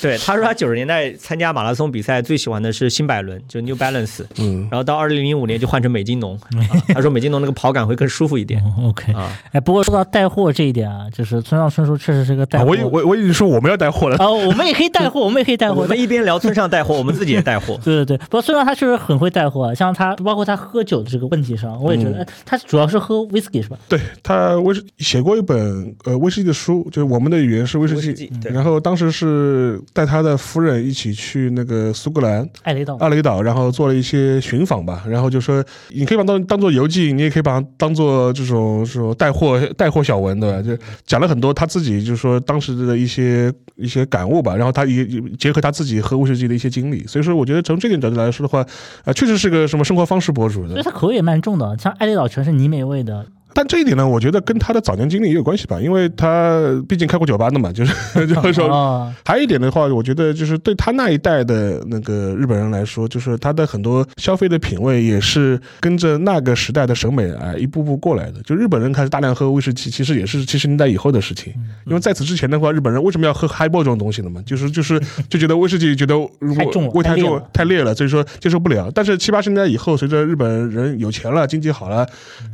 [0.00, 4.24] 对， 他说他九十年代参加马拉松比赛，最喜欢的是新百伦，就 New Balance。
[4.38, 6.60] 嗯，然后到二零零五年就换成美津浓、 啊
[6.94, 9.32] 他说美津浓那个跑感会更舒服一点哦 OK，啊。
[9.52, 12.64] 哎，不过说到带货这一点啊，就是村上春树确实是个带货。
[12.64, 14.16] 啊我已我我已经说我们要带货了。
[14.18, 15.82] 哦，我们也可以带货，我们也可以带货。
[15.82, 17.78] 我们一边聊村上带货，我们自己也带货。
[17.82, 23.78] 对对对，不过村上他确实很会带货啊，像他包括他喝酒的这个问题上，我也觉得，哎，他主要是喝 whisky 是吧？
[23.88, 28.30] 对他威士写过一本呃威士忌的书，就是我们的语言是威士忌士忌。
[28.42, 32.96] 然后当时是带他的夫人一起去那个苏格兰艾雷岛。
[32.96, 35.04] 艾雷岛，然后做了一些寻访吧。
[35.08, 40.62] 然后就说你可以把它当当做游记，你也可以把它当做这种这种带货带货小文，对吧？
[40.62, 40.76] 就
[41.06, 44.56] 讲了很多他自己就是说当时的一些一些感悟吧。
[44.56, 48.64] 然后他也也结合他自己喝威士忌的一些经历，所以说我觉得从这点角度来说的话，
[49.04, 50.70] 啊、确实是个什么生活方式博主的。
[50.70, 58.68] 所以他口味也蛮重的，像艾雷岛全是泥煤味的，但这一点呢，我觉得跟他的早年经历也有关系吧，因为他毕竟开过酒吧的嘛，就是 就是说。
[58.68, 68.40] 哦，还有一点的话，我觉得就是对他那一代的那个日本人来说，就是他的很多消费的品味也是跟着那个时代的审美啊一步步过来的。
[68.42, 71.52] 就日本人开始大量喝威士忌，其实也是七十年代以后的事情。
[71.86, 74.42] 因为在此之前的话，日本人为什么要喝 highball 这种东西呢嘛？
[74.46, 78.90] 就是就是就觉得威士忌觉得如果太重了味太重太烈了太烈了，所以说接受不了。
[78.94, 82.06] 但是七八十年代以后，随着日本人有钱了，经济好了，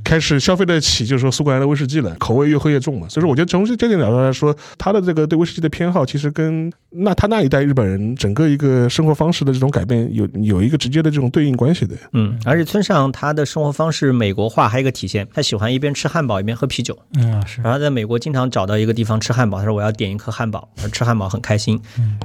[0.05, 3.09] 开始消费得起，就是说苏格兰的威士忌了，口味越喝越重嘛。
[3.09, 11.97] 所以说，我觉得从这点角度来说，他的这个对威士忌的偏好，其实跟那他那一代日本人整个一个生活方式的这种改变有有一个直接的这种对应关系的。
[12.13, 16.99] 嗯，而且村上他的生活方式美国化还有一个体现，他喜欢一边吃汉堡一边喝啤酒。
[17.17, 21.81] 嗯啊是，然后在美国经常找到一个地方吃汉堡，他说我要点一颗汉堡，吃汉堡很开心，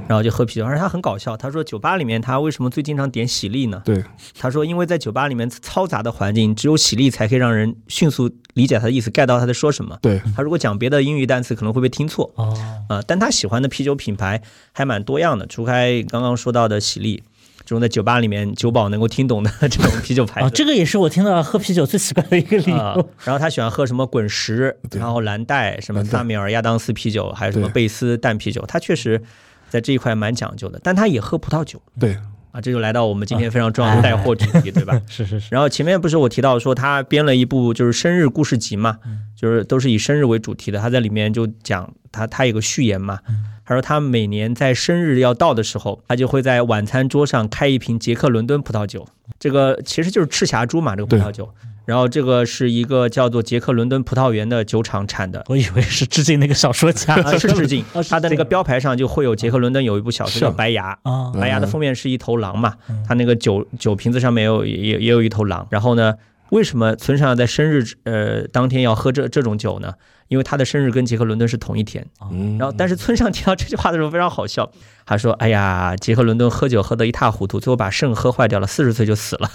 [0.06, 0.64] 然后就喝啤酒。
[0.64, 3.80] 而且他很搞笑，他说酒吧里面他为什么最经常点喜力呢？
[3.84, 4.04] 对，
[4.38, 9.98] 他说因为在酒吧里面嘈杂的环境，只有喜力才可以让人迅速理解他的意思，get 到他在说什么。
[10.02, 12.30] 对，他如果讲别的英语单词，可能会被听错。
[12.34, 12.56] 哦，
[12.88, 17.22] 啊，但他喜欢的啤酒品牌还蛮多样的，除开刚刚说到的喜力，
[17.60, 20.46] 这种在酒吧里面酒保能够听懂的这种啤酒牌子。
[20.46, 29.22] 哦，这个也是我听到喝啤酒最奇怪的一个理啊由。，然后他喜欢喝什么滚石，然后蓝带，什么萨米尔亚当斯啤酒，还有什么贝斯淡啤酒，他确实
[29.68, 32.16] 在这一块蛮讲究的，但他也喝葡萄酒对，
[32.52, 35.00] 啊，这就来到我们今天非常重要的带货主题，对吧？
[35.08, 38.98] 是是是，然后前面不是我提到说他编了一部就是生日故事集嘛，
[39.36, 40.78] 就是都是以生日为主题的。
[40.78, 43.20] 他在里面就讲他他有个序言嘛，
[43.64, 49.06] 他说他每年在生日要到的时候，他就会在晚餐桌上开一瓶杰克伦敦葡萄酒，
[49.38, 51.48] 这个其实就是赤霞珠嘛，这个葡萄酒。
[51.84, 55.44] 然后这个是一个叫做杰克伦敦葡萄园的酒厂产的。
[55.48, 62.74] 我以为是致敬那个小说家， 啊，是致敬 它的那个标牌上就会有杰克伦敦有一部小说叫《白牙》，啊，白牙的封面是一头狼嘛，
[63.06, 65.66] 它那个酒酒瓶子上面有也也有一头狼。
[65.70, 66.14] 然后呢，
[66.50, 69.94] 为什么村上在生日呃当天要喝这这种酒呢？
[70.30, 72.06] 因为他的生日跟杰克伦敦是同一天。
[72.30, 74.70] 嗯，然后，但是村上听到这句话的时候非常好笑，
[75.04, 79.50] 他说：“哎呀，杰克伦敦喝酒喝得一塌糊涂，最后把肾喝坏掉了，四十岁就死了。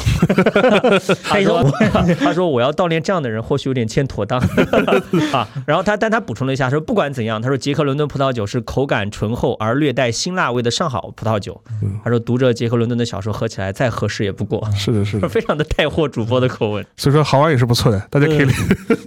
[1.24, 1.64] ”他说
[2.20, 4.38] ：“他说 我要悼念这样的人，或许有点欠妥当
[5.32, 11.62] 啊。”然后他，但他补充了一下说：“不管怎样，他说杰克伦敦葡萄酒是口感醇厚而略带辛辣味的上好葡萄酒。
[12.04, 18.48] 他说读着杰克伦敦的小说喝起来再合适也不过。”是的，是的， 非常的带货主播的口吻，所以说好玩也是不错的，大家可以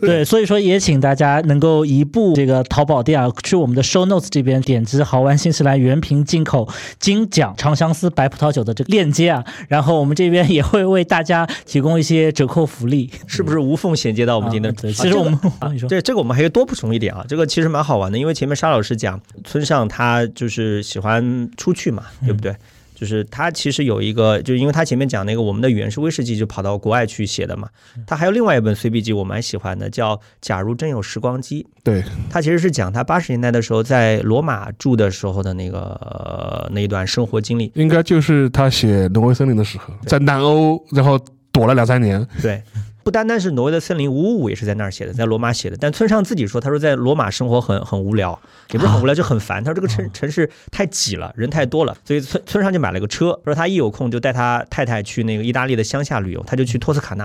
[0.01, 6.69] 对，所以说也请大家能能够移步这个淘宝店啊，去我们的 show notes 这边点击豪玩新西兰原瓶进口
[7.01, 14.83] 金奖长相思白葡萄酒的这个链接啊，然后我们这边也会为大家提供一些折扣福利，是不是无缝衔接到我们今天的？
[14.83, 15.37] 对，其实我们
[15.75, 22.55] 你说这这个我们还可以多补充一点啊，这个其实蛮好玩的，因为前面沙老师讲村上他就是喜欢出去嘛，对不对？
[22.99, 27.69] 就是他其实有一个，就因为他前面讲那个我们的语言是威士忌，就跑到国外去写的嘛。
[28.05, 31.63] 他还有另外一本随笔集，我蛮喜欢的，叫《假如真有时光机》。
[31.85, 37.71] 对，他其实是讲他八十年代的时候在罗马住的时候的那个那一段生活经历。
[37.77, 41.17] 应该就是他写《挪威森林》的时候，在南欧，然后
[41.53, 42.27] 躲了两三年。
[42.43, 42.61] 对。
[43.09, 45.77] 不单单是挪威的森林，五五五也是在那儿写的，在罗马写的。
[45.81, 48.39] 但村上自己说，他说在罗马生活很很无聊，
[48.71, 49.65] 也不是很无聊，就很烦。
[49.65, 53.41] 他说这个城城市太挤了，人太多了，所以村村上就买了个车。
[53.47, 57.25] 说他一有空就带他太太去那个意大利的乡下旅游，他就去托斯卡纳。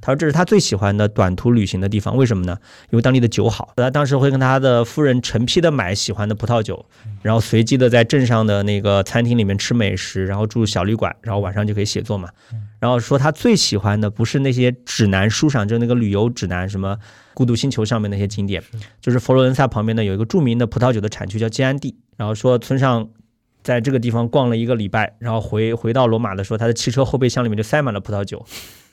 [0.00, 2.58] 他说这是他最喜欢的短途旅行的地方，为什么呢？
[2.90, 3.72] 因为当地的酒好。
[3.76, 6.84] 他当时会跟他的夫人成批的买喜欢的葡萄酒，
[7.22, 12.28] 然后随机的在镇上的那个餐厅里面吃美食，然后住小旅馆，然后晚上就可以写作嘛。
[12.80, 16.98] 然后说他最喜欢的不是那些指南书上，就那个旅游指南，什么
[17.34, 18.60] 孤独星球上面那些景点，
[19.00, 21.94] 就是佛罗伦萨旁边呢有一个著名的葡萄酒的产区叫基安蒂。
[22.16, 23.08] 然后说村上
[23.62, 28.44] 在这个地方逛了一个礼拜，然后回回到罗马的时候，他的汽车后备箱里面就塞满了葡萄酒，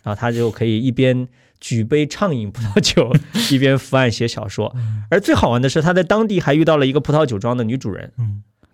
[0.04, 1.28] 然后他就可以一边
[1.60, 3.14] 举杯畅饮葡萄酒，
[3.50, 4.76] 一边伏案写小说。
[5.10, 8.12] 而最好玩的是，他在当地还遇到了一个葡萄酒庄的女主人。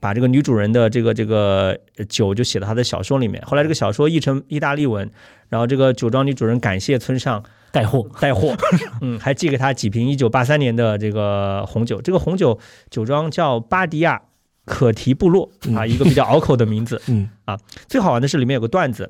[0.03, 3.41] 把这个女主人的这个这个酒就写到他的小说里面。
[3.45, 5.09] 后来这个小说译成意大利文，
[5.47, 8.53] 然后这个酒庄女主人感谢村上带货带货，
[8.99, 12.01] 嗯，还寄给他几瓶一九八三年的这个红酒。
[12.01, 12.59] 这个红酒
[12.89, 14.21] 酒庄叫巴迪亚
[14.65, 17.01] 可提部落啊，一个比较拗口的名字。
[17.07, 17.57] 嗯啊，
[17.87, 19.09] 最好玩的是里面有个段子。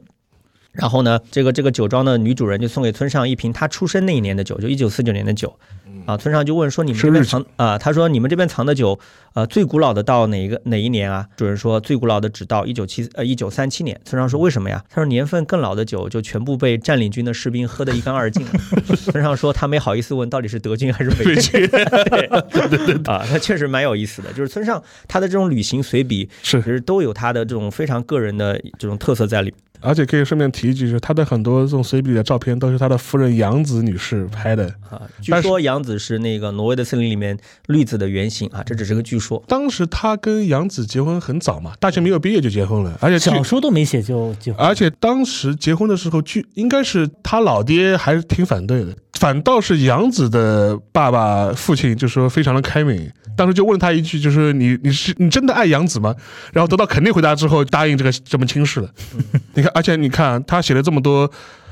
[0.74, 5.58] 然后呢，这个这个酒庄的女主人就送给村上一瓶她出生那一年的酒，就一九四九年的酒。
[6.06, 9.00] 啊，村上就问说：“你们这边藏啊？”他说：“你们这边藏的酒，
[9.34, 18.52] 呃，最古老的到哪一个哪一年啊？”主人说：“最古老的只到一九七呃一九三七年。”村上说：“为什么呀？”他说：“年份更老的酒就全部被占领军的士兵喝得一干二净了。
[18.96, 21.68] ”村上说：“他没好意思问到底是德军还是美军。
[23.08, 29.54] ”啊，他确实蛮有意思的，就是村上他的这种旅行随笔，是其实都有他的这种非常个人的这种特色在里。
[29.84, 35.02] 而且可以顺便提一句，就是他的很多这种随笔的照片都是他的夫人杨子女士拍的啊。
[35.22, 37.38] 据说杨子是那个挪威的森林里面
[37.68, 39.44] 绿子的原型啊，这只是个据说。
[39.48, 44.66] 当时他跟杨子结婚很早嘛，大学没有毕业就结婚了，而且小说都没写就结婚。
[44.66, 53.12] 而且当时结婚的时候，据应该是他老爹还是挺反对的，反倒是杨子的爸爸父亲就说非常的开明。
[53.36, 56.16] 当时就问他一句，就是你你是你真的爱杨子吗？
[56.52, 58.90] 然后得到肯定回答之后，答应这个这门亲事了。
[59.54, 59.72] 你看。
[59.74, 61.30] 而且你看，他写了这么多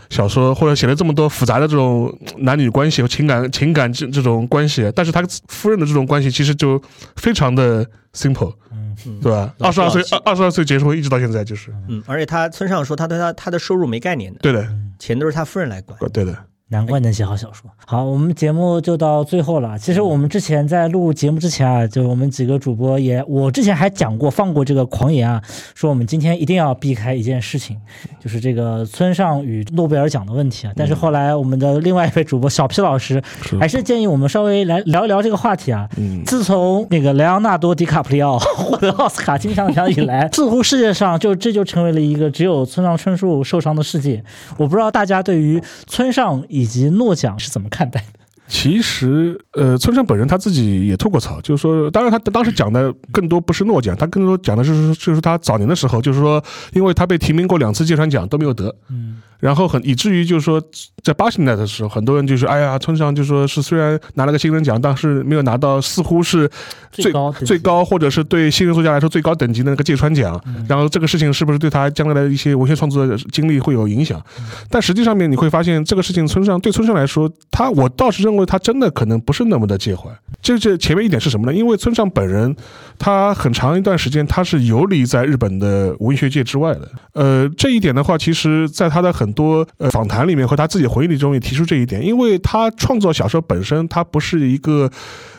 [0.10, 6.82] 小说，或者写了这么多复杂的这种男女关系和情感、情感这这种关系，但是他夫人的这种关系其实就
[7.16, 9.54] 非常的 simple，嗯，对吧？
[9.60, 14.68] 二十二岁，二二十二岁结婚，一直到现在就是，嗯，而且他村上说，他对他他的收入没概念的，对的，
[15.00, 16.36] 钱都是他夫人来管，对的。
[16.72, 17.70] 难怪能写好小说。
[17.86, 19.78] 好，我们节目就到最后了。
[19.78, 25.42] 其实我们之前在录节目之前啊，就我们几个主播也，我之前还讲过放过这个狂言啊，
[25.76, 27.78] 说我们今天一定要避开一件事情，
[28.22, 30.74] 就是这个村上与诺贝尔奖的问题啊。
[30.78, 33.22] 但是后来我们的另外一位主播小皮老师
[33.60, 35.88] 还是建议我们稍微来聊一聊这个话题啊。
[35.98, 36.24] 嗯。
[36.26, 44.24] 自从那个莱昂纳多·迪卡普里奥获得奥斯卡金像奖以来， 似乎世界上就这就成为了一个只有村上春树受伤的世界。
[44.58, 48.20] 我不知道大家对于村上以以及诺奖是怎么看待的？
[48.48, 56.44] 其实，呃，村上本人他自己也吐过槽，就是说，当然他当时讲的更多不是诺奖，他更多讲的是就是他早年的时候，就是说，
[56.74, 59.22] 因为他被提名过两次芥川奖都没有得，嗯。
[59.42, 60.62] 然后很以至于就是说，
[61.04, 66.50] 在八十年代的时候，很多人就是哎呀，村上就说是虽然拿了个新人奖，但是没有拿到似乎是
[66.92, 70.40] 最高最高或者是对新人作家来说最高等级的那个芥川奖。
[70.70, 74.24] 然后这个事情是不是对他将来的一些文学创作的经历会有影响？
[74.70, 80.08] 但实际上面你会发现，这个事情村上对村上来说，他我倒是认为他真的可能不是那么的介怀。
[80.42, 81.54] 这这前面一点是什么呢？
[81.58, 82.56] 因为村上本人
[83.00, 86.92] 他很长一段时间他是游离在日本的文学界之外的。
[87.14, 94.90] 呃，这一点的话，其实在他的很多呃访谈里面和他自己回忆里中也提出这一点，因为他创作小说本身，他不是一个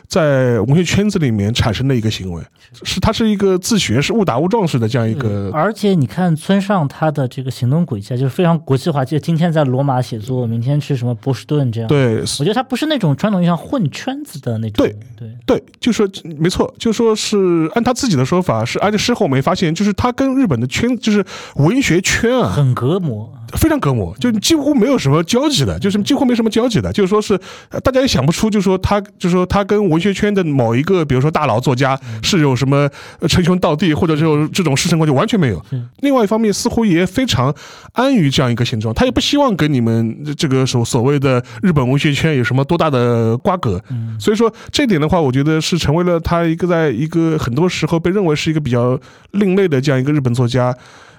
[0.07, 2.43] 在文学圈子里面产生的一个行为，
[2.83, 5.49] 是他是一个自学，是误打误撞式的这样一个。
[5.53, 11.87] 而且你看村上他的这个行动轨迹就是非常国际化，就今天在罗马写作，明天去什么波士顿这样。
[11.87, 14.85] 对，我觉得他不是那种传统意义上混圈子的那种。
[14.85, 16.07] 对对对，就说
[16.37, 21.25] 没错，就说是按他自己的说法是，而且事后没发现，就是他跟日本的圈，就是
[21.55, 23.33] 文学圈啊，很隔膜。
[23.57, 27.39] 非常隔膜，就几乎没有什么交集的，就是几乎没什么交集的，就是说是
[27.83, 32.89] 大家也想不出，就是说他，就是说他跟文学圈的某一个，比如说大佬作家是有什么
[33.27, 35.63] 称兄道弟，或者这种这种师生关系，完全没有。
[36.01, 37.53] 另外一方面，似乎也非常
[37.93, 43.81] 安于这样一个现状，他也不希望跟你们这个所所谓的日本文学圈有什么多大的瓜葛。
[44.19, 48.99] 所以说这点的话，我觉得是成为了他一个在一个很多时候被认为是一个比较
[49.31, 50.75] 另类的这样一个日本作家。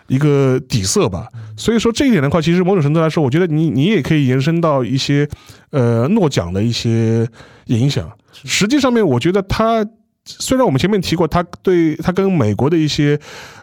[0.06, 1.26] 一个底色吧，
[1.56, 5.26] 所以说这一点的话，其实某种程度来说，我觉得你你也可以延伸到一些
[5.70, 7.26] 呃诺奖的一些
[7.66, 8.10] 影响。
[8.32, 9.82] 实际上面，我觉得他
[10.24, 13.18] 虽然我们前面提过，他对他跟美国的一些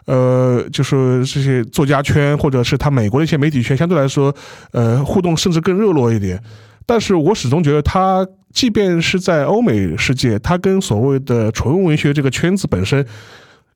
[0.06, 4.34] 呃，就是这些作家圈或者是他美国的一些媒体圈相对来说，
[4.72, 6.42] 呃，互动甚至更热络一点，
[6.84, 13.06] 但是我始终觉得他即便是在欧美世界，他跟所谓的纯文学这个圈子本身。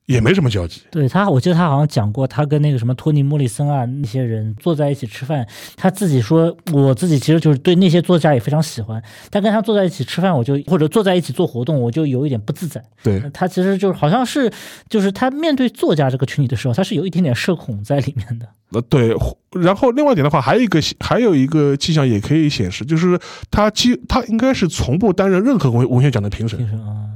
[0.07, 0.81] 也没什么交集。
[0.89, 12.83] 对他，我记得他好像讲过，他跟那个什么托尼·莫里森啊那些人坐在一起吃饭，他自己说，我自己其实就是对那些作家也非常喜欢，但跟他坐在一起吃饭，我就或者坐在一起做活动，我就有一点不自在。
[13.03, 14.51] 对他其实就是好像是，
[14.89, 18.47] 就是他面对作家这个群体的时候，他是有一点点社恐在里面的。
[18.71, 19.15] 呃，对。
[19.61, 23.17] 然后另外一点的话，还有一个还有一个迹象也可以显示，就是
[23.49, 26.59] 他基他应该是从不担任任何文文学奖的评审。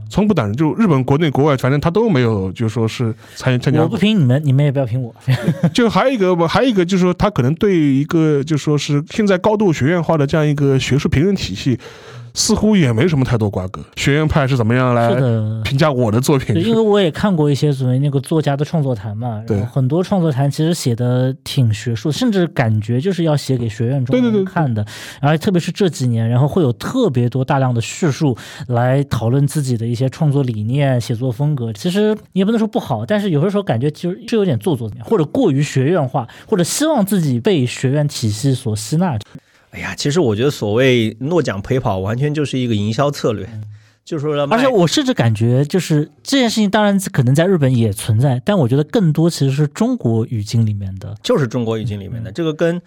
[0.09, 3.81] 从不担任，就日本国内国外，反正他都没有，就说是参参加。
[3.81, 5.15] 我不评你们，你们也不要评我。
[5.73, 11.79] 就还有一个，还有一个就是说，他可能对一个就说是现在高度学院化的这样一个学术评论体系。
[12.33, 13.83] 似乎也没什么太多瓜葛。
[13.95, 15.09] 学院派是怎么样来
[15.63, 16.55] 评价我的作品？
[16.55, 24.85] 因为我也看过一些所谓那个作家的创作谈嘛，对，很多创作谈其实写的挺学术，甚至感觉就是要写给学院中人看的。
[25.19, 28.37] 然后特别是这几年，然后会有特别多大量的叙述
[28.67, 31.71] 来讨论自己的一些创作理念、写作风格。
[31.73, 39.17] 其实你也不能说不好，但是有的时候感觉其实是有点做作，或者过于学院化，或者希望自己被学院体系所吸纳。
[39.71, 43.49] 哎呀，其实我觉得所谓诺奖陪跑，完全就是一个营销策略，
[44.03, 44.35] 就是说。
[44.47, 52.31] 而且我甚至感觉，就是这件事情，当然可能在日本也存在，但我觉得更多其实是中国语境里面的，就是中国语境里面的。
[52.31, 52.81] 这个跟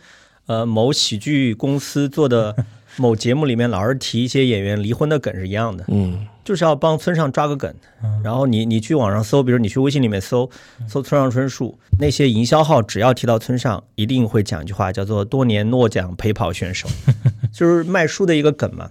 [0.47, 2.55] 呃某喜剧公司做的
[2.97, 5.85] 某节目里面老是提一些演员离婚的梗是一样的。
[5.89, 6.27] 嗯。
[6.45, 7.75] 就是要帮村上抓个梗，
[8.23, 10.51] 然后你你去网上搜，比如你去微信里面搜
[10.87, 16.87] 搜村上春树，那些营销号只要提到村上，一定会讲一句话，叫做多年诺奖陪跑选手，
[17.51, 18.91] 就是卖书的一个梗嘛。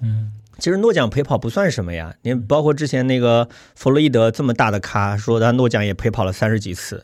[0.57, 7.03] 其实诺奖陪跑不算什么呀，你包括之前那个弗洛伊德这么大的咖，说他诺奖也陪跑了三十几次。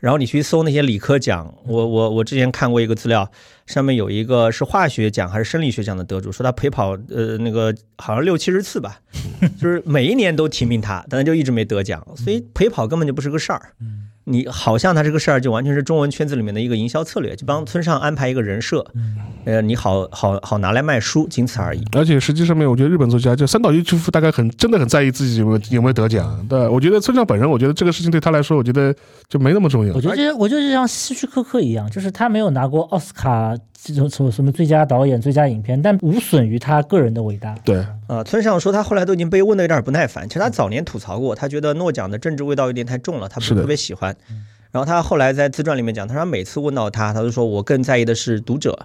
[0.00, 3.30] 然后你去搜那些理科奖，我我我之前看过一个资料，
[3.66, 9.00] 上面有一个是化学奖还是生理学奖的得主，说他陪跑呃那个好像六七十次吧，
[9.60, 13.72] 就是每一年都提名他，但他就一直没得奖，所以陪跑根本就不是个事儿。
[14.28, 18.84] 你好像他这个事儿就完全是中文圈子里面的一个营销策略，就帮村上安排一个人设，
[19.44, 21.82] 呃，你好好好拿来卖书，仅此而已。
[21.96, 26.46] 而且实际上面，我觉得日本作家就三岛由纪夫大概很真的很在意自己有没有有没有得奖。
[26.48, 28.94] 对，我觉得村上本人，我觉得这个事情对他来说，我觉得
[29.28, 29.94] 就没那么重要。
[29.94, 33.56] 我觉得，我觉得就像希区柯克一样，就是他没有拿过奥斯卡。
[33.80, 37.54] 这种什么什么最佳导演、最佳影片，但无损于他个人的伟大。
[37.64, 40.28] 对，啊，村上说他后来都已经被问的有点不耐烦。
[40.28, 44.14] 其实他早年吐槽过，他觉得诺奖的政治味道有点太重了，他不是特别喜欢。
[44.70, 48.76] 然后他后来在自传里面讲，他说每次问到他，他都说我更在意的是读者，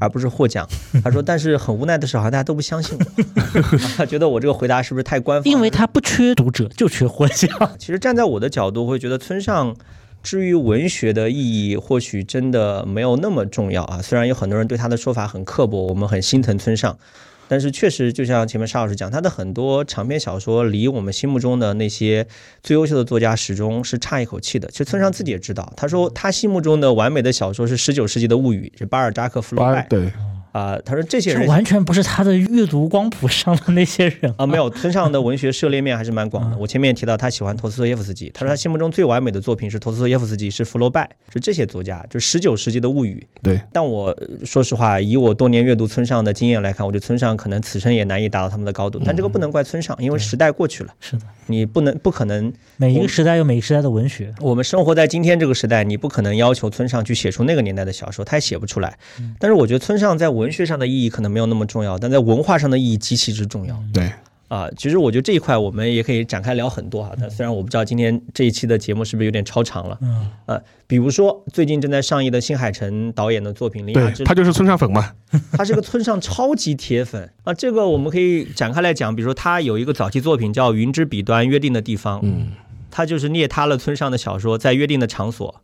[0.00, 0.66] 而不是获奖。
[1.04, 3.62] 他说，但是很无奈的是，好像大家都不相信我，
[3.96, 5.52] 他觉得我这个回答是不是太官方？
[5.52, 7.50] 因为他不缺读者，就缺获奖。
[7.78, 9.76] 其实站在我的角度，会觉得村上。
[10.22, 14.02] 至于文学的意义，或许真的没有那么重要啊。
[14.02, 16.98] 虽然有很多人对他的说法很刻薄，我们很心疼村上，
[17.46, 22.26] 但是确实就像前面沙老师讲，他的很多长篇小说离我们心目中的那些
[22.62, 24.68] 最优秀的作家始终是差一口气的。
[24.68, 29.86] 其实村上自己也知道，他说他心目中的完美的小说是十九世纪的物语，是巴尔扎克、福楼拜。
[29.88, 30.12] 对。
[30.58, 36.56] 啊，他说这些人完全不是他的阅读光谱上的那些人啊，没有村上的文学涉猎面还是蛮广的。
[36.58, 43.24] 我前面也提到他喜欢陀思妥耶夫斯基，他说他心目中最完美的作品是陀思妥耶夫斯基，是福楼拜，是这些作家，就十九世纪的物语。
[43.40, 49.00] 对，但我说实话，以我多年阅读村上的经验来看，我觉得村上可能此生也难以达到他们的高度。
[49.04, 50.92] 但这个不能怪村上，因为时代过去了。
[50.98, 54.34] 是的，你不能不可能每一个时代有每一个时代的文学。
[54.40, 58.98] 我们生活在今天这个时代，你不可能要求村上去写出那个年代的小说，他也写不出来。
[59.38, 61.08] 但是我觉得村上在文学上的意义。
[61.18, 63.82] 可能没有那么重要，但在文化上的意义极其之重要。
[63.92, 64.12] 对，
[64.46, 67.12] 啊，其实我觉得这一块我们也可以展开聊很多哈。
[67.18, 75.12] 但虽然我不知道今天这一期的节目是不是有点超长了，嗯，呃，比如说最近正在上映的新海诚导演的作品《铃芽之他》，就是村上粉嘛，
[75.52, 77.52] 他是个村上超级铁粉啊。
[77.52, 82.52] 这个我们可以展开来讲，比如说他有一个早期作品叫《云之彼端约定的地方》，嗯，
[82.90, 85.62] 他就是捏塌了村上的小说，在约定的场所。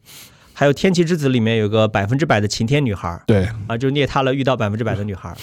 [0.54, 5.36] 还有《天气之子》里面有个百分之百的晴天女孩对，啊，就是聂他了遇到百分之百的女孩。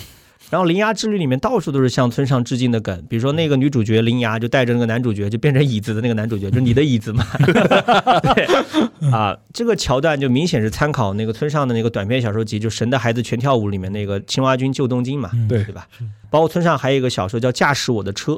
[0.50, 7.26] 然后《铃芽之旅》里面到处都是向村上致敬的梗，比如说那个女主角铃芽就带着那个男主角就变成椅子的那个男主角，就是你的椅子嘛。
[8.36, 8.46] 对
[9.12, 15.88] 啊，这个桥段就明显是参考那个村上的那个短篇小说集，就《神的孩子全跳舞》里面那个青蛙君救东京嘛，嗯对对吧？
[16.30, 18.34] 包括村上还有一个小说叫《驾驶我的车》，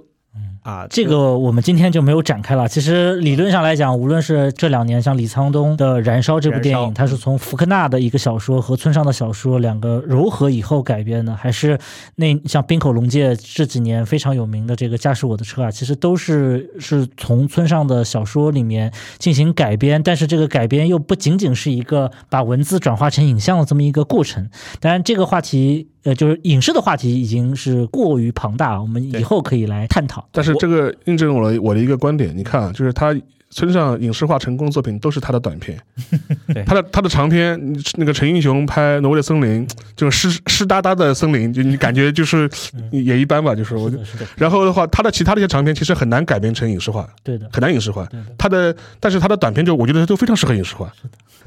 [0.63, 2.67] 啊，这个我们今天就没有展开了。
[2.67, 11.77] 其实理论上来讲，无论是这两年像李沧东的《燃烧》这部电影，它是从福克纳的一个小说和村上的小说两个糅合以后改编的，还是
[12.15, 24.49] 那像滨口龙介这几年非常有名的这个《驾驶我的车》啊，其实都是是从村上的小说里面进行改编，但是这个改编又不仅仅是一个把文字转化成影像的这么一个过程。
[24.79, 25.89] 当然，这个话题。
[26.03, 30.27] 呃，就是影视的话题已经是过于庞大，我们以后可以来探讨。
[30.33, 33.15] 但是这个印证了我的一个观点，你看啊，就是他
[33.49, 35.79] 村上影视化成功的作品都是他的短片，
[36.65, 37.55] 他的他的长篇，
[37.97, 42.49] 那个陈英雄拍《挪威的森林》，就是湿湿哒哒的森林，就你感觉就是
[42.91, 43.97] 也一般吧，就是我是。
[43.97, 48.07] 的，是的，然后的话，他的其他的一些长篇其实很难改编成影视化，对的，很难影视化。
[48.39, 50.91] 他的，但是他的短片就我觉得都非常适合影视化。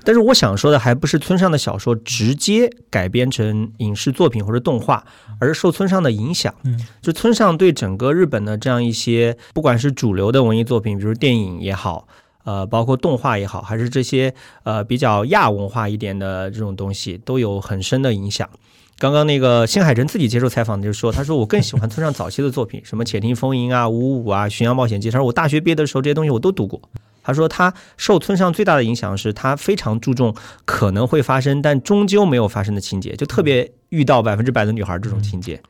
[0.07, 5.05] 但是我想说的还不是村上的小说直接改编成影视作品或者动画，
[5.41, 6.55] 而是受村上的影响。
[6.63, 12.07] 嗯，就村上对整个日本的这样一些，不管是主流的文艺作品，比如电影也好，
[12.45, 18.49] 呃，包括动画也好，还是这些呃比较亚文化一点的这种东西，都有很深的影响。
[18.99, 25.09] 刚刚那个新海诚自己接受采访的就说，他说我更喜欢村上早期的作品，什么《且听风吟》啊、《五五五》啊、《巡洋冒险记》。
[25.13, 26.81] 他说我大学毕业的时候这些东西我都读过。
[27.27, 30.33] 他说他受村上最大的影响是他非常注重
[30.65, 35.61] 可能会发生但终究没有发生的情节，就特别遇到百分之百的女孩这种情节。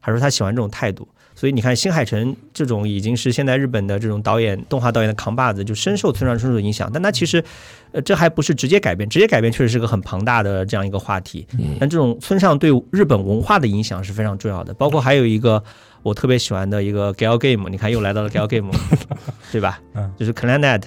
[0.00, 1.06] 他说他喜欢这种态度。
[1.36, 6.88] 所以你看，新海诚这种已经是现在日本的这种导演、动画导演的扛把子，就深受村上春树的影响。
[6.92, 7.42] 但他其实，
[7.90, 11.44] 呃，这还不是直接改变，直接改变确实是个很庞大的这样一个话题。
[11.80, 14.72] 但这种村上对日本文化的影响是非常重要的。
[14.74, 15.60] 包括还有一个
[16.04, 18.70] 我特别喜欢的一个 Gal Game，你看又来到了 Gal Game，
[19.50, 19.80] 对吧？
[19.94, 20.84] 嗯，就是 Clannad，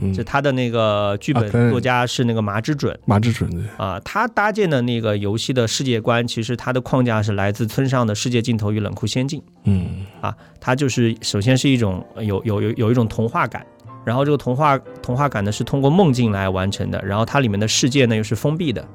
[0.00, 0.12] 嗯。
[0.12, 2.98] 就，他的那个剧啊本作家是那个麻之准。
[3.04, 10.06] 麻之准对，啊，他搭建的那个游戏的世界观，其实它的框架是来自村上的《世界尽头与冷酷仙境》嗯。
[10.20, 13.64] 啊，它就是首先是一种呃有有有有一种童话感，
[14.04, 18.86] 然后这个童话童话感呢是通过梦境来完成的，然后它里面的世界呢又是封闭的，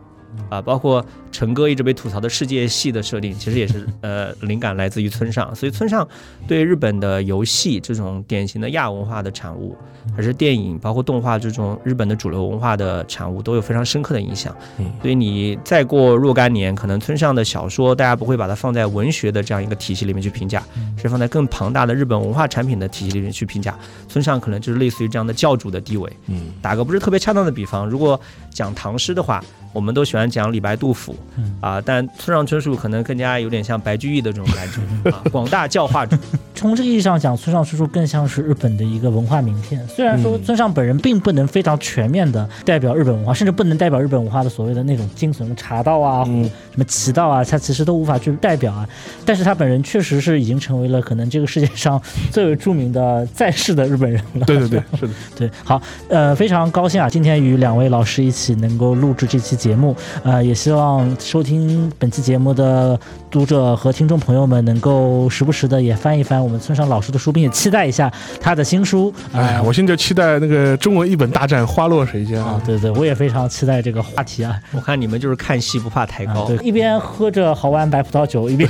[0.49, 6.07] 啊，包括陈哥一直被吐槽的世界系的设定，其实也是呃灵感来自于村上，所以村上
[6.47, 9.75] 对日本的游戏这种典型的亚文化的产物，
[10.15, 14.55] 还是电影包括动画这种日本的主流文化的产物，都有非常深刻的影响。
[14.79, 20.63] 嗯所以你再过若干年，可能村上的小说大家不会把它放在文学的这样一个体系里面去评价，
[20.97, 23.77] 是放在更庞大的日本文化产品的体系里面去评价。
[24.07, 26.11] 村上可能就是类似于这样的教主的地位。
[26.27, 28.19] 嗯打个不是特别恰当的比方，如果
[28.55, 36.17] 讲唐诗的话，我们都喜欢讲李白、杜甫嗯啊，但村上春树可能更加有点像白居易的这种感觉 啊，广大教化者。
[36.55, 39.85] 从这个意义上讲，村上春树更像是日本的一个文化名片。
[39.89, 48.87] 虽然说嗯村上本人并不能非常全面的代表日本文化，甚至不能代表日本文化的所谓的那种精神茶道啊，嗯什么棋道啊，他其实都无法去代表啊。
[49.25, 52.01] 但是他本人确实是已经成为了可能这个世界上
[52.31, 54.45] 最为著名的在世的日本人了。
[54.45, 62.99] 对对对，是的，对，好，呃，非常高兴啊，今天与两位老师一起能够录制这期节目，呃，也希望收听本期节目的
[63.31, 69.11] 读者和听众朋友们能够时不时的也翻一翻我们村上老师的书，并且期待一下他的新书。
[69.33, 74.59] 哎，啊我现在就期待那个中文译本大战花落谁家啊，对对，我也非常期待这个话题啊。
[74.73, 76.41] 我看你们就是看戏不怕抬高。
[76.41, 78.69] 啊对，一边喝着好湾白葡萄酒，一边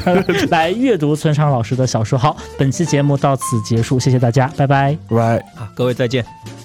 [0.50, 2.18] 来阅读村上老师的小说。
[2.20, 4.98] 好，本期节目到此结束，谢谢大家，拜拜。
[5.10, 5.40] ，right。
[5.56, 6.65] 啊，各位再见。